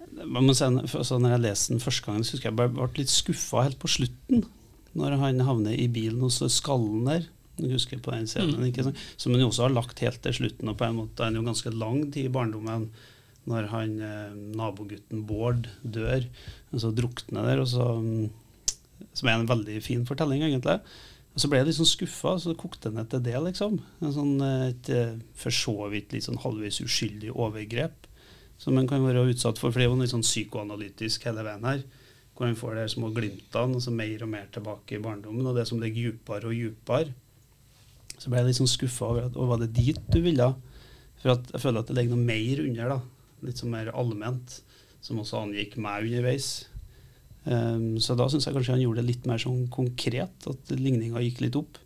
altså, 0.00 1.18
Når 1.18 1.34
jeg 1.34 1.44
leste 1.44 1.74
den 1.74 1.82
første 1.82 2.06
gangen, 2.06 2.24
så 2.24 2.36
husker 2.36 2.50
jeg 2.50 2.58
bare 2.58 2.72
ble 2.72 2.88
litt 3.02 3.12
skuffa 3.12 3.66
helt 3.66 3.78
på 3.82 3.90
slutten. 3.90 4.46
Når 4.98 5.18
han 5.20 5.44
havner 5.46 5.76
i 5.78 5.86
bilen 5.92 6.22
hos 6.24 6.40
skallen 6.54 7.06
der. 7.06 7.28
Jeg 7.60 7.76
husker 7.76 8.00
på 8.00 8.14
den 8.14 8.26
scenen, 8.30 8.64
ikke 8.66 8.86
sant? 8.86 9.00
Som 9.20 9.34
han 9.34 9.42
jo 9.42 9.50
også 9.50 9.66
har 9.66 9.74
lagt 9.74 10.00
helt 10.02 10.22
til 10.24 10.36
slutten. 10.36 10.70
Og 10.70 10.78
på 10.80 10.86
en 10.86 10.96
måte 10.96 11.22
er 11.22 11.30
han 11.30 11.38
jo 11.38 11.46
ganske 11.46 11.72
lang 11.74 12.06
tid 12.08 12.30
i 12.30 12.32
barndommen 12.32 12.88
når 13.50 13.68
han, 13.72 13.94
eh, 14.04 14.34
nabogutten 14.56 15.24
Bård 15.26 15.68
dør. 15.82 16.26
Og 16.72 16.82
så 16.82 16.90
drukner 16.94 17.46
der, 17.48 17.62
og 17.62 17.68
så, 17.68 17.86
mm, 18.00 19.06
som 19.14 19.28
er 19.28 19.38
en 19.38 19.48
veldig 19.48 19.82
fin 19.82 20.04
fortelling, 20.06 20.44
egentlig. 20.44 20.80
Og 21.34 21.40
så 21.40 21.48
ble 21.48 21.60
jeg 21.60 21.70
litt 21.70 21.78
sånn 21.78 21.88
skuffa, 21.88 22.34
så 22.38 22.56
kokte 22.58 22.90
det 22.90 22.98
ned 22.98 23.10
til 23.10 23.24
det, 23.24 23.38
liksom. 23.48 23.80
En 24.02 24.12
sånn, 24.12 24.34
eh, 24.42 24.68
et 24.70 24.90
eh, 24.90 25.16
for 25.34 25.50
så 25.50 25.90
vidt 25.90 26.12
litt 26.12 26.24
sånn 26.24 26.42
halvveis 26.42 26.80
uskyldig 26.84 27.32
overgrep 27.34 28.06
som 28.60 28.76
en 28.76 28.88
kan 28.88 29.04
være 29.04 29.24
utsatt 29.32 29.58
for. 29.60 29.72
For 29.72 29.80
det 29.80 29.86
er 29.86 29.90
jo 29.90 29.98
litt 30.02 30.12
sånn 30.12 30.26
psykoanalytisk 30.26 31.24
hele 31.28 31.44
veien 31.46 31.64
her. 31.64 31.82
Hvor 32.36 32.48
en 32.48 32.56
får 32.56 32.76
de 32.76 32.86
små 32.92 33.10
glimtene, 33.16 33.76
og 33.76 33.84
så 33.84 33.92
mer 33.92 34.24
og 34.24 34.32
mer 34.32 34.48
tilbake 34.52 34.96
i 34.96 35.02
barndommen. 35.02 35.46
Og 35.48 35.56
det 35.56 35.66
som 35.68 35.80
ligger 35.80 36.12
dypere 36.12 36.50
og 36.50 36.56
dypere. 36.56 37.14
Så 38.20 38.28
ble 38.28 38.42
jeg 38.42 38.50
litt 38.50 38.60
sånn 38.60 38.68
skuffa 38.68 39.08
over 39.08 39.28
at 39.30 39.38
var 39.52 39.62
det 39.62 39.72
dit 39.76 40.00
du 40.12 40.20
ville? 40.24 40.50
For 41.22 41.32
jeg 41.32 41.60
føler 41.62 41.80
at 41.80 41.88
det 41.88 41.96
ligger 41.96 42.16
noe 42.16 42.28
mer 42.28 42.64
under. 42.66 42.94
da, 42.94 42.98
Litt 43.48 43.60
sånn 43.60 43.72
mer 43.72 43.88
allment, 43.96 44.58
som 45.00 45.20
også 45.20 45.40
angikk 45.46 45.78
meg 45.80 46.08
underveis. 46.08 46.50
Um, 47.44 47.96
så 47.96 48.12
da 48.18 48.26
syns 48.28 48.44
jeg 48.44 48.52
kanskje 48.52 48.74
han 48.76 48.82
gjorde 48.82 49.00
det 49.00 49.08
litt 49.08 49.28
mer 49.28 49.40
sånn 49.40 49.64
konkret, 49.72 50.48
at 50.48 50.74
ligninga 50.76 51.22
gikk 51.24 51.40
litt 51.46 51.56
opp. 51.56 51.80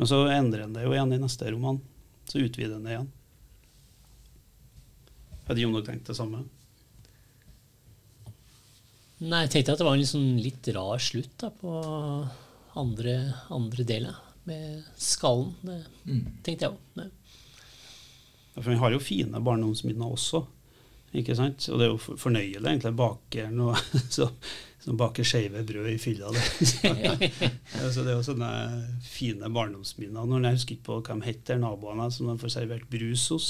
Men 0.00 0.08
så 0.08 0.22
endrer 0.32 0.64
han 0.64 0.76
det 0.76 0.84
jo 0.86 0.94
igjen 0.96 1.12
i 1.12 1.20
neste 1.20 1.52
roman. 1.52 1.82
Så 2.28 2.40
utvider 2.40 2.78
han 2.78 2.88
det 2.88 2.96
igjen. 2.96 3.12
Vet 5.46 5.60
Jon 5.62 5.76
òg 5.78 5.86
tenkt 5.86 6.08
det 6.10 6.16
samme? 6.18 6.42
Nei, 9.22 9.44
jeg 9.46 9.52
tenkte 9.54 9.72
at 9.76 9.80
det 9.80 9.86
var 9.86 9.96
en 9.96 10.08
sånn 10.08 10.34
litt 10.44 10.66
rar 10.76 11.00
slutt 11.00 11.38
da, 11.40 11.48
på 11.54 11.76
andre, 12.76 13.14
andre 13.54 13.86
delen 13.88 14.18
med 14.46 14.82
skallen. 15.00 15.54
Det 15.64 15.78
tenkte 16.44 16.66
jeg 16.66 16.74
òg. 16.74 17.06
Ja, 18.56 18.60
For 18.60 18.70
vi 18.74 18.80
har 18.82 18.92
jo 18.92 19.00
fine 19.02 19.40
barndomsminner 19.44 20.12
også. 20.18 20.42
Ikke 21.16 21.36
sant? 21.38 21.64
Og 21.72 21.80
det 21.80 21.86
er 21.86 21.92
jo 21.94 22.16
fornøyelig, 22.20 22.60
egentlig. 22.60 22.92
Bakeren 22.98 23.62
og 23.64 23.78
så, 24.16 24.28
som 24.84 24.98
baker 25.00 25.24
skeive 25.24 25.62
brød 25.64 25.88
i 25.94 25.96
fylla. 26.02 26.32
det. 26.34 26.42
Ja, 27.76 27.88
så 27.92 28.02
det 28.04 28.12
er 28.12 28.18
jo 28.18 28.26
sånne 28.26 28.50
fine 29.06 29.48
barndomsminner. 29.54 30.28
Når 30.28 30.44
jeg 30.50 30.58
husker 30.58 30.76
ikke 30.76 30.88
på 30.90 30.98
hva 31.00 31.16
de 31.16 31.28
heter, 31.30 31.62
naboene 31.62 32.10
som 32.12 32.28
de 32.28 32.36
får 32.42 32.52
servert 32.58 32.86
brus 32.92 33.24
hos. 33.32 33.48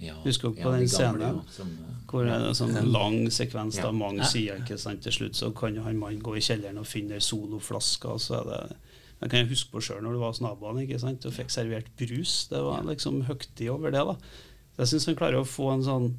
Ja, 0.00 0.14
Husker 0.22 0.52
dere 0.54 0.62
på 0.64 0.70
den 0.72 0.80
de 0.84 0.88
scenen? 0.92 1.40
som, 1.50 1.66
eh, 1.68 1.94
Hvor 2.06 2.24
det 2.24 2.32
er 2.32 2.44
en 2.48 2.54
sånn 2.54 2.92
lang 2.92 3.16
sekvens 3.30 3.76
Ja. 3.76 3.90
mange 3.90 4.24
sider. 4.24 4.60
ikke 4.62 4.78
sant? 4.78 5.02
Til 5.02 5.12
slutt 5.12 5.34
så 5.34 5.52
kan 5.54 5.76
han 5.76 5.98
mannen 5.98 6.22
gå 6.22 6.36
i 6.36 6.40
kjelleren 6.40 6.78
og 6.78 6.86
finne 6.86 7.12
ei 7.14 7.18
soloflaske. 7.18 8.04
og 8.08 8.20
så 8.20 8.40
er 8.40 8.44
det 8.44 8.76
jeg 9.20 9.30
kan 9.30 9.48
huske 9.48 9.70
på 9.72 9.80
sjøl 9.82 10.02
når 10.02 10.12
du 10.12 10.18
var 10.18 10.28
hos 10.28 10.40
naboene 10.40 10.86
ikke 10.86 11.00
sant? 11.00 11.26
og 11.26 11.32
fikk 11.32 11.50
servert 11.50 11.86
brus. 11.96 12.46
Det 12.48 12.62
var 12.62 12.82
liksom 12.84 13.24
høytid 13.24 13.68
over 13.68 13.90
det. 13.90 14.04
da. 14.06 14.14
Så 14.14 14.78
Jeg 14.78 14.86
syns 14.86 15.06
han 15.06 15.16
klarer 15.16 15.40
å 15.40 15.44
få 15.46 15.72
en 15.74 15.82
sånn, 15.82 16.14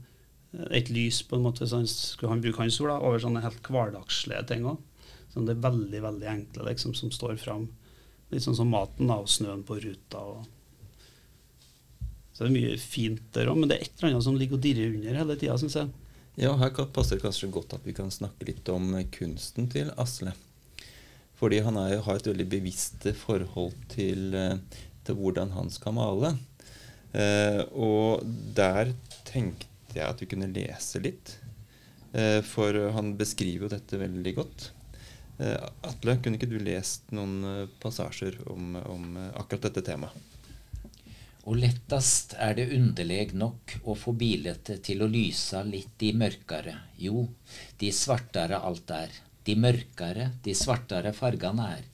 et 0.72 0.90
lys, 0.90 1.22
på 1.24 1.38
en 1.38 1.44
måte, 1.44 1.60
hvis 1.60 1.72
han 1.72 1.86
skulle 1.88 2.30
han 2.30 2.42
bruke 2.42 2.58
hans 2.58 2.82
ord, 2.82 2.90
da, 2.90 3.00
over 3.00 3.20
sånne 3.20 3.42
helt 3.42 3.64
hverdagslige 3.64 4.48
ting 4.48 4.64
òg. 4.64 4.78
Sånn 5.34 5.46
det 5.46 5.56
er 5.56 5.70
veldig 5.70 6.02
veldig 6.02 6.28
enkle 6.28 6.66
liksom, 6.66 6.94
som 6.94 7.10
står 7.12 7.38
fram. 7.40 7.70
Litt 8.32 8.42
sånn 8.42 8.56
som 8.56 8.70
maten 8.70 9.08
da, 9.08 9.14
og 9.16 9.28
snøen 9.28 9.64
på 9.64 9.80
ruta. 9.82 10.18
og 10.18 10.46
så 12.40 12.46
det 12.46 12.54
er 12.54 12.56
mye 12.56 12.76
fint 12.80 13.24
der 13.36 13.50
òg, 13.52 13.58
men 13.60 13.68
det 13.68 13.76
er 13.76 13.82
et 13.84 13.98
eller 13.98 14.14
annet 14.14 14.24
som 14.24 14.38
ligger 14.40 14.56
og 14.56 14.62
dirrer 14.64 14.94
under 14.96 15.18
hele 15.20 15.36
tida, 15.36 15.58
syns 15.60 15.74
jeg. 15.76 15.90
Ja, 16.40 16.54
her 16.56 16.70
passer 16.72 17.18
det 17.18 17.26
kanskje 17.26 17.50
godt 17.52 17.74
at 17.76 17.84
vi 17.84 17.92
kan 17.98 18.14
snakke 18.16 18.48
litt 18.48 18.70
om 18.72 18.94
eh, 18.96 19.10
kunsten 19.12 19.68
til 19.68 19.90
Asle. 20.00 20.32
Fordi 21.36 21.60
han 21.66 21.76
er, 21.82 21.98
har 22.06 22.16
et 22.16 22.30
veldig 22.32 22.46
bevisst 22.48 23.10
forhold 23.26 23.76
til, 23.92 24.32
eh, 24.40 24.56
til 25.04 25.20
hvordan 25.20 25.52
han 25.58 25.68
skal 25.68 25.98
male. 26.00 26.32
Eh, 27.12 27.60
og 27.76 28.24
der 28.56 28.94
tenkte 29.28 30.00
jeg 30.00 30.08
at 30.08 30.24
vi 30.24 30.32
kunne 30.32 30.48
lese 30.56 31.04
litt. 31.04 31.36
Eh, 32.16 32.40
for 32.48 32.72
han 32.96 33.18
beskriver 33.20 33.68
jo 33.68 33.74
dette 33.76 34.00
veldig 34.00 34.38
godt. 34.40 34.72
Eh, 35.44 35.60
Atle, 35.92 36.22
kunne 36.24 36.40
ikke 36.40 36.54
du 36.56 36.56
lest 36.64 37.12
noen 37.12 37.44
eh, 37.52 37.78
passasjer 37.84 38.40
om, 38.48 38.80
om 38.80 39.26
akkurat 39.34 39.68
dette 39.68 39.90
temaet? 39.92 40.39
Og 41.48 41.56
lettast 41.62 42.36
er 42.38 42.58
det 42.58 42.68
underleg 42.76 43.32
nok 43.38 43.78
å 43.88 43.96
få 43.98 44.12
bildet 44.20 44.74
til 44.84 45.04
å 45.04 45.08
lysa 45.10 45.64
litt 45.64 46.04
i 46.04 46.12
mørkare. 46.12 46.76
Jo, 47.00 47.24
de 47.80 47.92
svartare 47.96 48.60
alt 48.60 48.92
er. 48.92 49.14
De 49.48 49.56
mørkare, 49.56 50.34
de 50.44 50.54
svartare 50.54 51.14
fargane 51.16 51.70
er. 51.78 51.86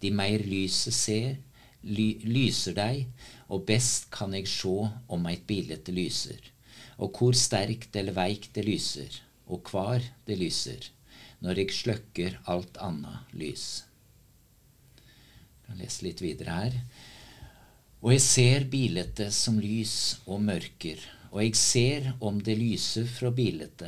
De 0.00 0.10
meir 0.10 0.42
lyset 0.48 0.96
ser, 0.96 1.36
ly, 1.84 2.08
lyser 2.24 2.74
dei, 2.76 3.06
og 3.52 3.66
best 3.68 4.08
kan 4.10 4.34
eg 4.34 4.48
sjå 4.50 4.88
om 5.12 5.28
eit 5.30 5.44
bilete 5.46 5.94
lyser. 5.94 6.40
Og 6.98 7.12
hvor 7.20 7.36
sterkt 7.36 7.96
eller 8.00 8.16
veikt 8.16 8.54
det 8.56 8.64
lyser, 8.66 9.20
og 9.46 9.62
kvar 9.68 10.02
det 10.26 10.38
lyser. 10.40 10.92
når 11.44 11.58
eg 11.62 11.72
sløkker 11.74 12.38
alt 12.48 12.78
anna 12.80 13.18
lys. 13.36 13.84
Jeg 14.96 15.66
kan 15.66 15.80
lese 15.82 16.06
litt 16.06 16.22
videre 16.24 16.54
her. 16.56 16.78
Og 18.06 18.12
jeg 18.14 18.22
ser 18.22 18.64
bildet 18.70 19.18
som 19.34 19.56
lys 19.58 20.20
og 20.30 20.38
mørker, 20.46 21.00
og 21.32 21.40
jeg 21.42 21.56
ser 21.58 22.04
om 22.22 22.36
det 22.38 22.54
lyser 22.54 23.08
fra 23.10 23.32
bildet. 23.34 23.82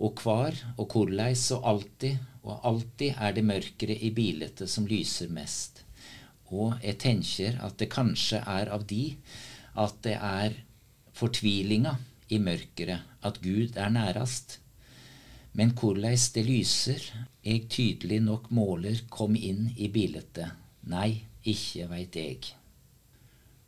Og 0.00 0.22
hvar 0.24 0.56
og 0.78 0.86
korleis 0.94 1.42
og 1.52 1.66
alltid, 1.68 2.22
og 2.40 2.64
alltid 2.70 3.18
er 3.20 3.34
det 3.36 3.44
mørkere 3.44 3.98
i 4.00 4.08
bildet 4.16 4.62
som 4.64 4.86
lyser 4.88 5.28
mest. 5.28 5.82
Og 6.48 6.78
jeg 6.80 6.96
tenker 7.04 7.58
at 7.60 7.76
det 7.82 7.90
kanskje 7.92 8.40
er 8.48 8.72
av 8.72 8.88
de 8.88 9.02
at 9.76 10.00
det 10.08 10.16
er 10.16 10.56
fortvilinga 11.12 11.92
i 12.32 12.40
mørkeret, 12.40 13.04
at 13.20 13.42
Gud 13.44 13.76
er 13.76 13.92
nærast. 13.92 14.56
Men 15.52 15.76
korleis 15.76 16.30
det 16.32 16.46
lyser, 16.48 17.04
jeg 17.44 17.68
tydelig 17.68 18.22
nok 18.24 18.48
måler 18.48 19.04
kom 19.12 19.36
inn 19.36 19.68
i 19.76 19.92
biletet. 19.92 20.56
Nei, 20.88 21.26
ikke 21.44 21.92
veit 21.92 22.20
eg. 22.24 22.52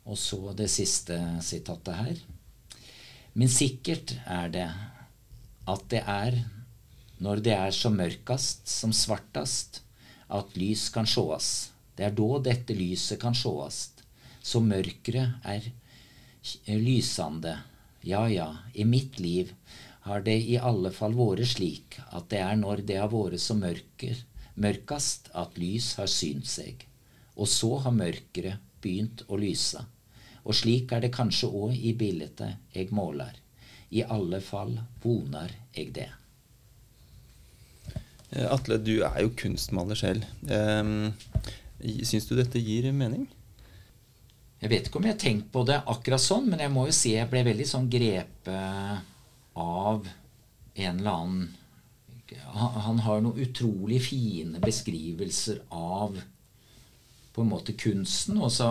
Og 0.05 0.17
så 0.21 0.53
det 0.57 0.69
siste 0.69 1.17
sitatet 1.41 1.97
her. 1.97 2.19
Men 3.33 3.49
sikkert 3.51 4.13
er 4.29 4.51
det 4.53 4.67
at 5.65 5.87
det 5.91 6.03
er 6.05 6.37
når 7.25 7.41
det 7.41 7.55
er 7.55 7.73
som 7.73 7.95
mørkast, 7.97 8.67
som 8.69 8.93
svartast, 8.93 9.81
at 10.29 10.55
lys 10.59 10.89
kan 10.93 11.07
sjåast. 11.07 11.71
Det 11.95 12.05
er 12.07 12.15
da 12.15 12.39
dette 12.43 12.75
lyset 12.75 13.21
kan 13.21 13.35
sjåast. 13.37 14.03
Så 14.43 14.59
mørkeret 14.61 15.41
er 15.47 15.69
lysande. 16.67 17.55
Ja, 18.05 18.27
ja, 18.29 18.49
i 18.73 18.85
mitt 18.85 19.19
liv 19.19 19.53
har 20.05 20.21
det 20.21 20.35
i 20.45 20.59
alle 20.61 20.91
fall 20.93 21.15
vært 21.17 21.47
slik 21.55 21.97
at 22.11 22.27
det 22.29 22.43
er 22.43 22.59
når 22.59 22.83
det 22.85 22.99
har 23.01 23.09
vært 23.09 23.41
så 23.41 23.55
mørker, 23.57 24.19
mørkast 24.53 25.31
at 25.33 25.57
lys 25.57 25.95
har 25.97 26.11
synt 26.11 26.45
seg. 26.51 26.85
Og 27.35 27.49
så 27.49 27.71
har 27.87 27.95
mørkeret 27.95 28.61
begynt 28.83 29.25
å 29.27 29.39
lyse. 29.39 29.81
Og 30.45 30.55
slik 30.57 30.93
er 30.93 31.01
det 31.03 31.13
kanskje 31.15 31.49
òg 31.49 31.73
i 31.75 31.95
bildet 31.97 32.43
jeg 32.73 32.91
måler. 32.93 33.33
I 33.95 34.03
alle 34.05 34.41
fall 34.43 34.75
vonar 35.03 35.53
jeg 35.75 35.93
det. 35.95 36.09
Eh, 38.31 38.45
Atle, 38.49 38.77
du 38.81 38.99
er 39.05 39.21
jo 39.23 39.33
kunstmaler 39.37 39.97
selv. 39.97 40.25
Um, 40.49 41.13
Syns 42.05 42.29
du 42.29 42.35
dette 42.37 42.61
gir 42.61 42.87
mening? 42.95 43.27
Jeg 44.61 44.71
vet 44.71 44.87
ikke 44.87 45.01
om 45.01 45.05
jeg 45.05 45.13
har 45.13 45.21
tenkt 45.21 45.49
på 45.53 45.65
det 45.67 45.81
akkurat 45.91 46.23
sånn, 46.23 46.47
men 46.49 46.61
jeg 46.63 46.71
må 46.73 46.87
jo 46.87 46.95
si 46.95 47.13
jeg 47.13 47.29
ble 47.29 47.43
veldig 47.45 47.67
sånn 47.69 47.89
grepet 47.91 49.11
av 49.55 50.07
en 50.75 50.99
eller 50.99 51.11
annen 51.11 51.45
han, 52.55 52.79
han 52.81 53.01
har 53.05 53.21
noen 53.21 53.43
utrolig 53.43 53.99
fine 54.07 54.59
beskrivelser 54.63 55.61
av 55.69 56.17
på 57.35 57.43
en 57.43 57.51
måte 57.51 57.75
kunsten, 57.75 58.37
og 58.39 58.51
så, 58.51 58.69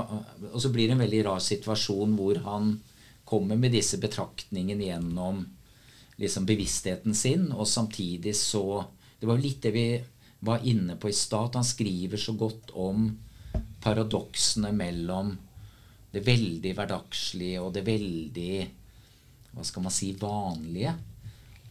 og 0.51 0.57
så 0.63 0.71
blir 0.73 0.89
det 0.89 0.97
en 0.97 1.05
veldig 1.05 1.21
rar 1.27 1.43
situasjon 1.45 2.15
hvor 2.17 2.39
han 2.47 2.79
kommer 3.29 3.59
med 3.61 3.75
disse 3.77 3.99
betraktningene 4.01 4.87
gjennom 4.89 5.43
liksom 6.21 6.47
bevisstheten 6.49 7.17
sin, 7.17 7.51
og 7.53 7.69
samtidig 7.69 8.37
så 8.37 8.85
Det 9.21 9.29
var 9.31 9.39
litt 9.41 9.63
det 9.63 9.71
vi 9.73 9.89
var 10.45 10.61
inne 10.69 10.99
på 11.01 11.09
i 11.09 11.15
stad. 11.17 11.55
Han 11.55 11.65
skriver 11.65 12.21
så 12.21 12.35
godt 12.37 12.75
om 12.77 13.07
paradoksene 13.81 14.73
mellom 14.77 15.31
det 16.13 16.21
veldig 16.27 16.73
hverdagslige 16.77 17.63
og 17.63 17.73
det 17.73 17.87
veldig 17.87 18.67
hva 19.55 19.65
skal 19.65 19.87
man 19.87 19.95
si 19.95 20.11
vanlige, 20.19 20.93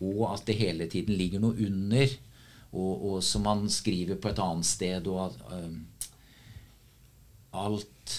og 0.01 0.23
at 0.31 0.47
det 0.47 0.57
hele 0.57 0.87
tiden 0.89 1.19
ligger 1.19 1.43
noe 1.43 1.67
under. 1.67 2.17
Og, 2.73 3.05
og 3.11 3.17
som 3.21 3.45
han 3.45 3.67
skriver 3.69 4.17
på 4.17 4.31
et 4.31 4.41
annet 4.41 4.65
sted 4.65 5.07
og 5.11 5.27
at, 5.27 5.43
alt 7.53 8.13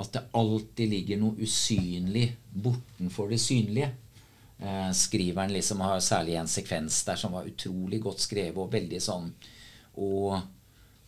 At 0.00 0.12
det 0.14 0.22
alltid 0.32 0.88
ligger 0.88 1.18
noe 1.20 1.44
usynlig 1.44 2.30
bortenfor 2.50 3.28
det 3.28 3.38
synlige. 3.42 3.90
Eh, 4.58 4.92
skriveren 4.96 5.52
liksom 5.52 5.82
har 5.84 6.00
særlig 6.00 6.38
en 6.40 6.48
sekvens 6.48 7.02
der 7.04 7.20
som 7.20 7.34
var 7.36 7.48
utrolig 7.48 8.00
godt 8.00 8.22
skrevet 8.24 8.56
og 8.60 8.72
veldig 8.72 9.00
sånn 9.00 9.28
og, 10.00 10.38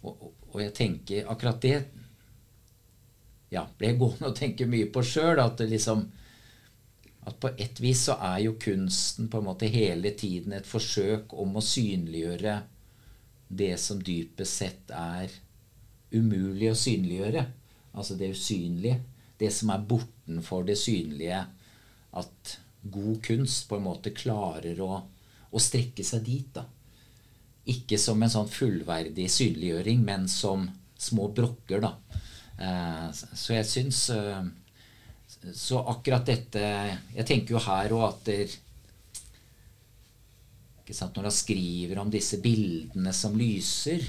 og, 0.02 0.26
og 0.50 0.58
jeg 0.60 0.74
tenker 0.76 1.30
akkurat 1.32 1.60
det 1.62 1.76
ja, 3.52 3.64
ble 3.78 3.94
gående 4.00 4.30
og 4.30 4.36
tenke 4.36 4.68
mye 4.68 4.88
på 4.92 5.04
sjøl. 5.04 5.40
At 5.40 5.60
liksom 5.68 6.06
at 7.22 7.38
på 7.38 7.52
et 7.54 7.78
vis 7.82 8.08
så 8.08 8.16
er 8.18 8.40
jo 8.46 8.56
kunsten 8.60 9.28
på 9.30 9.38
en 9.38 9.46
måte 9.46 9.68
hele 9.70 10.10
tiden 10.18 10.56
et 10.56 10.66
forsøk 10.66 11.34
om 11.38 11.54
å 11.54 11.62
synliggjøre 11.62 12.56
det 13.52 13.74
som 13.78 14.00
dypest 14.02 14.62
sett 14.62 14.90
er 14.96 15.30
umulig 16.16 16.70
å 16.70 16.78
synliggjøre. 16.78 17.46
Altså 17.92 18.16
det 18.18 18.32
usynlige. 18.36 19.00
Det 19.38 19.50
som 19.52 19.72
er 19.74 19.86
bortenfor 19.88 20.66
det 20.68 20.78
synlige. 20.80 21.40
At 22.18 22.56
god 22.82 23.22
kunst 23.24 23.68
på 23.68 23.78
en 23.78 23.86
måte 23.86 24.14
klarer 24.14 24.80
å, 24.82 24.92
å 25.50 25.62
strekke 25.62 26.04
seg 26.06 26.24
dit. 26.26 26.54
da. 26.54 26.66
Ikke 27.72 27.98
som 28.00 28.22
en 28.22 28.32
sånn 28.32 28.50
fullverdig 28.50 29.28
synliggjøring, 29.30 30.02
men 30.04 30.28
som 30.30 30.66
små 30.98 31.28
brokker. 31.34 31.82
da. 31.82 31.96
Eh, 32.58 33.06
så 33.12 33.56
jeg 33.56 33.66
syns 33.66 34.04
eh, 34.12 34.42
Så 35.56 35.78
akkurat 35.88 36.26
dette 36.28 36.60
Jeg 37.16 37.24
tenker 37.26 37.54
jo 37.56 37.62
her 37.64 37.94
òg 37.96 38.02
at 38.10 38.20
der, 38.28 38.52
Når 40.92 41.24
han 41.24 41.34
skriver 41.34 42.02
om 42.02 42.10
disse 42.12 42.36
bildene 42.44 43.14
som 43.16 43.38
lyser, 43.38 44.04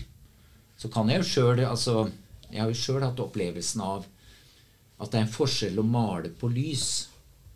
så 0.83 0.89
kan 0.91 1.07
jeg 1.07 1.21
jo 1.21 1.29
sjøl 1.29 1.61
altså, 1.63 2.09
Jeg 2.49 2.59
har 2.59 2.71
jo 2.71 2.75
sjøl 2.75 3.05
hatt 3.05 3.21
opplevelsen 3.23 3.81
av 3.85 4.03
at 4.99 5.11
det 5.11 5.19
er 5.19 5.25
en 5.25 5.31
forskjell 5.31 5.79
å 5.79 5.85
male 5.87 6.29
på 6.39 6.49
lys 6.51 6.87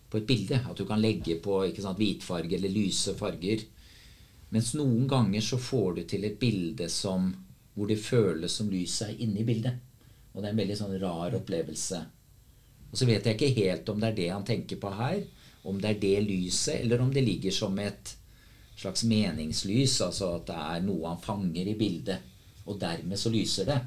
på 0.09 0.19
et 0.19 0.27
bilde. 0.27 0.57
At 0.63 0.79
du 0.79 0.85
kan 0.87 0.99
legge 0.99 1.37
på 1.43 1.59
ikke 1.67 1.83
sant, 1.83 1.99
hvitfarge 1.99 2.55
eller 2.57 2.71
lyse 2.71 3.13
farger. 3.19 3.61
Mens 4.55 4.73
noen 4.79 5.05
ganger 5.11 5.43
så 5.43 5.59
får 5.59 5.97
du 5.97 6.01
til 6.09 6.25
et 6.27 6.39
bilde 6.39 6.87
som, 6.91 7.29
hvor 7.75 7.91
det 7.91 7.99
føles 8.01 8.57
som 8.57 8.71
lyset 8.71 9.11
er 9.11 9.23
inni 9.23 9.45
bildet. 9.47 9.77
Og 10.33 10.41
det 10.41 10.49
er 10.49 10.55
en 10.55 10.61
veldig 10.63 10.79
sånn 10.79 10.97
rar 11.03 11.35
opplevelse. 11.37 12.01
Og 12.89 12.95
så 12.99 13.07
vet 13.07 13.27
jeg 13.27 13.37
ikke 13.37 13.53
helt 13.59 13.91
om 13.91 13.99
det 14.01 14.11
er 14.11 14.17
det 14.21 14.29
han 14.33 14.47
tenker 14.47 14.79
på 14.81 14.91
her. 14.97 15.19
Om 15.67 15.83
det 15.83 15.93
er 15.93 16.01
det 16.03 16.15
lyset, 16.29 16.79
eller 16.79 17.03
om 17.03 17.11
det 17.13 17.27
ligger 17.27 17.53
som 17.55 17.75
et 17.83 18.15
slags 18.79 19.03
meningslys. 19.07 19.99
Altså 20.07 20.33
at 20.39 20.49
det 20.49 20.57
er 20.63 20.83
noe 20.87 21.11
han 21.11 21.23
fanger 21.23 21.75
i 21.75 21.77
bildet. 21.79 22.33
Og 22.67 22.79
dermed 22.81 23.19
så 23.19 23.31
lyser 23.31 23.69
det. 23.69 23.79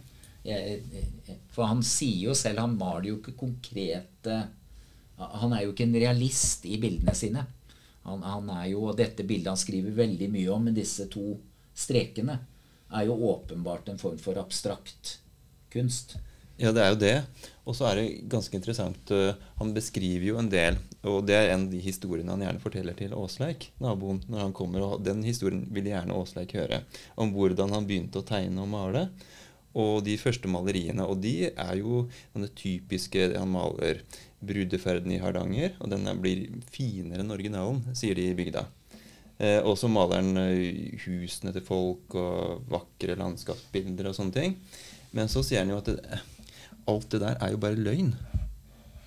For 1.52 1.68
han 1.68 1.82
sier 1.84 2.30
jo 2.30 2.34
selv 2.38 2.62
Han 2.62 2.78
maler 2.80 3.10
jo 3.10 3.18
ikke 3.18 3.34
konkrete 3.36 4.38
Han 5.36 5.52
er 5.52 5.66
jo 5.66 5.74
ikke 5.74 5.84
en 5.84 5.98
realist 6.00 6.64
i 6.64 6.78
bildene 6.80 7.12
sine. 7.14 7.42
Han, 8.06 8.22
han 8.24 8.48
er 8.54 8.70
jo, 8.72 8.86
og 8.88 8.96
Dette 8.96 9.26
bildet 9.28 9.52
han 9.52 9.60
skriver 9.60 9.92
veldig 9.98 10.30
mye 10.32 10.54
om, 10.54 10.64
med 10.70 10.78
disse 10.80 11.04
to 11.12 11.34
strekene, 11.76 12.38
er 12.90 13.04
jo 13.04 13.18
åpenbart 13.28 13.90
en 13.92 14.00
form 14.00 14.16
for 14.18 14.40
abstrakt 14.40 15.18
kunst. 15.70 16.16
Ja, 16.60 16.74
det 16.76 16.82
er 16.84 16.90
jo 16.92 17.00
det. 17.00 17.16
Og 17.64 17.76
så 17.76 17.86
er 17.88 17.96
det 17.96 18.06
ganske 18.28 18.56
interessant 18.56 19.12
uh, 19.14 19.32
Han 19.60 19.70
beskriver 19.72 20.26
jo 20.26 20.38
en 20.40 20.50
del, 20.52 20.76
og 21.06 21.22
det 21.28 21.36
er 21.36 21.52
en 21.54 21.64
av 21.64 21.72
de 21.72 21.80
historiene 21.80 22.32
han 22.34 22.42
gjerne 22.44 22.60
forteller 22.60 22.96
til 22.98 23.14
Åsleik, 23.16 23.70
naboen, 23.80 24.20
når 24.28 24.42
han 24.44 24.56
kommer. 24.56 24.84
og 24.84 25.04
Den 25.06 25.22
historien 25.24 25.62
vil 25.72 25.88
gjerne 25.88 26.16
Åsleik 26.16 26.52
høre. 26.58 26.82
Om 27.16 27.32
hvordan 27.32 27.72
han 27.72 27.86
begynte 27.88 28.20
å 28.20 28.26
tegne 28.26 28.60
og 28.64 28.68
male. 28.74 29.06
Og 29.80 30.02
de 30.04 30.16
første 30.20 30.50
maleriene. 30.50 31.06
Og 31.06 31.22
de 31.22 31.48
er 31.48 31.76
jo 31.78 32.02
denne 32.34 32.50
typiske 32.58 33.30
Han 33.36 33.54
maler 33.54 34.02
brudeferden 34.40 35.12
i 35.14 35.20
Hardanger, 35.22 35.76
og 35.80 35.92
den 35.92 36.08
blir 36.20 36.46
finere 36.72 37.22
enn 37.22 37.32
originalen, 37.32 37.82
sier 37.96 38.16
de 38.16 38.30
i 38.30 38.36
bygda. 38.36 38.64
Eh, 39.40 39.60
og 39.64 39.78
så 39.80 39.88
maler 39.88 40.20
han 40.20 40.36
uh, 40.36 40.98
husene 41.06 41.52
til 41.56 41.64
folk 41.64 42.16
og 42.20 42.68
vakre 42.72 43.16
landskapsbilder 43.20 44.10
og 44.10 44.16
sånne 44.16 44.36
ting. 44.36 44.56
Men 45.16 45.30
så 45.32 45.42
sier 45.44 45.64
han 45.64 45.72
jo 45.72 45.80
at 45.80 45.88
det, 45.88 46.20
alt 46.90 47.08
det 47.14 47.22
der 47.22 47.38
er 47.38 47.54
jo 47.54 47.62
bare 47.62 47.78
løgn. 47.78 48.12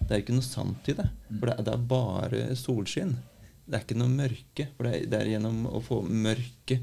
Det 0.03 0.11
er 0.11 0.23
ikke 0.23 0.35
noe 0.35 0.45
sant 0.45 0.89
i 0.91 0.95
det. 0.97 1.07
For 1.29 1.49
det, 1.49 1.57
det 1.67 1.73
er 1.73 1.87
bare 1.93 2.43
solskinn. 2.59 3.15
Det 3.63 3.77
er 3.77 3.85
ikke 3.85 3.99
noe 3.99 4.11
mørke. 4.11 4.67
For 4.75 4.87
det 4.87 4.93
er, 4.93 5.09
det 5.11 5.19
er 5.19 5.33
gjennom 5.35 5.65
å 5.71 5.81
få 5.83 6.01
mørke, 6.07 6.79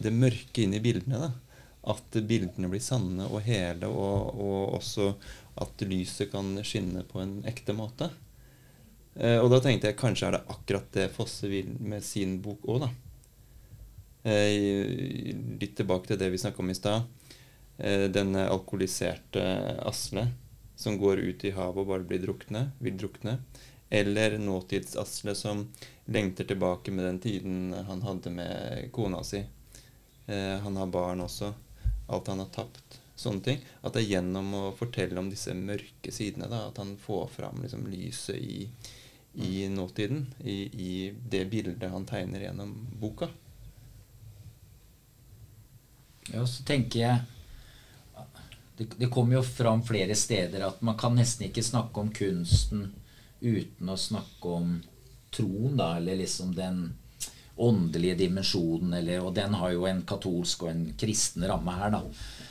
det 0.00 0.12
mørke 0.12 0.64
inn 0.64 0.76
i 0.76 0.82
bildene 0.84 1.20
da, 1.20 1.30
at 1.92 2.16
bildene 2.24 2.70
blir 2.72 2.82
sanne 2.82 3.28
og 3.28 3.44
hele, 3.44 3.90
og, 3.92 4.40
og 4.40 4.76
også 4.80 5.10
at 5.60 5.84
lyset 5.86 6.32
kan 6.32 6.56
skinne 6.66 7.04
på 7.06 7.20
en 7.22 7.36
ekte 7.46 7.76
måte. 7.76 8.08
Eh, 9.14 9.38
og 9.38 9.50
da 9.52 9.60
tenkte 9.62 9.92
jeg 9.92 10.00
kanskje 10.00 10.30
er 10.30 10.38
det 10.38 10.46
akkurat 10.50 10.88
det 10.96 11.10
Fosse 11.14 11.50
vil 11.50 11.70
med 11.78 12.02
sin 12.02 12.40
bok 12.42 12.64
òg, 12.66 12.86
da. 12.86 12.90
Eh, 14.24 15.34
litt 15.60 15.76
tilbake 15.76 16.08
til 16.08 16.18
det 16.18 16.32
vi 16.32 16.40
snakka 16.40 16.64
om 16.64 16.72
i 16.72 16.78
stad. 16.78 17.04
Eh, 17.76 18.10
denne 18.10 18.48
alkoholiserte 18.48 19.44
Asle 19.82 20.28
som 20.76 20.98
går 20.98 21.18
ut 21.18 21.44
i 21.44 21.50
havet 21.54 21.82
og 21.82 21.90
bare 21.90 22.06
blir 22.06 22.22
drukne, 22.22 22.68
vil 22.78 22.98
drukne. 22.98 23.38
Eller 23.90 24.38
nåtids-Asle 24.38 25.34
som 25.38 25.68
lengter 26.04 26.44
tilbake 26.44 26.90
med 26.90 27.04
den 27.04 27.20
tiden 27.20 27.72
han 27.86 28.02
hadde 28.02 28.30
med 28.30 28.90
kona 28.92 29.22
si. 29.24 29.44
Eh, 30.26 30.58
han 30.58 30.76
har 30.76 30.86
barn 30.86 31.20
også. 31.20 31.52
Alt 32.06 32.26
han 32.26 32.42
har 32.42 32.50
tapt. 32.54 33.00
Sånne 33.16 33.42
ting. 33.42 33.60
At 33.82 33.94
det 33.94 34.02
er 34.02 34.16
gjennom 34.16 34.54
å 34.58 34.64
fortelle 34.74 35.18
om 35.20 35.30
disse 35.30 35.54
mørke 35.54 36.12
sidene 36.12 36.50
da, 36.50 36.66
at 36.68 36.80
han 36.82 36.96
får 37.00 37.28
fram 37.36 37.62
liksom, 37.62 37.86
lyset 37.90 38.36
i, 38.36 38.66
i 39.34 39.68
nåtiden. 39.70 40.26
I, 40.42 40.58
I, 40.88 40.90
det 41.30 41.44
bildet 41.52 41.90
han 41.90 42.06
tegner 42.10 42.48
gjennom 42.48 42.74
boka. 42.98 43.30
Ja, 46.32 46.42
så 46.48 46.64
tenker 46.66 47.00
jeg 47.00 47.22
det, 48.76 48.88
det 48.98 49.06
kommer 49.06 49.38
jo 49.38 49.42
fram 49.46 49.82
flere 49.86 50.16
steder 50.18 50.66
at 50.66 50.82
man 50.82 50.98
kan 50.98 51.14
nesten 51.14 51.46
ikke 51.48 51.62
snakke 51.62 52.00
om 52.00 52.10
kunsten 52.14 52.88
uten 53.40 53.90
å 53.90 53.96
snakke 53.98 54.50
om 54.58 54.76
troen, 55.34 55.76
da, 55.76 55.96
eller 55.98 56.16
liksom 56.18 56.54
den 56.56 56.84
åndelige 57.56 58.14
dimensjonen. 58.14 58.94
Eller, 58.98 59.22
og 59.22 59.34
den 59.34 59.54
har 59.54 59.74
jo 59.74 59.86
en 59.86 60.02
katolsk 60.06 60.64
og 60.66 60.72
en 60.72 60.84
kristen 60.98 61.46
ramme 61.48 61.74
her, 61.78 61.94
da, 61.94 62.02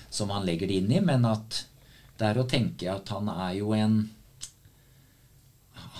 som 0.09 0.31
han 0.35 0.45
legger 0.47 0.69
det 0.69 0.79
inn 0.81 0.91
i. 0.93 1.01
Men 1.03 1.27
at 1.27 1.63
det 2.19 2.29
er 2.29 2.39
å 2.39 2.47
tenke 2.49 2.91
at 2.91 3.09
han 3.15 3.31
er 3.33 3.55
jo 3.59 3.73
en 3.77 4.03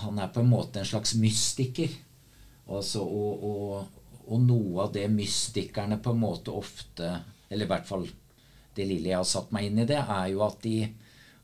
Han 0.03 0.17
er 0.19 0.27
på 0.35 0.41
en 0.41 0.49
måte 0.51 0.81
en 0.81 0.87
slags 0.87 1.13
mystiker. 1.15 1.87
Altså, 2.67 3.05
og, 3.05 3.43
og, 3.47 4.01
og 4.27 4.41
noe 4.43 4.83
av 4.83 4.91
det 4.93 5.05
mystikerne 5.11 5.95
på 6.03 6.11
en 6.11 6.19
måte 6.19 6.51
ofte 6.51 7.07
Eller 7.49 7.65
i 7.65 7.69
hvert 7.71 7.87
fall 7.87 8.03
det 8.75 8.87
lille 8.89 9.11
jeg 9.11 9.19
har 9.19 9.29
satt 9.29 9.51
meg 9.53 9.69
inn 9.69 9.83
i 9.83 9.87
det, 9.89 9.99
er 10.01 10.27
jo 10.33 10.43
at 10.45 10.61
de 10.63 10.77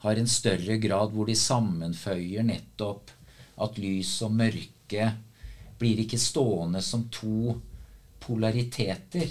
har 0.03 0.19
en 0.19 0.29
større 0.31 0.77
grad 0.81 1.11
hvor 1.13 1.27
de 1.27 1.35
sammenføyer 1.35 2.45
nettopp 2.47 3.11
at 3.59 3.79
lys 3.81 4.13
og 4.25 4.35
mørke 4.39 5.09
blir 5.79 6.03
ikke 6.03 6.19
stående 6.19 6.81
som 6.83 7.05
to 7.11 7.55
polariteter. 8.23 9.27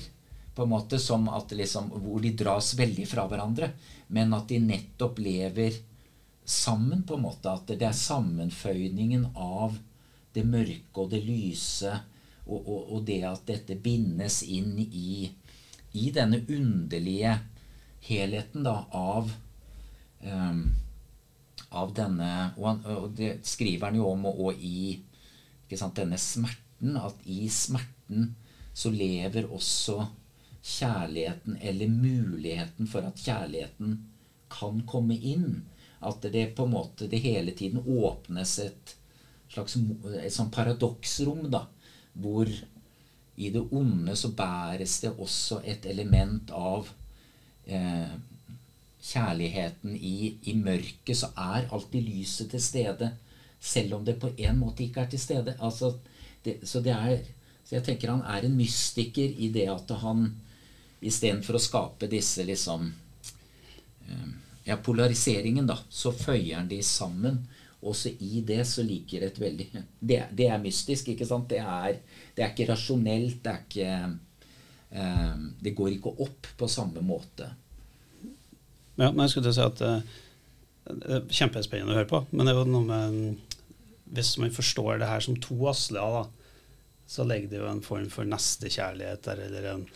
På 0.54 0.64
en 0.64 0.72
måte 0.72 0.98
som 0.98 1.28
at 1.30 1.52
liksom, 1.54 1.92
Hvor 2.02 2.20
de 2.20 2.32
dras 2.34 2.72
veldig 2.74 3.06
fra 3.06 3.28
hverandre. 3.28 3.70
Men 4.08 4.32
at 4.34 4.48
de 4.48 4.58
nettopp 4.58 5.20
lever 5.22 5.76
sammen, 6.44 7.02
på 7.02 7.14
en 7.14 7.22
måte. 7.22 7.52
At 7.52 7.68
det 7.68 7.86
er 7.86 7.94
sammenføyningen 7.94 9.28
av 9.36 9.76
det 10.34 10.44
mørke 10.44 11.04
og 11.04 11.12
det 11.12 11.22
lyse, 11.24 11.92
og, 12.48 12.58
og, 12.58 12.92
og 12.96 13.04
det 13.06 13.22
at 13.28 13.44
dette 13.48 13.76
bindes 13.76 14.42
inn 14.42 14.78
i, 14.80 15.28
i 15.92 16.10
denne 16.14 16.40
underlige 16.48 17.36
helheten 18.04 18.64
da, 18.66 18.82
av 18.94 19.32
um, 20.22 20.62
av 21.68 21.92
denne 21.96 22.28
Og, 22.56 22.86
og 22.88 23.10
det 23.16 23.38
skriver 23.46 23.90
han 23.90 23.98
jo 23.98 24.08
om 24.12 24.28
og, 24.30 24.40
og 24.48 24.62
i 24.64 24.98
sant, 25.76 25.98
denne 25.98 26.18
smerten. 26.20 26.96
At 26.96 27.26
i 27.28 27.48
smerten 27.52 28.32
så 28.72 28.92
lever 28.94 29.50
også 29.50 29.98
kjærligheten, 30.58 31.58
eller 31.60 31.90
muligheten 31.90 32.88
for 32.90 33.06
at 33.06 33.20
kjærligheten 33.20 33.98
kan 34.52 34.80
komme 34.88 35.16
inn. 35.16 35.64
At 36.00 36.22
det 36.32 36.52
på 36.56 36.66
en 36.66 36.76
måte 36.76 37.08
det 37.10 37.20
hele 37.24 37.52
tiden 37.56 37.82
åpnes 37.82 38.58
et 38.64 38.94
slags 39.48 39.76
et 39.78 40.34
sånn 40.34 40.52
paradoksrom, 40.54 41.48
da. 41.52 41.66
Hvor 42.18 42.48
i 43.38 43.50
det 43.54 43.62
onde 43.74 44.16
så 44.18 44.32
bæres 44.34 44.98
det 45.04 45.12
også 45.14 45.60
et 45.68 45.86
element 45.86 46.50
av 46.54 46.88
kjærligheten 47.68 49.96
i, 49.96 50.34
i 50.50 50.54
mørket, 50.58 51.16
så 51.16 51.30
er 51.36 51.68
alltid 51.72 52.06
lyset 52.06 52.50
til 52.50 52.62
stede. 52.62 53.10
Selv 53.60 53.98
om 53.98 54.04
det 54.04 54.18
på 54.20 54.30
en 54.36 54.58
måte 54.58 54.84
ikke 54.84 55.04
er 55.04 55.12
til 55.12 55.20
stede. 55.20 55.56
Altså, 55.60 55.94
det, 56.44 56.58
så, 56.68 56.80
det 56.80 56.94
er, 56.94 57.22
så 57.64 57.78
jeg 57.78 57.86
tenker 57.86 58.14
han 58.14 58.26
er 58.26 58.46
en 58.46 58.56
mystiker 58.56 59.36
i 59.36 59.50
det 59.54 59.68
at 59.72 59.94
han 60.02 60.28
istedenfor 61.04 61.58
å 61.58 61.62
skape 61.62 62.10
disse 62.10 62.46
liksom 62.46 62.92
eh, 64.08 64.28
Ja, 64.68 64.74
polariseringen, 64.84 65.64
da, 65.64 65.78
så 65.88 66.10
føyer 66.12 66.58
han 66.58 66.66
de 66.68 66.82
sammen. 66.84 67.38
Også 67.88 68.10
i 68.20 68.42
det 68.44 68.66
så 68.68 68.82
ligger 68.84 69.22
et 69.24 69.38
veldig 69.40 69.66
Det, 69.72 70.18
det 70.36 70.48
er 70.50 70.60
mystisk, 70.60 71.08
ikke 71.08 71.24
sant? 71.24 71.48
Det 71.48 71.62
er, 71.62 72.02
det 72.36 72.44
er 72.44 72.52
ikke 72.52 72.66
rasjonelt. 72.74 73.38
Det 73.44 73.54
er 73.54 73.62
ikke 73.62 73.94
eh, 73.94 74.10
Det 74.88 75.74
går 75.76 75.98
ikke 75.98 76.14
opp 76.24 76.46
på 76.56 76.68
samme 76.72 77.02
måte. 77.04 77.50
Ja, 78.98 79.12
men 79.12 79.22
jeg 79.24 79.34
skulle 79.34 79.46
til 79.46 79.52
å 79.52 79.58
si 79.58 79.66
at 79.66 79.82
eh, 79.84 80.16
det 80.88 81.18
er 81.18 81.38
kjempespennende 81.40 81.94
å 81.94 81.98
høre 82.00 82.10
på. 82.10 82.22
Men 82.32 82.48
det 82.48 82.54
er 82.54 82.58
jo 82.58 82.72
noe 82.72 82.88
med 82.88 83.54
Hvis 84.16 84.36
man 84.40 84.54
forstår 84.54 84.98
det 84.98 85.10
her 85.10 85.22
som 85.22 85.36
to 85.44 85.56
Asler, 85.68 86.30
så 87.08 87.24
ligger 87.24 87.50
det 87.52 87.60
jo 87.60 87.68
en 87.68 87.84
form 87.84 88.08
for 88.12 88.28
nestekjærlighet 88.28 89.24
der, 89.24 89.42
eller 89.46 89.68
en, 89.70 89.86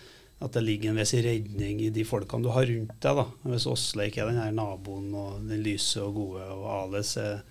at 0.44 0.52
det 0.52 0.62
ligger 0.64 0.92
en 0.92 1.00
viss 1.00 1.12
redning 1.14 1.80
i 1.84 1.90
de 1.92 2.04
folkene 2.08 2.44
du 2.44 2.50
har 2.52 2.68
rundt 2.68 2.94
deg. 3.04 3.18
da. 3.18 3.26
Hvis 3.48 3.68
Åsle 3.68 4.08
ikke 4.08 4.24
er 4.24 4.32
den 4.32 4.40
her 4.40 4.54
naboen 4.56 5.10
og 5.16 5.42
den 5.48 5.64
lyse 5.64 6.00
og 6.04 6.16
gode, 6.16 6.46
og 6.52 6.66
Ales 6.76 7.14
er 7.20 7.42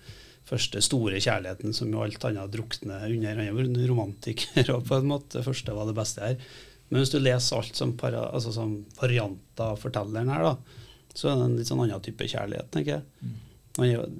første 0.46 0.82
store 0.82 1.20
kjærligheten 1.22 1.74
som 1.76 1.90
jo 1.92 2.02
alt 2.02 2.24
annet 2.28 2.54
drukner 2.54 3.06
under. 3.06 3.42
Han 3.42 3.60
er 3.78 3.88
romantiker 3.90 4.70
og 4.76 4.86
på 4.88 4.98
en 4.98 5.10
måte. 5.10 5.44
første 5.46 5.74
var 5.76 5.90
det 5.90 5.98
beste 5.98 6.26
her. 6.26 6.52
Men 6.92 7.00
hvis 7.00 7.14
du 7.14 7.22
leser 7.22 7.56
alt 7.56 7.78
som, 7.78 7.94
para, 7.96 8.26
altså 8.36 8.50
som 8.52 8.74
varianter 8.98 9.70
av 9.72 9.78
fortelleren 9.80 10.28
her, 10.28 10.42
da, 10.44 10.82
så 11.16 11.30
er 11.30 11.38
det 11.38 11.44
en 11.46 11.54
litt 11.56 11.68
sånn 11.70 11.80
annen 11.80 12.02
type 12.04 12.26
kjærlighet, 12.28 12.68
tenker 12.74 12.98
jeg. 12.98 13.30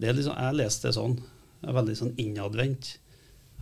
Det 0.01 0.15
liksom, 0.17 0.33
jeg 0.33 0.57
leste 0.57 0.89
det 0.89 0.97
sånn. 0.97 1.19
Jeg 1.61 1.69
er 1.69 1.77
veldig 1.77 1.97
sånn 1.99 2.15
innadvendt. 2.25 2.95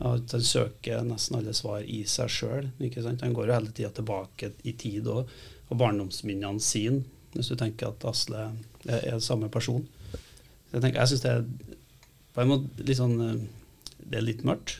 At 0.07 0.31
han 0.33 0.45
søker 0.47 1.03
nesten 1.05 1.41
alle 1.41 1.55
svar 1.59 1.83
i 1.83 2.05
seg 2.07 2.31
sjøl. 2.31 2.69
Han 2.79 3.35
går 3.35 3.51
jo 3.51 3.57
hele 3.57 3.73
tida 3.75 3.91
tilbake 3.97 4.53
i 4.63 4.77
tid 4.79 5.11
og, 5.11 5.33
og 5.67 5.81
barndomsminnene 5.83 6.63
sine, 6.63 7.03
hvis 7.35 7.51
du 7.51 7.57
tenker 7.59 7.91
at 7.91 8.07
Asle 8.07 8.47
er, 8.87 9.03
er 9.11 9.19
samme 9.23 9.51
person. 9.51 9.83
Så 10.15 10.79
jeg 10.79 10.85
tenker, 10.87 11.01
jeg 11.03 11.11
syns 11.11 11.27
det 11.27 11.35
er 11.35 11.43
på 12.31 12.45
en 12.45 12.53
måte 12.53 12.87
litt 12.87 12.99
sånn 12.99 13.19
eh, 13.25 13.43
Det 14.07 14.21
er 14.21 14.25
litt 14.25 14.47
mørkt 14.47 14.79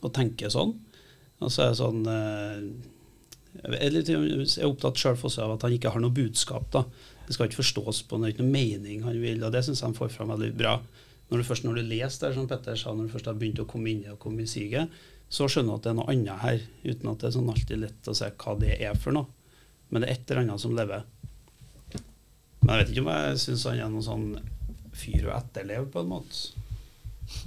å 0.00 0.08
tenke 0.08 0.48
sånn. 0.50 0.72
Og 1.44 1.52
så 1.52 1.66
er 1.66 1.74
det 1.74 1.80
sånn 1.82 2.02
eh, 3.60 3.88
Jeg 3.92 4.14
er 4.16 4.68
opptatt 4.68 5.00
sjøl 5.00 5.18
av 5.44 5.56
at 5.56 5.66
han 5.66 5.76
ikke 5.76 5.92
har 5.92 6.00
noe 6.00 6.14
budskap. 6.14 6.70
da 6.72 6.86
det 7.26 7.36
skal 7.36 7.48
ikke 7.48 7.62
forstås 7.62 8.02
på 8.10 8.18
noe, 8.18 8.32
ikke 8.32 8.42
noe 8.42 8.52
mening 8.52 9.06
han 9.06 9.18
vil. 9.22 9.42
og 9.44 9.54
Det 9.54 9.62
syns 9.64 9.80
jeg 9.80 9.88
han 9.88 9.96
får 9.96 10.10
fram 10.12 10.32
veldig 10.34 10.52
bra. 10.58 10.74
Når 11.30 11.40
du 11.40 11.46
først 11.48 11.64
når 11.64 11.78
du 11.78 11.82
leser 11.88 12.26
det, 12.26 12.34
som 12.36 12.48
Petter 12.50 12.76
sa, 12.76 12.92
når 12.92 13.08
du 13.08 13.14
først 13.14 13.30
har 13.30 13.38
begynt 13.40 13.62
å 13.62 13.68
komme 13.68 13.92
inn 13.92 14.02
og 14.12 14.18
komme 14.20 14.44
i 14.44 14.50
siget, 14.50 14.92
så 15.32 15.46
skjønner 15.48 15.72
du 15.72 15.78
at 15.78 15.86
det 15.86 15.92
er 15.92 15.96
noe 15.96 16.12
annet 16.12 16.42
her, 16.42 16.64
uten 16.84 17.08
at 17.08 17.22
det 17.22 17.28
er 17.30 17.34
sånn 17.38 17.48
alltid 17.48 17.80
lett 17.80 18.10
å 18.10 18.16
se 18.18 18.28
hva 18.42 18.56
det 18.60 18.74
er 18.74 18.98
for 19.00 19.16
noe. 19.16 19.30
Men 19.88 20.04
det 20.04 20.10
er 20.10 20.18
et 20.18 20.32
eller 20.32 20.42
annet 20.42 20.64
som 20.64 20.76
lever. 20.76 21.06
Men 22.60 22.74
jeg 22.74 22.82
vet 22.82 22.92
ikke 22.92 23.04
om 23.06 23.12
jeg 23.14 23.40
syns 23.46 23.64
han 23.70 23.80
er 23.80 23.94
noen 23.94 24.06
sånn 24.06 24.26
fyr 24.92 25.30
å 25.30 25.36
etterleve, 25.38 25.88
på 25.94 26.02
en 26.02 26.12
måte. 26.12 26.42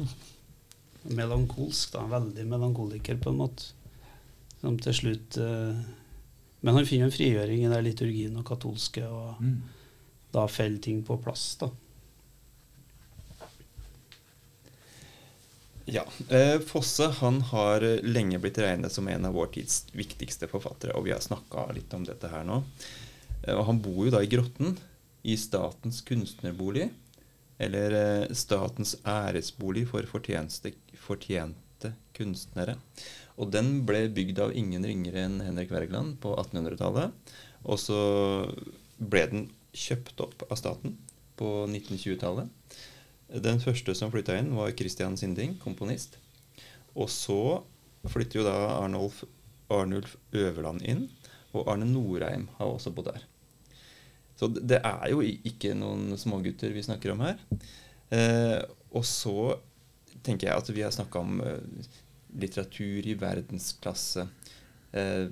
Melankolsk, 1.20 1.94
da. 1.94 2.08
Veldig 2.16 2.48
melankoliker, 2.50 3.22
på 3.22 3.36
en 3.36 3.42
måte. 3.44 3.75
Som 4.66 4.80
til 4.82 4.98
slutt 4.98 5.38
uh, 5.38 5.78
men 6.66 6.80
han 6.80 6.86
finner 6.90 7.06
en 7.06 7.14
frigjøring 7.14 7.62
i 7.62 7.70
den 7.70 7.84
liturgien 7.86 8.38
og 8.40 8.48
katolske, 8.48 9.04
og 9.06 9.38
mm. 9.38 9.58
da 10.34 10.48
faller 10.50 10.82
ting 10.82 11.04
på 11.06 11.20
plass. 11.22 11.44
da. 11.62 11.70
Ja. 15.86 16.02
Eh, 16.34 16.58
Fosse 16.66 17.12
han 17.20 17.38
har 17.52 17.86
lenge 18.02 18.40
blitt 18.42 18.58
regnet 18.58 18.96
som 18.96 19.06
en 19.14 19.28
av 19.30 19.38
vår 19.38 19.52
tids 19.60 19.84
viktigste 19.94 20.50
forfattere, 20.50 20.96
og 20.98 21.06
vi 21.06 21.14
har 21.14 21.22
snakka 21.22 21.68
litt 21.78 21.94
om 21.94 22.08
dette 22.08 22.32
her 22.34 22.48
nå. 22.50 22.64
Eh, 23.44 23.54
og 23.54 23.68
han 23.68 23.82
bor 23.86 24.08
jo 24.08 24.16
da 24.16 24.24
i 24.26 24.32
Grotten, 24.32 24.74
i 25.22 25.38
Statens 25.38 26.02
kunstnerbolig, 26.08 26.88
eller 27.62 28.00
eh, 28.00 28.34
Statens 28.34 28.96
æresbolig 29.06 29.86
for 29.94 30.10
fortjente, 30.10 30.74
fortjente 30.98 31.94
kunstnere. 32.18 32.80
Og 33.36 33.52
den 33.52 33.82
ble 33.88 34.06
bygd 34.16 34.40
av 34.44 34.56
ingen 34.56 34.86
ringere 34.88 35.26
enn 35.28 35.42
Henrik 35.44 35.74
Wergeland 35.74 36.18
på 36.24 36.32
1800-tallet. 36.40 37.34
Og 37.66 37.80
så 37.82 38.00
ble 38.98 39.24
den 39.32 39.48
kjøpt 39.76 40.22
opp 40.24 40.46
av 40.48 40.60
staten 40.60 40.96
på 41.40 41.66
1920-tallet. 41.68 42.48
Den 43.44 43.60
første 43.60 43.96
som 43.98 44.14
flytta 44.14 44.38
inn, 44.40 44.54
var 44.56 44.72
Christian 44.78 45.18
Sinding, 45.20 45.58
komponist. 45.60 46.20
Og 46.96 47.10
så 47.12 47.60
flytter 48.08 48.40
jo 48.40 48.48
da 48.48 48.56
Arnulf, 48.78 49.24
Arnulf 49.74 50.16
Øverland 50.32 50.86
inn. 50.88 51.08
Og 51.56 51.68
Arne 51.72 51.88
Norheim 51.90 52.48
har 52.58 52.72
også 52.72 52.94
bodd 52.96 53.10
der. 53.12 53.24
Så 54.36 54.50
det 54.52 54.82
er 54.84 55.10
jo 55.12 55.22
ikke 55.24 55.74
noen 55.78 56.16
smågutter 56.20 56.74
vi 56.76 56.84
snakker 56.84 57.14
om 57.14 57.24
her. 57.24 57.40
Eh, 58.14 58.60
og 58.96 59.06
så 59.08 59.56
tenker 60.26 60.50
jeg 60.50 60.60
at 60.60 60.72
vi 60.76 60.84
har 60.84 60.94
snakka 60.94 61.22
om 61.24 61.40
eh, 61.44 61.88
litteratur 62.40 63.08
i 63.08 63.16
verdensklasse. 63.20 64.28
Eh, 64.96 65.28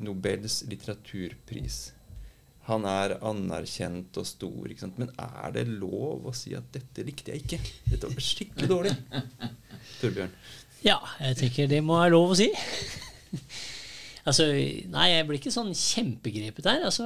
Nobels 0.00 0.62
litteraturpris. 0.70 1.78
Han 2.64 2.86
er 2.88 3.18
anerkjent 3.20 4.16
og 4.16 4.24
stor, 4.24 4.70
men 4.96 5.10
er 5.20 5.50
det 5.52 5.66
lov 5.68 6.24
å 6.30 6.32
si 6.32 6.54
at 6.56 6.70
'dette 6.72 7.04
likte 7.04 7.34
jeg 7.34 7.44
ikke'? 7.44 7.72
Dette 7.90 8.08
var 8.08 8.24
skikkelig 8.24 8.68
dårlig. 8.70 8.94
Torbjørn? 10.00 10.32
Ja, 10.84 10.96
jeg 11.20 11.36
tenker 11.42 11.68
det 11.68 11.82
må 11.84 11.98
være 12.00 12.14
lov 12.16 12.32
å 12.32 12.38
si. 12.40 12.48
Altså, 14.24 14.46
nei, 14.88 15.06
jeg 15.10 15.24
blir 15.28 15.36
ikke 15.36 15.52
sånn 15.52 15.74
kjempegrepet 15.76 16.64
der. 16.64 16.84
Altså, 16.88 17.04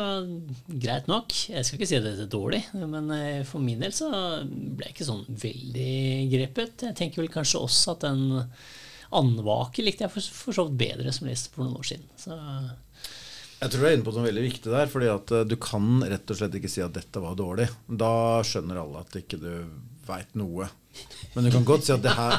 greit 0.70 1.08
nok. 1.10 1.34
Jeg 1.50 1.66
skal 1.66 1.78
ikke 1.78 1.88
si 1.90 1.96
at 1.98 2.04
det 2.06 2.12
er 2.22 2.30
dårlig, 2.30 2.60
men 2.78 3.10
eh, 3.14 3.40
for 3.48 3.62
min 3.62 3.82
del 3.82 3.94
så 3.94 4.10
ble 4.46 4.86
jeg 4.86 4.94
ikke 4.94 5.08
sånn 5.08 5.24
veldig 5.26 5.96
grepet. 6.30 6.84
Jeg 6.86 6.98
tenker 7.00 7.24
vel 7.24 7.32
kanskje 7.34 7.64
også 7.64 7.96
at 7.96 8.06
den 8.06 8.22
andvake 9.18 9.82
likte 9.82 10.06
jeg 10.06 10.14
for, 10.14 10.30
for 10.44 10.54
så 10.54 10.68
vidt 10.68 10.78
bedre, 10.84 11.14
som 11.16 11.26
lest 11.26 11.50
for 11.50 11.64
noen 11.64 11.80
år 11.80 11.90
siden. 11.90 12.06
Så 12.20 12.36
Jeg 13.58 13.72
tror 13.72 13.82
du 13.82 13.88
er 13.88 13.96
inne 13.96 14.06
på 14.06 14.14
noe 14.14 14.28
veldig 14.28 14.46
viktig 14.46 14.74
der. 14.76 14.90
fordi 14.94 15.10
at 15.10 15.34
eh, 15.34 15.46
du 15.48 15.56
kan 15.58 16.04
rett 16.06 16.30
og 16.30 16.38
slett 16.38 16.54
ikke 16.60 16.70
si 16.70 16.84
at 16.86 16.94
dette 16.94 17.24
var 17.24 17.34
dårlig. 17.40 17.66
Da 17.90 18.12
skjønner 18.46 18.78
alle 18.84 19.02
at 19.02 19.18
ikke 19.18 19.42
du 19.42 19.52
veit 20.06 20.38
noe. 20.38 20.70
Men 21.34 21.44
du 21.44 21.50
kan 21.54 21.64
godt 21.68 21.84
si 21.86 21.92
at 21.94 22.02
det 22.02 22.14
her 22.16 22.38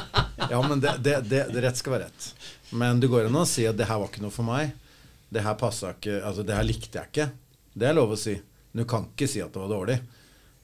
Ja, 0.50 0.60
men 0.66 0.80
det, 0.82 0.96
det, 1.04 1.16
det, 1.30 1.42
det 1.54 1.62
rett 1.64 1.76
skal 1.78 1.94
være 1.94 2.08
rett. 2.08 2.30
Men 2.76 3.00
det 3.00 3.08
går 3.12 3.28
an 3.30 3.36
å 3.40 3.46
si 3.48 3.64
at 3.68 3.76
det 3.78 3.86
her 3.88 3.98
var 4.02 4.10
ikke 4.10 4.22
noe 4.24 4.34
for 4.34 4.46
meg. 4.48 4.72
Det 5.30 5.42
her 5.46 5.54
passa 5.60 5.92
ikke 5.94 6.18
Altså, 6.26 6.42
det 6.46 6.56
her 6.56 6.66
likte 6.66 6.98
jeg 7.00 7.12
ikke. 7.12 7.28
Det 7.74 7.86
er 7.90 7.94
lov 7.96 8.12
å 8.16 8.18
si. 8.18 8.34
Men 8.72 8.82
du 8.84 8.88
kan 8.90 9.06
ikke 9.12 9.28
si 9.30 9.40
at 9.44 9.52
det 9.54 9.62
var 9.62 9.70
dårlig. 9.72 9.98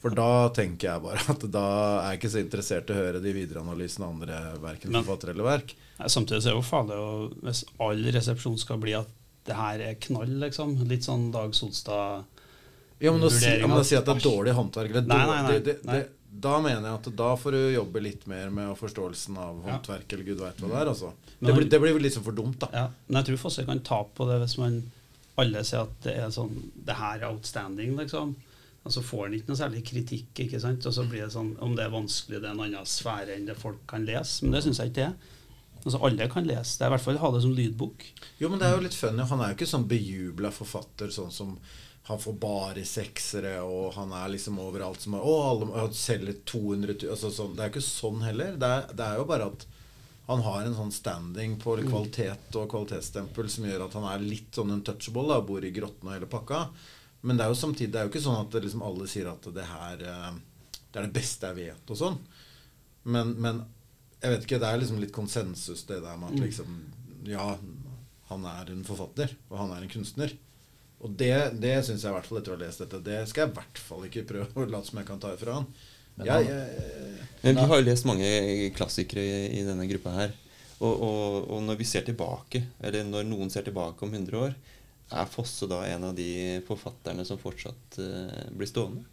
For 0.03 0.13
da 0.15 0.27
tenker 0.55 0.91
jeg 0.91 1.03
bare 1.07 1.23
at 1.33 1.45
da 1.51 1.63
er 2.03 2.11
jeg 2.13 2.19
ikke 2.21 2.33
så 2.35 2.41
interessert 2.43 2.91
i 2.91 2.95
å 2.95 2.99
høre 2.99 3.21
de 3.25 3.33
videreanalysene 3.35 4.05
av 4.07 4.13
andre 4.17 4.41
verken 4.63 4.93
forfattere 4.99 5.33
eller 5.35 5.47
verk. 5.49 5.73
Nei, 5.99 6.11
Samtidig 6.13 6.43
så 6.45 6.51
er 6.51 6.57
det 6.57 6.61
jo 6.61 6.67
farlig 6.69 6.99
å- 7.01 7.31
hvis 7.47 7.63
all 7.87 8.03
resepsjon 8.19 8.59
skal 8.61 8.83
bli 8.83 8.93
at 8.99 9.09
det 9.47 9.55
her 9.57 9.81
er 9.89 9.95
knall, 10.03 10.35
liksom. 10.43 10.75
Litt 10.91 11.07
sånn 11.07 11.31
Dag 11.33 11.55
Solstad 11.55 12.25
Ja, 13.01 13.13
men 13.13 13.23
å 13.25 13.31
si, 13.31 13.47
ja, 13.47 13.67
men 13.67 13.79
å 13.81 13.85
si 13.87 13.97
at 13.97 14.05
det 14.09 14.17
er 14.19 14.25
dårlig 14.27 14.55
håndverk 14.59 14.91
eller 14.91 15.09
Nei, 15.11 15.19
nei, 15.31 15.41
nei, 15.47 15.59
det, 15.65 15.75
det, 15.87 16.01
Da 16.43 16.59
mener 16.61 16.85
jeg 16.85 16.99
at 16.99 17.07
da 17.17 17.29
får 17.41 17.55
du 17.57 17.61
jobbe 17.77 18.03
litt 18.05 18.27
mer 18.29 18.51
med 18.53 18.75
forståelsen 18.77 19.37
av 19.41 19.61
Ja. 19.65 19.77
håndverk, 19.79 20.13
eller 20.13 20.25
gud 20.27 20.41
veit 20.43 20.59
hva 20.61 20.69
det 20.73 20.81
er. 20.83 20.91
Altså. 20.93 21.13
Det, 21.41 21.55
blir, 21.55 21.69
det 21.71 21.81
blir 21.81 21.95
vel 21.97 22.03
liksom 22.05 22.25
for 22.27 22.37
dumt, 22.37 22.59
da. 22.61 22.69
Ja, 22.75 22.87
men 23.09 23.21
jeg 23.23 23.31
tror 23.31 23.41
Fosse 23.47 23.65
kan 23.69 23.81
tape 23.87 24.13
på 24.19 24.27
det 24.29 24.41
hvis 24.43 24.59
man 24.61 24.83
alle 25.39 25.63
sier 25.69 25.85
at 25.85 25.97
det 26.05 26.15
er 26.17 26.31
sånn 26.33 26.55
Det 26.87 26.95
her 26.97 27.21
er 27.23 27.31
outstanding, 27.31 27.97
liksom. 28.01 28.35
Og 28.87 28.93
så 28.95 29.03
får 29.03 29.25
han 29.27 29.35
ikke 29.39 29.51
noe 29.51 29.59
særlig 29.59 29.81
kritikk, 29.89 30.29
ikke 30.45 30.61
sant. 30.63 30.85
Og 30.87 30.95
så 30.95 31.05
blir 31.11 31.25
det 31.27 31.33
sånn 31.35 31.57
Om 31.61 31.75
det 31.77 31.85
er 31.87 31.95
vanskelig, 31.97 32.41
det 32.43 32.49
er 32.51 32.55
en 32.55 32.63
annen 32.69 32.87
sfære 32.87 33.35
enn 33.37 33.49
det 33.49 33.57
folk 33.59 33.81
kan 33.91 34.05
lese. 34.07 34.45
Men 34.45 34.53
det 34.59 34.63
syns 34.67 34.79
jeg 34.83 34.93
ikke 34.93 35.01
det 35.01 35.09
er. 35.09 35.17
Altså 35.87 35.99
Alle 36.07 36.29
kan 36.33 36.47
lese. 36.47 36.79
Det 36.79 36.87
i 36.87 36.93
hvert 36.95 37.03
fall 37.05 37.19
ha 37.23 37.31
det 37.35 37.43
som 37.43 37.53
lydbok. 37.55 38.07
Jo, 38.41 38.49
men 38.51 38.59
det 38.59 38.67
er 38.69 38.77
jo 38.77 38.85
litt 38.87 38.95
funny. 38.99 39.23
Han 39.31 39.41
er 39.43 39.53
jo 39.53 39.59
ikke 39.59 39.69
sånn 39.71 39.89
bejubla 39.91 40.51
forfatter, 40.55 41.13
sånn 41.15 41.31
som 41.35 41.57
han 42.07 42.21
får 42.23 42.35
bare 42.39 42.85
seksere, 42.87 43.57
og 43.67 43.97
han 43.97 44.13
er 44.15 44.29
liksom 44.31 44.61
overalt 44.63 45.03
som 45.03 45.17
Å, 45.19 45.33
alle 45.51 45.87
selger 45.97 46.37
200 46.47 46.95
000 47.01 47.15
altså, 47.17 47.33
sånn. 47.35 47.57
Det 47.57 47.65
er 47.65 47.73
jo 47.73 47.75
ikke 47.75 47.89
sånn 47.89 48.21
heller. 48.23 48.53
Det 48.63 48.69
er, 48.77 48.85
det 48.95 49.07
er 49.09 49.19
jo 49.19 49.25
bare 49.27 49.49
at 49.51 49.67
han 50.29 50.43
har 50.43 50.61
en 50.67 50.77
sånn 50.77 50.95
standing 50.95 51.57
på 51.63 51.75
kvalitet 51.87 52.55
og 52.59 52.69
kvalitetsstempel 52.71 53.51
som 53.51 53.67
gjør 53.67 53.85
at 53.89 53.97
han 53.99 54.07
er 54.11 54.23
litt 54.23 54.55
sånn 54.55 54.71
untouchable, 54.75 55.27
da, 55.31 55.41
bor 55.51 55.67
i 55.67 55.75
grotten 55.75 56.07
og 56.07 56.15
hele 56.15 56.31
pakka. 56.31 56.63
Men 57.27 57.39
det 57.39 57.47
er 57.47 57.51
jo 57.51 57.59
samtidig 57.59 57.91
Det 57.91 57.99
er 57.99 58.07
jo 58.07 58.13
ikke 58.13 58.23
sånn 58.27 58.39
at 58.39 58.57
liksom 58.61 58.83
alle 58.87 59.07
sier 59.11 59.31
at 59.31 59.47
det 59.57 59.65
her 59.67 60.03
eh, 60.05 60.35
Det 60.93 61.01
er 61.01 61.07
det 61.09 61.15
beste 61.17 61.49
jeg 61.51 61.59
vet, 61.59 61.91
og 61.91 61.99
sånn. 61.99 62.19
Men, 63.03 63.35
men 63.43 63.63
jeg 64.23 64.31
vet 64.31 64.47
ikke, 64.47 64.63
det 64.63 64.71
er 64.71 64.83
liksom 64.83 65.03
litt 65.03 65.15
konsensus, 65.15 65.83
det 65.91 66.03
der 66.07 66.19
med 66.23 66.35
at 66.35 66.43
liksom 66.47 66.83
Ja, 67.27 67.57
han 68.31 68.47
er 68.51 68.71
en 68.71 68.87
forfatter, 68.87 69.35
og 69.51 69.59
han 69.59 69.75
er 69.75 69.83
en 69.83 69.91
kunstner. 69.91 70.39
Og 71.07 71.13
det, 71.21 71.35
det 71.63 71.77
syns 71.87 72.03
jeg 72.03 72.11
i 72.11 72.15
hvert 72.17 72.27
fall 72.27 72.41
etter 72.41 72.55
å 72.55 72.57
ha 72.57 72.63
lest 72.65 72.83
dette, 72.83 72.99
det 73.07 73.21
skal 73.31 73.45
jeg 73.45 73.53
i 73.53 73.57
hvert 73.61 73.79
fall 73.89 74.07
ikke 74.09 74.25
prøve 74.27 74.65
å 74.65 74.67
late 74.67 74.89
som 74.91 74.99
jeg 74.99 75.07
kan 75.07 75.21
ta 75.23 75.31
ifra 75.37 75.61
han. 75.61 75.69
Men 76.17 76.27
Jeg, 76.27 76.49
jeg, 76.49 76.81
jeg, 76.81 77.27
Men 77.45 77.59
vi 77.61 77.67
har 77.71 77.79
jo 77.81 77.87
lest 77.87 78.09
mange 78.09 78.31
klassikere 78.75 79.23
i, 79.23 79.37
i 79.61 79.65
denne 79.67 79.87
gruppa 79.91 80.15
her. 80.17 80.35
Og, 80.81 80.93
og, 80.93 81.37
og 81.55 81.61
når 81.65 81.79
vi 81.81 81.87
ser 81.89 82.05
tilbake, 82.09 82.65
eller 82.85 83.07
når 83.07 83.29
noen 83.29 83.53
ser 83.53 83.65
tilbake 83.69 84.03
om 84.05 84.13
100 84.13 84.41
år, 84.41 84.57
er 85.17 85.29
Fosse 85.31 85.69
da 85.71 85.85
en 85.87 86.09
av 86.09 86.17
de 86.19 86.31
forfatterne 86.67 87.23
som 87.29 87.39
fortsatt 87.39 88.01
uh, 88.03 88.41
blir 88.51 88.67
stående? 88.69 89.05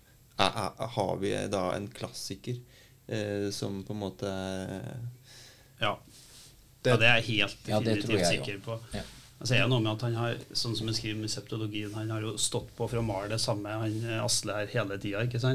Er, 0.42 0.50
er, 0.50 0.88
har 0.96 1.20
vi 1.22 1.36
da 1.54 1.68
en 1.76 1.86
klassiker 1.94 2.58
uh, 2.58 3.52
som 3.54 3.84
på 3.86 3.94
en 3.94 4.02
måte 4.02 4.32
er 4.34 4.96
Ja. 5.84 5.98
Det- 6.84 6.92
ja, 6.92 6.98
det 7.00 7.08
er 7.08 7.20
jeg 7.22 7.28
helt 7.38 7.70
Ja, 7.70 7.78
sikker 8.28 8.58
på. 8.66 8.80
Ja. 8.96 9.04
Altså, 9.44 9.58
er 9.58 9.66
det 9.66 9.74
noe 9.74 9.84
med 9.84 9.92
at 9.92 10.04
han 10.06 10.14
har, 10.16 10.38
sånn 10.56 10.76
som 10.80 10.88
han 10.88 10.96
skriver 10.96 11.18
med 11.20 11.32
septologien, 11.32 11.92
han 11.98 12.14
har 12.14 12.24
jo 12.24 12.38
stått 12.40 12.70
på 12.78 12.88
for 12.88 13.02
å 13.02 13.04
male 13.04 13.28
det 13.34 13.42
samme, 13.44 13.74
han 13.76 13.98
eh, 14.08 14.22
Asle 14.24 14.56
her 14.56 14.72
hele 14.72 14.96
tida? 15.04 15.52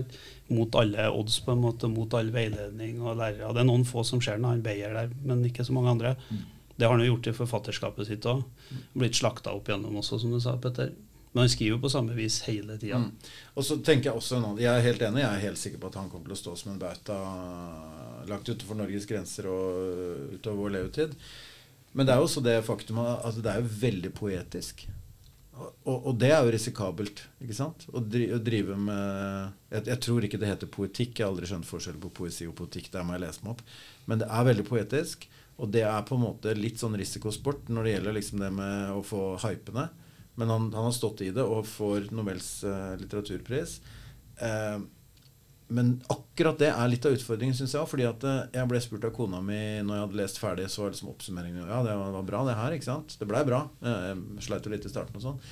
Mot 0.52 0.76
alle 0.76 1.06
odds, 1.08 1.38
på 1.46 1.54
en 1.54 1.62
måte, 1.62 1.88
mot 1.88 2.12
all 2.18 2.28
veiledning 2.34 3.00
og 3.00 3.16
lærere. 3.16 3.48
Det 3.56 3.64
er 3.64 3.70
noen 3.70 3.88
få 3.88 4.04
som 4.04 4.20
ser 4.20 4.42
når 4.42 4.58
han 4.58 4.64
Beyer 4.66 4.92
der, 4.92 5.16
men 5.24 5.40
ikke 5.48 5.64
så 5.64 5.72
mange 5.72 5.96
andre. 5.96 6.12
Det 6.76 6.84
har 6.84 6.92
han 6.92 7.00
jo 7.00 7.14
gjort 7.14 7.32
i 7.32 7.36
forfatterskapet 7.40 8.10
sitt 8.10 8.28
òg. 8.28 8.44
Blitt 8.92 9.16
slakta 9.16 9.56
opp 9.56 9.72
igjennom 9.72 9.96
også, 10.02 10.20
som 10.20 10.36
du 10.36 10.40
sa, 10.44 10.58
Petter. 10.60 10.92
Men 11.32 11.46
han 11.46 11.50
skriver 11.52 11.78
jo 11.78 11.82
på 11.82 11.90
samme 11.92 12.14
vis 12.16 12.42
hele 12.44 12.76
tida. 12.76 13.00
Mm. 13.00 13.32
Og 13.56 13.64
så 13.64 13.80
tenker 13.84 14.10
Jeg 14.10 14.20
også 14.20 14.36
en 14.36 14.46
annen 14.50 14.62
Jeg 14.62 14.72
er 14.72 14.84
helt 14.84 15.02
enig, 15.08 15.24
jeg 15.24 15.32
er 15.32 15.46
helt 15.48 15.60
sikker 15.60 15.80
på 15.80 15.90
at 15.90 15.98
han 16.00 16.12
kommer 16.12 16.28
til 16.28 16.36
å 16.36 16.42
stå 16.44 16.54
som 16.60 16.72
en 16.72 16.80
bauta 16.80 17.18
langt 18.28 18.48
utenfor 18.48 18.76
Norges 18.76 19.08
grenser 19.08 19.48
og 19.48 20.34
utover 20.36 20.60
vår 20.60 20.74
levetid. 20.76 21.16
Men 21.92 22.06
det 22.06 22.14
er 22.14 22.20
jo 22.20 22.28
også 22.28 22.44
det 22.44 22.56
faktum 22.66 23.00
at 23.02 23.24
altså, 23.26 23.42
det 23.44 23.52
er 23.52 23.62
jo 23.62 23.76
veldig 23.80 24.12
poetisk. 24.16 24.84
Og, 25.58 25.70
og, 25.90 25.96
og 26.10 26.18
det 26.20 26.30
er 26.30 26.44
jo 26.44 26.52
risikabelt, 26.54 27.24
ikke 27.42 27.56
sant? 27.56 27.86
Å, 27.90 28.02
dri, 28.04 28.28
å 28.34 28.38
drive 28.42 28.76
med 28.78 29.72
jeg, 29.72 29.88
jeg 29.90 30.00
tror 30.04 30.26
ikke 30.26 30.38
det 30.40 30.52
heter 30.52 30.70
poetikk. 30.70 31.16
Jeg 31.16 31.26
har 31.26 31.32
aldri 31.32 31.48
skjønt 31.50 31.68
forskjell 31.68 31.98
på 32.02 32.12
poesi 32.20 32.46
og 32.46 32.54
poetikk. 32.60 32.92
Der 32.94 33.06
må 33.06 33.16
jeg 33.16 33.24
lese 33.24 33.42
meg 33.44 33.56
opp. 33.56 33.64
Men 34.10 34.22
det 34.22 34.28
er 34.30 34.48
veldig 34.52 34.66
poetisk. 34.68 35.26
Og 35.58 35.72
det 35.74 35.82
er 35.82 36.04
på 36.06 36.14
en 36.14 36.22
måte 36.22 36.54
litt 36.54 36.78
sånn 36.78 36.94
risikosport 36.98 37.72
når 37.72 37.86
det 37.86 37.94
gjelder 37.96 38.14
liksom 38.20 38.44
det 38.44 38.52
med 38.54 38.92
å 38.94 39.00
få 39.06 39.22
hypene. 39.42 39.88
Men 40.38 40.52
han, 40.54 40.68
han 40.70 40.86
har 40.86 40.94
stått 40.94 41.24
i 41.26 41.32
det 41.34 41.42
og 41.42 41.66
får 41.66 42.12
Nobels 42.14 42.52
eh, 42.62 42.92
litteraturpris. 43.00 43.80
Eh, 44.38 44.76
men 45.68 45.90
akkurat 46.08 46.58
det 46.60 46.70
er 46.72 46.88
litt 46.88 47.04
av 47.08 47.12
utfordringen, 47.16 47.56
syns 47.56 47.74
jeg. 47.76 47.88
Fordi 47.90 48.06
at 48.08 48.24
eh, 48.24 48.38
jeg 48.56 48.70
ble 48.70 48.80
spurt 48.80 49.04
av 49.08 49.12
kona 49.16 49.40
mi 49.44 49.58
når 49.84 49.94
jeg 49.98 50.04
hadde 50.06 50.20
lest 50.22 50.40
ferdig, 50.40 50.68
så 50.72 50.84
var 50.84 50.94
liksom 50.94 51.10
oppsummeringen 51.12 51.66
Ja, 51.68 51.82
det 51.84 51.96
var, 51.98 52.22
bra, 52.28 52.44
det 52.48 52.56
her. 52.56 52.76
ikke 52.78 52.88
sant? 52.88 53.16
Det 53.20 53.28
blei 53.28 53.42
bra. 53.48 53.64
Eh, 53.82 54.14
Jeg 54.14 54.46
sleit 54.48 54.64
jo 54.68 54.72
litt 54.72 54.88
i 54.88 54.92
starten 54.92 55.20
og 55.20 55.24
sånn. 55.26 55.42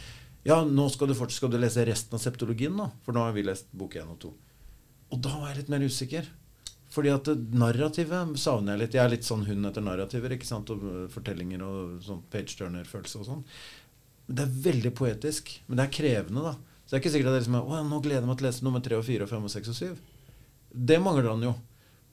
Ja, 0.47 0.61
nå 0.65 0.89
skal 0.95 1.11
du 1.11 1.15
skal 1.35 1.51
du 1.51 1.59
lese 1.59 1.85
resten 1.85 2.15
av 2.17 2.23
septologien, 2.23 2.77
nå. 2.79 2.91
For 3.05 3.13
nå 3.17 3.25
har 3.27 3.33
vi 3.37 3.43
lest 3.43 3.67
bok 3.75 3.97
1 3.99 4.13
og 4.15 4.19
2. 4.23 4.33
Og 5.15 5.23
da 5.23 5.33
var 5.41 5.51
jeg 5.51 5.65
litt 5.65 5.73
mer 5.75 5.85
usikker. 5.87 6.29
Fordi 6.95 7.11
at 7.13 7.29
narrativet 7.53 8.37
savner 8.39 8.77
jeg 8.77 8.81
litt. 8.85 8.95
Jeg 8.97 9.05
er 9.05 9.13
litt 9.13 9.27
sånn 9.27 9.45
hund 9.49 9.67
etter 9.69 9.85
narrativer. 9.85 10.33
ikke 10.33 10.47
sant? 10.49 10.71
Og 10.71 11.11
fortellinger 11.13 11.65
og 11.67 11.99
sånn 12.07 12.23
page-turner-følelse 12.33 13.21
og 13.21 13.27
sånn. 13.27 13.43
Det 14.31 14.47
er 14.47 14.55
veldig 14.71 14.93
poetisk. 14.97 15.51
Men 15.67 15.81
det 15.81 15.87
er 15.89 15.97
krevende, 15.99 16.47
da. 16.47 16.55
Så 16.87 16.95
det 16.95 16.99
er 17.01 17.03
ikke 17.03 17.15
sikkert 17.17 17.33
at 17.33 17.35
det 17.35 17.41
liksom 17.43 17.57
er, 17.59 17.65
å, 17.67 17.79
nå 17.83 17.97
gleder 18.05 18.23
jeg 18.23 18.31
meg 18.31 18.39
til 18.39 18.47
å 18.47 18.51
lese 18.51 18.67
nummer 18.67 18.83
tre 18.85 18.95
og 18.99 19.07
fire 19.07 19.27
og 19.27 19.33
fem 19.33 19.49
og 19.49 19.51
seks 19.51 19.73
og 19.73 19.75
syv. 19.75 19.97
Det 20.71 21.01
mangler 21.03 21.33
han 21.33 21.43
jo. 21.49 21.57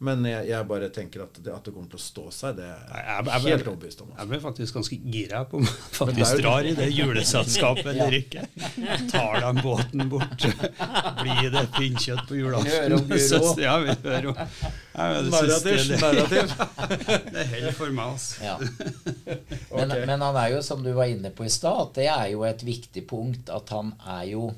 Men 0.03 0.26
jeg, 0.28 0.47
jeg 0.49 0.67
bare 0.67 0.88
tenker 0.91 1.21
at 1.24 1.38
det, 1.39 1.51
at 1.53 1.63
det 1.63 1.71
kommer 1.71 1.88
til 1.91 1.99
å 1.99 2.01
stå 2.01 2.24
seg, 2.34 2.57
det 2.57 2.65
er 2.65 3.03
Jeg- 3.24 3.43
helt 3.45 3.67
overbevist 3.69 4.01
om. 4.03 4.09
altså. 4.09 4.19
Jeg 4.19 4.30
ble 4.32 4.39
faktisk 4.43 4.78
ganske 4.80 4.97
gira 5.13 5.43
på 5.47 5.61
om 5.61 5.63
jeg 5.63 5.71
det 5.80 5.93
er 5.93 6.01
faktisk 6.01 6.41
drar 6.41 6.67
i 6.67 6.74
det 6.76 6.88
juleselskapet 6.91 7.88
eller 7.93 8.17
ikke. 8.17 8.43
Tar 9.13 9.38
den 9.45 9.61
båten 9.63 10.09
bort? 10.11 10.43
Blir 11.24 11.53
det 11.53 11.63
pinnkjøtt 11.78 12.26
på 12.28 12.41
julaften? 12.41 12.97
Ja, 13.63 13.78
vi 13.80 13.95
hører 14.03 14.34
om 14.34 14.36
det 14.36 14.49
Narrativ, 14.93 15.95
narrativ. 16.01 16.51
Det 17.34 17.47
holder 17.53 17.78
for 17.78 17.95
meg, 17.95 18.11
altså. 18.17 18.43
Ja. 18.43 18.57
Men, 18.59 19.88
okay. 19.88 20.05
men 20.05 20.21
han 20.21 20.36
er 20.43 20.51
jo, 20.57 20.59
som 20.65 20.84
du 20.84 20.91
var 20.97 21.09
inne 21.09 21.32
på 21.34 21.47
i 21.47 21.53
stad, 21.53 21.80
at 21.88 21.95
det 22.01 22.09
er 22.11 22.28
jo 22.36 22.43
et 22.45 22.61
viktig 22.65 23.07
punkt 23.09 23.49
at 23.53 23.71
han 23.74 23.95
er 24.19 24.28
jo 24.34 24.51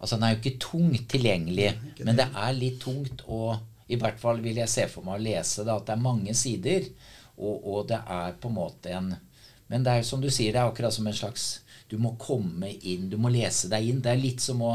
Altså 0.00 0.16
den 0.16 0.26
er 0.26 0.34
jo 0.34 0.40
ikke 0.40 0.60
tungt 0.64 1.08
tilgjengelig, 1.12 1.72
men 2.00 2.16
det 2.16 2.26
er 2.32 2.56
litt 2.56 2.80
tungt 2.82 3.24
å 3.28 3.58
I 3.90 3.98
hvert 3.98 4.20
fall 4.22 4.38
vil 4.40 4.60
jeg 4.60 4.70
se 4.70 4.84
for 4.88 5.04
meg 5.04 5.18
å 5.18 5.24
lese 5.24 5.64
det, 5.66 5.74
at 5.74 5.88
det 5.88 5.96
er 5.96 6.04
mange 6.04 6.34
sider, 6.38 6.86
og, 7.36 7.56
og 7.66 7.88
det 7.90 7.98
er 7.98 8.36
på 8.40 8.48
en 8.48 8.56
måte 8.56 8.92
en 8.94 9.10
Men 9.70 9.84
det 9.84 9.92
er 9.92 10.00
jo 10.00 10.06
som 10.08 10.22
du 10.22 10.30
sier, 10.30 10.52
det 10.52 10.60
er 10.60 10.70
akkurat 10.70 10.94
som 10.94 11.06
en 11.06 11.14
slags 11.14 11.60
Du 11.90 11.98
må 11.98 12.14
komme 12.18 12.70
inn, 12.80 13.08
du 13.10 13.16
må 13.18 13.30
lese 13.30 13.68
deg 13.70 13.88
inn. 13.88 14.00
Det 14.02 14.12
er 14.12 14.20
litt 14.20 14.40
som 14.40 14.62
å 14.62 14.72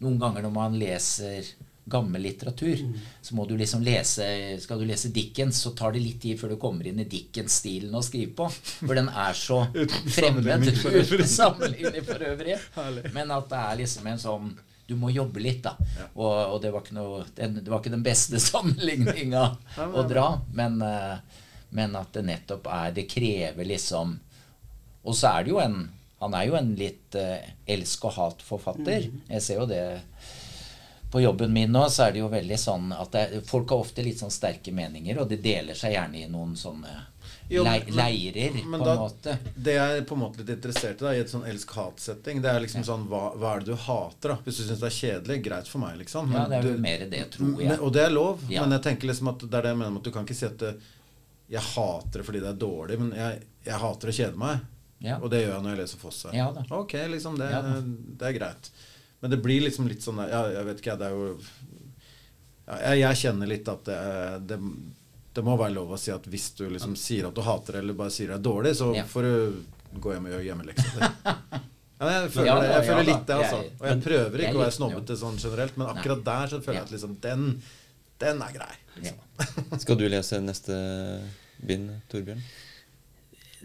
Noen 0.00 0.18
ganger 0.18 0.44
når 0.44 0.52
man 0.52 0.74
leser 0.76 1.46
gammel 1.84 2.22
litteratur, 2.24 2.80
så 3.20 3.34
må 3.36 3.44
du 3.44 3.56
liksom 3.60 3.82
lese 3.84 4.24
Skal 4.60 4.80
du 4.80 4.86
lese 4.88 5.10
Dickens, 5.12 5.58
så 5.60 5.74
tar 5.76 5.92
det 5.92 6.00
litt 6.00 6.20
tid 6.22 6.38
før 6.40 6.54
du 6.54 6.56
kommer 6.60 6.86
inn 6.88 7.02
i 7.02 7.04
Dickens-stilen 7.08 7.92
å 7.94 8.00
skrive 8.04 8.32
på. 8.38 8.46
For 8.80 8.94
den 8.96 9.10
er 9.10 9.36
så 9.36 9.58
fremmed. 10.16 10.70
for 10.80 10.94
øvrig. 10.96 11.18
Uten 11.20 11.28
sammenligning 11.28 12.06
for 12.06 12.24
øvrig. 12.24 12.56
Men 13.12 13.34
at 13.36 13.50
det 13.50 13.58
er 13.60 13.82
liksom 13.82 14.06
en 14.08 14.22
sånn 14.22 14.54
Du 14.88 14.94
må 15.00 15.08
jobbe 15.12 15.40
litt, 15.40 15.62
da. 15.64 15.76
Og, 16.14 16.54
og 16.54 16.58
det, 16.60 16.70
var 16.72 16.82
ikke 16.84 16.96
noe, 16.96 17.22
den, 17.36 17.54
det 17.64 17.72
var 17.72 17.80
ikke 17.80 17.92
den 17.94 18.04
beste 18.04 18.40
sammenligninga 18.50 19.44
å 19.84 20.04
dra. 20.08 20.26
Men, 20.52 20.80
eh, 20.84 21.40
men 21.76 21.96
at 22.00 22.12
det 22.16 22.24
nettopp 22.28 22.68
er 22.70 22.92
Det 22.96 23.06
krever 23.10 23.66
liksom 23.66 24.12
Og 25.04 25.16
så 25.16 25.32
er 25.34 25.44
det 25.44 25.50
jo 25.50 25.60
en 25.62 25.78
Han 26.20 26.36
er 26.36 26.44
jo 26.48 26.56
en 26.56 26.72
litt 26.78 27.16
eh, 27.18 27.48
elsk 27.66 28.04
og 28.08 28.16
hat-forfatter. 28.16 29.08
Jeg 29.28 29.42
ser 29.44 29.60
jo 29.60 29.66
det 29.68 29.82
på 31.14 31.22
jobben 31.22 31.52
min 31.54 31.70
nå, 31.72 31.86
så 31.94 32.08
er 32.08 32.12
det 32.16 32.22
jo 32.24 32.28
veldig 32.32 32.56
sånn 32.58 32.90
at 32.98 33.12
det, 33.14 33.24
folk 33.46 33.70
har 33.70 33.84
ofte 33.86 34.02
litt 34.02 34.18
sånn 34.18 34.32
sterke 34.34 34.72
meninger, 34.74 35.20
og 35.22 35.28
de 35.30 35.38
deler 35.38 35.78
seg 35.78 35.94
gjerne 35.94 36.24
i 36.24 36.30
noen 36.32 36.56
sånne 36.58 36.90
Jo, 37.52 37.62
lei, 37.64 37.76
men- 37.86 37.94
leirer, 37.98 38.54
men 38.64 38.80
på 38.80 38.84
da- 38.88 38.92
en 38.94 38.98
måte. 39.04 39.34
Det 39.56 39.74
jeg 39.76 39.98
er 39.98 40.04
på 40.08 40.14
en 40.16 40.20
måte 40.24 40.38
litt 40.40 40.50
interessert 40.56 41.02
i 41.02 41.04
da, 41.04 41.12
i 41.14 41.20
et 41.20 41.28
sånn 41.30 41.44
elsk-hat-setting, 41.46 42.40
det 42.42 42.50
er 42.50 42.60
liksom 42.64 42.82
sånn 42.88 43.06
hva, 43.08 43.22
hva 43.36 43.54
er 43.56 43.60
det 43.60 43.66
du 43.66 43.76
hater, 43.76 44.28
da? 44.32 44.36
Hvis 44.46 44.56
du 44.58 44.62
syns 44.64 44.80
det 44.80 44.88
er 44.90 44.96
kjedelig, 44.98 45.42
greit 45.44 45.68
for 45.68 45.78
meg, 45.84 45.98
liksom. 46.00 46.32
Ja, 46.32 46.46
det 46.48 46.58
er 46.58 46.62
du, 46.72 46.78
mer 46.80 47.04
det, 47.10 47.30
tror 47.36 47.52
men, 47.56 47.66
jeg. 47.68 47.78
og 47.80 47.92
det 47.92 48.02
er 48.06 48.10
lov, 48.10 48.40
Ja. 48.50 48.62
men 48.66 48.72
jeg 48.78 48.82
tenker 48.88 49.06
liksom 49.12 49.28
at 49.28 49.38
det 49.44 49.54
er 49.54 49.62
det 49.62 49.70
jeg 49.74 49.76
mener 49.78 49.90
med 49.92 49.98
at 50.00 50.04
du 50.04 50.10
kan 50.10 50.24
ikke 50.26 50.34
si 50.40 50.46
at 50.46 50.58
det, 50.58 50.74
jeg 51.50 51.60
hater 51.60 52.18
det 52.22 52.24
fordi 52.26 52.40
det 52.40 52.48
er 52.54 52.58
dårlig, 52.66 52.98
men 52.98 53.12
jeg, 53.12 53.42
jeg 53.66 53.78
hater 53.84 54.08
å 54.08 54.16
kjede 54.18 54.36
meg. 54.36 54.60
Ja. 55.04 55.18
Og 55.20 55.28
det 55.30 55.42
gjør 55.44 55.52
jeg 55.54 55.62
når 55.62 55.70
jeg 55.76 55.78
leser 55.84 55.98
Fosse. 56.00 56.32
Ja 56.32 56.50
da. 56.50 56.62
Ok, 56.72 56.92
liksom, 57.12 57.36
det, 57.36 57.50
Ja 57.52 57.60
da. 57.60 57.80
det 57.84 58.22
er 58.30 58.38
greit. 58.38 58.70
Men 59.24 59.32
det 59.32 59.38
blir 59.40 59.62
liksom 59.64 59.86
litt 59.88 60.04
sånn 60.04 60.18
Ja, 60.28 60.42
jeg 60.52 60.66
vet 60.68 60.82
ikke, 60.82 60.98
det 61.00 61.06
er 61.08 61.14
jo 61.16 61.28
ja, 62.68 62.76
jeg, 62.90 62.98
jeg 63.02 63.20
kjenner 63.22 63.48
litt 63.48 63.68
at 63.72 63.86
det, 63.88 63.96
det, 64.52 64.58
det 65.36 65.42
må 65.44 65.54
være 65.60 65.74
lov 65.76 65.94
å 65.96 65.98
si 66.00 66.12
at 66.12 66.24
hvis 66.32 66.50
du 66.58 66.66
liksom 66.72 66.94
sier 66.96 67.26
at 67.28 67.36
du 67.36 67.40
hater 67.44 67.76
det, 67.78 67.82
eller 67.84 67.96
bare 67.98 68.12
sier 68.12 68.30
det 68.32 68.36
er 68.38 68.44
dårlig, 68.44 68.72
så 68.78 68.90
Ja. 68.96 69.04
får 69.08 69.26
du 69.28 69.98
gå 70.04 70.12
hjem 70.14 70.28
og 70.28 70.34
gjøre 70.36 70.46
hjemmelekser. 70.50 71.00
Ja, 72.04 72.08
jeg 72.10 72.30
føler, 72.34 72.46
Ja 72.48 72.54
da, 72.58 72.64
jeg 72.74 72.84
føler 72.88 73.00
ja, 73.04 73.08
litt 73.14 73.26
det, 73.28 73.34
altså. 73.38 73.58
Og 73.78 73.84
jeg 73.86 74.00
prøver 74.04 74.40
jeg 74.42 74.48
ikke 74.50 74.58
å 74.58 74.62
være 74.64 74.74
snobbete 74.76 75.16
sånn 75.16 75.36
generelt, 75.40 75.76
men 75.80 75.90
akkurat 75.92 76.24
der 76.26 76.50
så 76.50 76.58
føler 76.64 76.78
jeg 76.80 76.86
at 76.88 76.94
liksom 76.96 77.12
den, 77.22 77.44
den 78.24 78.42
er 78.44 78.56
grei. 78.56 78.74
Ja. 79.06 79.12
Skal 79.80 80.00
du 80.00 80.04
lese 80.10 80.40
neste 80.42 80.74
bind, 81.64 81.92
Torbjørn? 82.12 82.42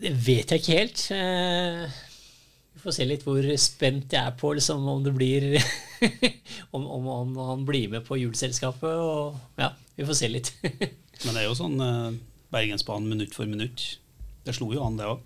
Det 0.05 0.13
vet 0.29 0.53
jeg 0.53 0.61
ikke 0.61 0.77
helt. 0.77 1.01
Vi 2.73 2.83
får 2.83 2.95
se 2.95 3.05
litt 3.07 3.25
hvor 3.27 3.43
spent 3.59 4.13
jeg 4.15 4.21
er 4.21 4.35
på 4.39 4.53
liksom, 4.55 4.85
om 4.87 5.03
det 5.03 5.13
blir 5.15 5.47
om, 6.75 6.85
om, 6.85 7.07
om 7.11 7.39
han 7.49 7.65
blir 7.67 7.89
med 7.91 8.05
på 8.07 8.17
juleselskapet. 8.21 9.01
Og, 9.03 9.39
ja, 9.59 9.73
vi 9.97 10.07
får 10.07 10.19
se 10.21 10.29
litt. 10.31 10.53
Men 11.25 11.33
det 11.33 11.41
er 11.41 11.47
jo 11.49 11.57
sånn 11.59 11.79
eh, 11.83 12.19
Bergensbanen 12.53 13.09
minutt 13.11 13.35
for 13.35 13.49
minutt. 13.49 13.83
Det 14.45 14.55
slo 14.55 14.71
jo 14.73 14.85
an, 14.85 14.97
det 14.99 15.09
òg. 15.09 15.25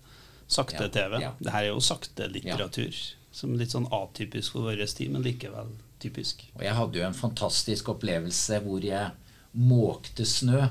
Sakte-TV. 0.53 1.19
ja. 1.21 1.33
Det 1.39 1.53
her 1.53 1.67
er 1.67 1.71
jo 1.71 1.83
sakte 1.83 2.27
litteratur. 2.31 2.97
Som 3.33 3.55
litt 3.57 3.73
sånn 3.73 3.87
atypisk 3.93 4.53
for 4.53 4.67
vår 4.67 4.83
tid, 4.85 5.13
men 5.13 5.23
likevel 5.25 5.71
typisk. 6.03 6.43
Og 6.57 6.65
jeg 6.65 6.75
hadde 6.77 6.99
jo 6.99 7.05
en 7.07 7.17
fantastisk 7.17 7.93
opplevelse 7.93 8.59
hvor 8.65 8.83
jeg 8.83 9.13
måkte 9.53 10.25
snø 10.27 10.65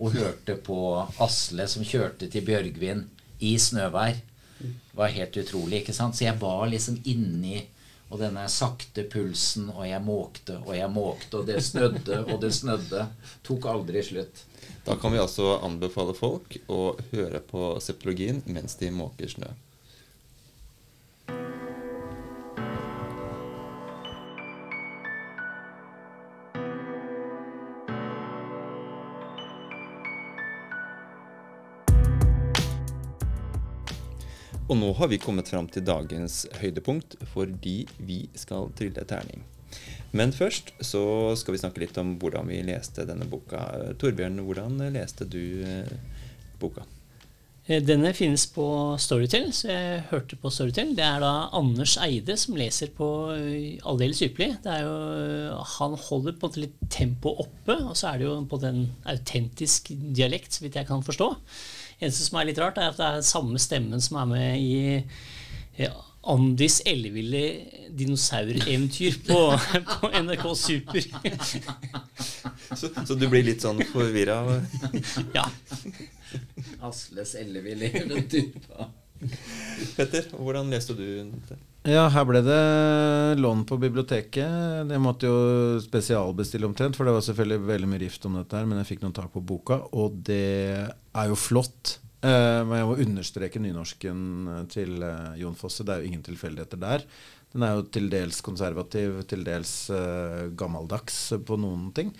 og 0.00 0.16
hørte 0.16 0.56
på 0.64 0.78
Asle 1.20 1.66
som 1.68 1.84
kjørte 1.84 2.30
til 2.32 2.44
Bjørgvin 2.46 3.04
i 3.44 3.56
snøvær. 3.60 4.20
Var 4.96 5.14
helt 5.16 5.36
utrolig, 5.36 5.82
ikke 5.82 5.96
sant? 5.96 6.16
Så 6.16 6.26
jeg 6.26 6.38
var 6.40 6.66
liksom 6.70 6.98
inni 7.08 7.62
og 8.10 8.18
denne 8.18 8.42
sakte 8.50 9.04
pulsen, 9.06 9.68
og 9.70 9.84
jeg 9.86 10.02
måkte 10.02 10.58
og 10.64 10.72
jeg 10.74 10.90
måkte, 10.90 11.40
og 11.40 11.46
det 11.46 11.60
snødde 11.62 12.24
og 12.26 12.40
det 12.42 12.50
snødde. 12.56 13.06
Tok 13.46 13.68
aldri 13.70 14.02
slutt. 14.02 14.44
Da 14.84 14.96
kan 14.98 15.14
vi 15.14 15.20
altså 15.22 15.60
anbefale 15.62 16.14
folk 16.18 16.56
å 16.72 16.96
høre 17.12 17.42
på 17.46 17.74
septologien 17.82 18.42
mens 18.50 18.74
de 18.80 18.90
måker 18.94 19.30
snø. 19.30 19.52
Og 34.70 34.78
nå 34.78 34.92
har 35.00 35.10
vi 35.10 35.18
kommet 35.18 35.50
fram 35.50 35.66
til 35.66 35.82
dagens 35.82 36.44
høydepunkt, 36.60 37.16
fordi 37.32 37.80
vi 38.06 38.20
skal 38.38 38.70
trille 38.78 39.02
terning. 39.02 39.42
Men 40.14 40.30
først 40.34 40.70
så 40.82 41.02
skal 41.38 41.56
vi 41.56 41.62
snakke 41.62 41.82
litt 41.82 41.98
om 41.98 42.14
hvordan 42.22 42.46
vi 42.50 42.62
leste 42.66 43.06
denne 43.06 43.26
boka. 43.30 43.64
Torbjørn, 43.98 44.38
hvordan 44.46 44.78
leste 44.94 45.26
du 45.26 45.42
eh, 45.66 45.90
boka? 46.62 46.86
Eh, 47.66 47.82
Denne 47.82 48.12
finnes 48.14 48.46
på 48.50 48.66
Storytel, 49.02 49.50
så 49.54 49.70
jeg 49.70 50.04
hørte 50.10 50.38
på 50.38 50.54
Storytel. 50.54 50.94
Det 50.98 51.06
er 51.06 51.18
da 51.22 51.34
Anders 51.58 51.96
Eide 52.02 52.38
som 52.38 52.58
leser 52.58 52.94
på 52.94 53.10
eh, 53.34 53.82
aldeles 53.86 54.22
ypperlig. 54.26 54.52
Han 54.62 55.98
holder 56.06 56.38
på 56.38 56.50
en 56.50 56.62
litt 56.66 56.78
tempo 56.90 57.34
oppe, 57.42 57.74
og 57.74 57.94
så 57.98 58.12
er 58.12 58.22
det 58.22 58.30
jo 58.30 58.38
på 58.50 58.62
den 58.62 58.84
autentisk 59.02 59.90
dialekt, 59.90 60.54
så 60.54 60.66
vidt 60.66 60.78
jeg 60.78 60.90
kan 60.90 61.06
forstå. 61.06 61.30
Eneste 62.00 62.24
som 62.24 62.38
er 62.40 62.48
litt 62.48 62.60
rart, 62.60 62.78
er 62.80 62.92
at 62.92 63.00
det 63.00 63.08
er 63.08 63.26
samme 63.26 63.60
stemmen 63.60 64.00
som 64.00 64.16
er 64.22 64.30
med 64.30 64.60
i 64.60 64.76
ja, 65.80 65.92
Andis 66.30 66.80
elleville 66.88 67.42
dinosaureventyr 67.96 69.20
på, 69.28 69.40
på 70.00 70.10
NRK 70.20 70.46
Super. 70.56 71.06
Så, 72.70 72.86
så 73.06 73.16
du 73.18 73.24
blir 73.26 73.42
litt 73.42 73.64
sånn 73.64 73.80
forvirra? 73.90 74.36
ja. 75.34 75.42
Asles 76.86 77.32
elleville 77.40 77.88
eventyr. 77.98 78.52
Petter, 79.96 80.30
hvordan 80.36 80.70
leste 80.72 80.96
du 80.96 81.04
det? 81.48 81.58
Ja, 81.88 82.04
her 82.12 82.26
ble 82.28 82.42
det 82.44 82.60
lån 83.40 83.64
på 83.68 83.78
biblioteket. 83.80 84.90
Jeg 84.92 85.00
måtte 85.00 85.30
jo 85.30 85.80
spesialbestille 85.80 86.68
omtrent, 86.68 86.98
for 86.98 87.08
det 87.08 87.14
var 87.16 87.24
selvfølgelig 87.24 87.70
veldig 87.70 87.88
mye 87.88 88.02
rift 88.02 88.26
om 88.28 88.36
dette 88.36 88.58
her, 88.58 88.68
men 88.68 88.82
jeg 88.82 88.90
fikk 88.92 89.04
noen 89.04 89.16
tak 89.16 89.32
på 89.32 89.44
boka, 89.44 89.80
og 89.96 90.20
det 90.28 90.44
er 90.84 91.30
jo 91.30 91.38
flott. 91.40 91.96
Eh, 92.20 92.60
men 92.68 92.76
jeg 92.76 92.88
må 92.90 92.98
understreke 93.00 93.62
nynorsken 93.64 94.22
til 94.72 95.00
eh, 95.06 95.40
Jon 95.40 95.56
Fosse. 95.56 95.86
Det 95.86 95.94
er 95.94 96.02
jo 96.02 96.10
ingen 96.10 96.24
tilfeldigheter 96.26 96.80
der. 96.80 97.06
Den 97.50 97.64
er 97.66 97.78
jo 97.78 97.86
til 97.88 98.10
dels 98.12 98.42
konservativ, 98.44 99.22
til 99.30 99.46
dels 99.46 99.72
eh, 99.94 100.50
gammeldags 100.52 101.22
på 101.48 101.56
noen 101.60 101.88
ting. 101.96 102.12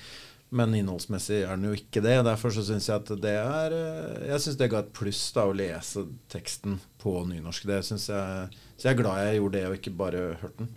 Men 0.51 0.75
innholdsmessig 0.75 1.45
er 1.45 1.55
den 1.55 1.69
jo 1.69 1.77
ikke 1.79 2.03
det. 2.03 2.17
Derfor 2.27 2.51
så 2.55 2.65
syns 2.67 2.89
jeg 2.91 2.99
at 2.99 3.11
det 3.23 3.37
er 3.39 3.75
eh, 3.77 4.27
Jeg 4.33 4.43
synes 4.43 4.59
det 4.59 4.71
ga 4.73 4.81
et 4.83 4.93
pluss 4.97 5.23
da 5.37 5.45
å 5.47 5.55
lese 5.55 6.03
teksten 6.33 6.81
på 7.03 7.13
nynorsk. 7.29 7.69
Det 7.71 7.79
synes 7.87 8.09
jeg, 8.11 8.59
så 8.75 8.89
jeg 8.89 8.97
er 8.97 8.99
glad 8.99 9.23
jeg 9.23 9.39
gjorde 9.39 9.57
det, 9.59 9.65
og 9.69 9.79
ikke 9.79 9.95
bare 10.01 10.25
hørte 10.43 10.65
den 10.65 10.73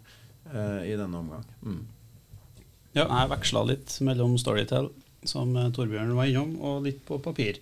eh, 0.54 0.82
i 0.92 0.98
denne 1.00 1.24
omgang. 1.24 1.48
Mm. 1.66 1.82
Ja, 2.94 3.08
jeg 3.08 3.32
veksla 3.34 3.66
litt 3.66 3.98
mellom 4.06 4.38
Storytel, 4.38 4.92
som 5.26 5.56
eh, 5.58 5.72
Torbjørn 5.74 6.14
var 6.20 6.30
innom, 6.30 6.54
og 6.62 6.86
litt 6.86 7.02
på 7.08 7.18
papir. 7.26 7.58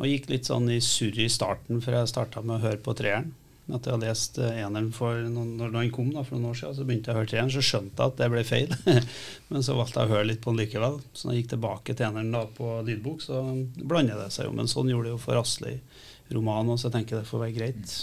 Og 0.00 0.08
gikk 0.08 0.30
litt 0.32 0.48
sånn 0.48 0.70
i 0.72 0.80
surr 0.80 1.20
i 1.20 1.28
starten, 1.30 1.84
før 1.84 2.00
jeg 2.00 2.14
starta 2.14 2.40
med 2.40 2.56
å 2.56 2.64
høre 2.64 2.80
på 2.80 2.96
treeren. 2.96 3.34
At 3.70 3.86
jeg 3.86 3.94
hadde 3.94 4.08
lest 4.08 4.38
eh, 4.42 4.56
eneren 4.64 4.88
for 4.94 5.20
noen, 5.30 5.52
når 5.60 5.70
den 5.76 5.90
kom 5.94 6.08
da, 6.10 6.24
for 6.26 6.34
noen 6.34 6.50
år 6.50 6.56
siden, 6.58 6.74
så 6.74 6.86
begynte 6.86 7.12
jeg 7.12 7.14
å 7.14 7.20
høre 7.20 7.30
treeren, 7.30 7.52
så 7.54 7.62
skjønte 7.62 7.94
jeg 7.94 8.10
at 8.10 8.16
det 8.18 8.28
ble 8.32 8.42
feil. 8.46 8.72
Men 9.52 9.62
så 9.62 9.76
valgte 9.78 10.02
jeg 10.02 10.10
å 10.10 10.14
høre 10.16 10.28
litt 10.32 10.40
på 10.42 10.50
den 10.50 10.64
likevel. 10.64 10.98
Så 11.14 11.28
når 11.28 11.36
jeg 11.36 11.44
gikk 11.44 11.52
tilbake 11.54 11.94
til 11.94 12.08
eneren 12.08 12.34
da 12.34 12.42
på 12.56 12.72
lydbok, 12.88 13.22
så 13.22 13.42
blander 13.78 14.18
det 14.18 14.32
seg 14.34 14.48
jo. 14.48 14.54
Men 14.58 14.70
sånn 14.70 14.90
gjorde 14.90 15.08
det 15.08 15.14
jo 15.14 15.20
for 15.22 15.38
Asle 15.38 15.76
i 15.76 16.34
romanen, 16.34 16.74
så 16.74 16.88
jeg 16.88 16.96
tenker 16.96 17.20
det 17.20 17.28
får 17.30 17.44
være 17.44 17.56
greit. 17.60 17.94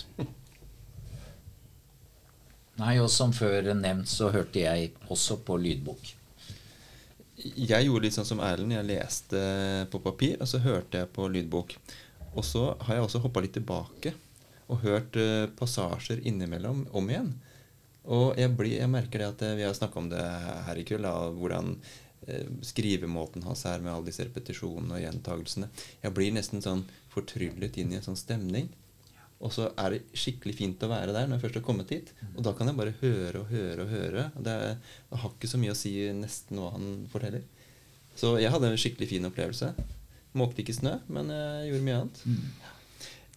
Nei, 2.80 2.96
og 3.04 3.12
som 3.12 3.36
før 3.36 3.74
nevnt, 3.76 4.08
så 4.08 4.32
hørte 4.32 4.64
jeg 4.64 4.94
også 5.12 5.42
på 5.44 5.60
lydbok. 5.60 6.14
Jeg 7.40 7.84
gjorde 7.84 8.06
litt 8.06 8.16
sånn 8.16 8.28
som 8.28 8.40
Erlend. 8.44 8.78
Jeg 8.78 8.88
leste 8.88 9.44
på 9.92 10.00
papir, 10.04 10.40
og 10.40 10.48
så 10.48 10.64
hørte 10.64 11.04
jeg 11.04 11.12
på 11.16 11.28
lydbok. 11.28 11.76
Og 12.40 12.48
så 12.48 12.64
har 12.88 12.96
jeg 12.96 13.10
også 13.10 13.24
hoppa 13.28 13.44
litt 13.44 13.58
tilbake 13.60 14.16
og 14.70 14.84
hørt 14.86 15.18
eh, 15.18 15.48
passasjer 15.58 16.22
innimellom 16.28 16.86
om 16.96 17.10
igjen. 17.10 17.32
Og 18.10 18.38
jeg, 18.40 18.54
blir, 18.58 18.78
jeg 18.80 18.92
merker 18.92 19.22
det 19.22 19.32
at 19.34 19.42
eh, 19.46 19.56
vi 19.60 19.66
har 19.66 19.76
snakka 19.78 20.02
om 20.02 20.10
det 20.12 20.26
her 20.68 20.80
i 20.80 20.86
kveld, 20.88 21.06
da, 21.06 21.30
hvordan 21.36 21.74
eh, 22.28 22.46
skrivemåten 22.66 23.46
hans 23.48 23.66
er 23.70 23.82
med 23.84 23.94
alle 23.94 24.10
disse 24.10 24.26
repetisjonene 24.28 24.98
og 24.98 25.04
gjentagelsene. 25.04 25.72
Jeg 26.06 26.16
blir 26.16 26.36
nesten 26.36 26.64
sånn 26.66 26.86
fortryllet 27.14 27.82
inn 27.82 27.94
i 27.94 28.00
en 28.00 28.06
sånn 28.06 28.20
stemning. 28.20 28.70
Og 29.40 29.54
så 29.56 29.70
er 29.80 29.94
det 29.96 30.18
skikkelig 30.20 30.58
fint 30.58 30.82
å 30.84 30.90
være 30.92 31.14
der 31.16 31.30
når 31.30 31.38
jeg 31.38 31.46
først 31.46 31.60
har 31.62 31.66
kommet 31.70 31.94
hit. 31.96 32.10
Og 32.34 32.44
da 32.44 32.52
kan 32.58 32.68
jeg 32.68 32.76
bare 32.76 32.98
høre 33.00 33.40
og 33.40 33.54
høre 33.54 33.86
og 33.86 33.94
høre. 33.94 34.26
Det, 34.36 34.56
er, 34.56 34.98
det 35.10 35.22
har 35.22 35.32
ikke 35.32 35.50
så 35.50 35.62
mye 35.62 35.76
å 35.76 35.80
si 35.80 35.94
nesten 36.18 36.60
hva 36.60 36.74
han 36.76 36.90
forteller. 37.12 37.46
Så 38.20 38.34
jeg 38.42 38.52
hadde 38.52 38.68
en 38.68 38.82
skikkelig 38.82 39.08
fin 39.14 39.30
opplevelse. 39.30 39.72
Måkte 40.38 40.62
ikke 40.62 40.76
snø, 40.76 40.98
men 41.08 41.32
jeg 41.32 41.70
gjorde 41.70 41.86
mye 41.88 42.02
annet. 42.02 42.20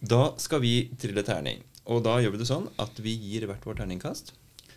Da 0.03 0.33
skal 0.41 0.59
vi 0.63 0.73
trille 0.99 1.23
terning. 1.23 1.61
Og 1.87 2.01
da 2.03 2.17
gjør 2.23 2.33
vi 2.35 2.39
det 2.41 2.47
sånn 2.49 2.65
at 2.79 2.97
vi 3.03 3.13
gir 3.19 3.45
hvert 3.47 3.63
vårt 3.67 3.79
terningkast. 3.81 4.33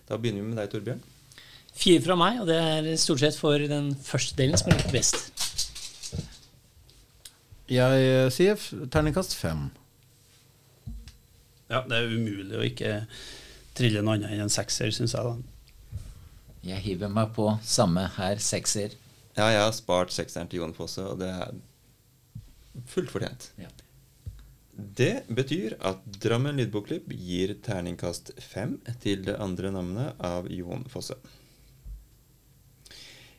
Da 0.07 0.19
begynner 0.19 0.43
vi 0.45 0.53
med 0.53 0.59
deg, 0.61 0.71
Torbjørn. 0.73 1.01
Fire 1.77 2.01
fra 2.05 2.17
meg, 2.17 2.39
og 2.41 2.47
det 2.49 2.57
er 2.63 2.87
stort 2.99 3.21
sett 3.21 3.37
for 3.39 3.59
den 3.61 3.91
første 4.07 4.37
delen 4.39 4.57
som 4.59 4.71
er 4.73 4.79
litt 4.81 4.95
best. 4.95 5.27
Jeg 7.67 8.07
eh, 8.07 8.29
sier 8.31 8.55
f- 8.55 8.73
terningkast 8.95 9.35
fem. 9.39 9.67
Ja, 11.67 11.81
det 11.83 11.99
er 11.99 12.13
umulig 12.15 12.55
å 12.55 12.63
ikke 12.63 12.93
trille 13.77 14.03
noe 14.07 14.15
annet 14.17 14.31
enn 14.37 14.45
en 14.47 14.53
sekser, 14.55 14.93
syns 14.95 15.17
jeg. 15.19 15.27
da. 15.27 15.99
Jeg 16.67 16.83
hiver 16.85 17.11
meg 17.13 17.33
på 17.35 17.49
samme 17.67 18.07
her, 18.17 18.39
sekser. 18.43 18.95
Ja, 19.37 19.51
jeg 19.53 19.61
har 19.65 19.75
spart 19.77 20.15
sekseren 20.15 20.49
til 20.51 20.63
Jon 20.63 20.73
Fosse, 20.79 21.03
og 21.11 21.19
det 21.21 21.29
er 21.35 21.59
fullt 22.95 23.11
fortjent. 23.13 23.51
Ja. 23.61 23.69
Det 24.77 25.25
betyr 25.33 25.79
at 25.81 26.05
Drammen 26.21 26.59
Lydbokklubb 26.61 27.09
gir 27.17 27.55
terningkast 27.65 28.35
fem 28.45 28.77
til 29.01 29.25
det 29.25 29.39
andre 29.41 29.71
navnet 29.73 30.21
av 30.21 30.51
Jon 30.53 30.85
Fosse. 30.93 31.17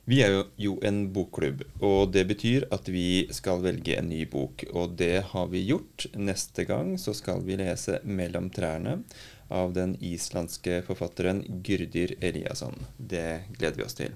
Vi 0.07 0.21
er 0.23 0.33
jo 0.57 0.77
en 0.87 1.01
bokklubb, 1.13 1.61
og 1.83 2.13
det 2.15 2.23
betyr 2.29 2.65
at 2.73 2.87
vi 2.89 3.27
skal 3.35 3.59
velge 3.65 3.97
en 3.99 4.07
ny 4.09 4.21
bok. 4.31 4.63
Og 4.71 4.95
det 4.97 5.27
har 5.33 5.49
vi 5.51 5.65
gjort. 5.67 6.07
Neste 6.15 6.63
gang 6.65 6.93
så 6.97 7.13
skal 7.13 7.43
vi 7.43 7.59
lese 7.59 7.99
'Mellom 8.03 8.47
trærne' 8.49 9.03
av 9.47 9.73
den 9.73 9.95
islandske 10.03 10.81
forfatteren 10.87 11.43
Gyrdir 11.63 12.15
Eliasson. 12.21 12.75
Det 12.97 13.43
gleder 13.57 13.77
vi 13.77 13.85
oss 13.85 13.97
til. 13.97 14.15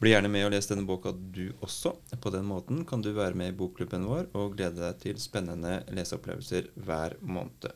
Bli 0.00 0.14
gjerne 0.14 0.30
med 0.32 0.46
og 0.46 0.54
les 0.54 0.70
denne 0.70 0.86
boka 0.88 1.12
du 1.12 1.50
også. 1.60 1.94
På 2.20 2.32
den 2.34 2.48
måten 2.48 2.84
kan 2.88 3.04
du 3.04 3.12
være 3.16 3.36
med 3.36 3.52
i 3.52 3.56
bokklubben 3.56 4.06
vår 4.08 4.30
og 4.32 4.56
glede 4.56 4.80
deg 4.80 5.02
til 5.04 5.20
spennende 5.20 5.82
leseopplevelser 5.92 6.72
hver 6.80 7.18
måned. 7.20 7.70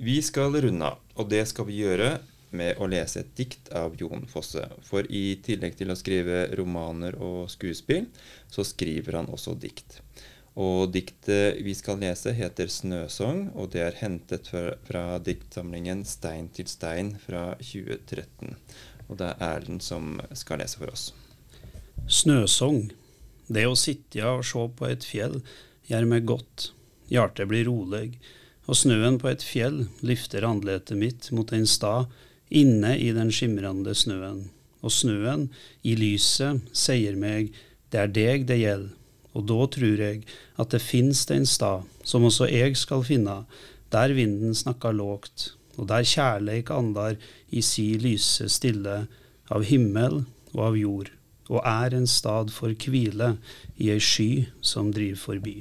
Vi 0.00 0.20
skal 0.24 0.54
runde 0.64 0.92
av, 0.94 1.00
og 1.20 1.28
det 1.28 1.42
skal 1.50 1.66
vi 1.68 1.82
gjøre 1.82 2.14
med 2.56 2.78
å 2.80 2.88
lese 2.90 3.20
et 3.22 3.34
dikt 3.36 3.68
av 3.76 3.94
Jon 4.00 4.24
Fosse. 4.30 4.64
For 4.86 5.06
i 5.06 5.36
tillegg 5.44 5.76
til 5.78 5.92
å 5.92 5.98
skrive 5.98 6.46
romaner 6.58 7.18
og 7.20 7.50
skuespill, 7.52 8.08
så 8.50 8.64
skriver 8.66 9.20
han 9.20 9.30
også 9.30 9.54
dikt. 9.60 10.00
Og 10.58 10.90
diktet 10.92 11.60
vi 11.62 11.74
skal 11.74 12.00
lese, 12.02 12.32
heter 12.34 12.66
'Snøsong', 12.66 13.52
og 13.54 13.70
det 13.70 13.80
er 13.80 14.00
hentet 14.00 14.48
fra, 14.50 14.74
fra 14.84 15.18
diktsamlingen 15.18 16.04
'Stein 16.04 16.48
til 16.52 16.66
stein' 16.66 17.18
fra 17.18 17.54
2013. 17.60 18.56
Og 19.08 19.18
det 19.18 19.26
er 19.26 19.42
Erlend 19.46 19.82
som 19.82 20.20
skal 20.34 20.58
lese 20.58 20.78
for 20.78 20.90
oss. 20.90 21.12
Snøsong. 22.08 22.90
Det 23.48 23.66
å 23.66 23.78
sitte 23.78 24.22
og 24.26 24.44
se 24.44 24.68
på 24.76 24.86
et 24.86 25.04
fjell 25.04 25.40
gjør 25.86 26.06
meg 26.06 26.26
godt. 26.26 26.70
Hjertet 27.10 27.48
blir 27.50 27.66
rolig, 27.66 28.18
og 28.66 28.78
snøen 28.78 29.18
på 29.18 29.28
et 29.30 29.42
fjell 29.42 29.88
lyfter 30.06 30.46
andletet 30.46 30.98
mitt 30.98 31.30
mot 31.34 31.52
en 31.52 31.66
stad 31.66 32.06
inne 32.50 32.94
i 32.98 33.10
den 33.14 33.30
skimrende 33.34 33.94
snøen. 33.94 34.50
Og 34.82 34.94
snøen, 34.94 35.48
i 35.82 35.96
lyset, 35.98 36.62
sier 36.72 37.18
meg 37.18 37.50
det 37.90 38.00
er 38.00 38.14
deg 38.14 38.46
det 38.46 38.60
gjelder. 38.62 38.99
Og 39.34 39.46
da 39.46 39.58
tror 39.70 40.02
jeg 40.02 40.24
at 40.58 40.74
det 40.74 40.82
finst 40.82 41.30
en 41.30 41.46
stad, 41.46 41.86
som 42.04 42.26
også 42.26 42.48
jeg 42.50 42.76
skal 42.76 43.04
finne, 43.06 43.44
der 43.92 44.14
vinden 44.14 44.54
snakker 44.54 44.94
lågt, 44.94 45.52
og 45.78 45.88
der 45.88 46.06
kjærleik 46.06 46.70
andar 46.74 47.16
i 47.50 47.62
si 47.62 47.94
lyse 47.98 48.48
stille, 48.50 49.06
av 49.50 49.64
himmel 49.66 50.22
og 50.54 50.60
av 50.68 50.76
jord, 50.78 51.10
og 51.50 51.64
er 51.66 51.96
en 51.98 52.06
stad 52.06 52.52
for 52.54 52.70
hvile 52.70 53.32
i 53.82 53.90
ei 53.90 53.98
sky 53.98 54.46
som 54.62 54.92
driver 54.94 55.18
forbi. 55.18 55.56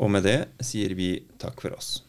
Og 0.00 0.12
med 0.12 0.24
det 0.28 0.38
sier 0.64 0.92
vi 0.96 1.14
takk 1.40 1.60
for 1.64 1.76
oss. 1.76 2.00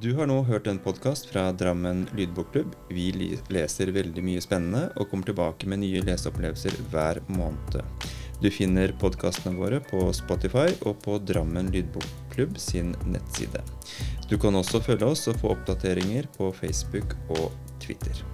Du 0.00 0.14
har 0.16 0.26
nå 0.30 0.38
hørt 0.48 0.66
en 0.66 0.78
podkast 0.80 1.26
fra 1.28 1.42
Drammen 1.52 2.06
lydbokklubb. 2.16 2.72
Vi 2.88 3.10
leser 3.52 3.92
veldig 3.92 4.22
mye 4.24 4.40
spennende 4.40 4.86
og 4.96 5.10
kommer 5.10 5.28
tilbake 5.28 5.68
med 5.68 5.82
nye 5.82 6.00
leseopplevelser 6.06 6.78
hver 6.88 7.20
måned. 7.28 7.76
Du 8.40 8.48
finner 8.48 8.96
podkastene 9.02 9.60
våre 9.60 9.82
på 9.90 10.06
Spotify 10.16 10.70
og 10.88 11.02
på 11.04 11.20
Drammen 11.28 11.68
lydbokklubb 11.74 12.56
sin 12.56 12.94
nettside. 13.12 13.60
Du 14.32 14.38
kan 14.40 14.56
også 14.56 14.80
følge 14.80 15.12
oss 15.12 15.28
og 15.28 15.42
få 15.42 15.52
oppdateringer 15.52 16.32
på 16.38 16.48
Facebook 16.56 17.18
og 17.36 17.50
Twitter. 17.84 18.24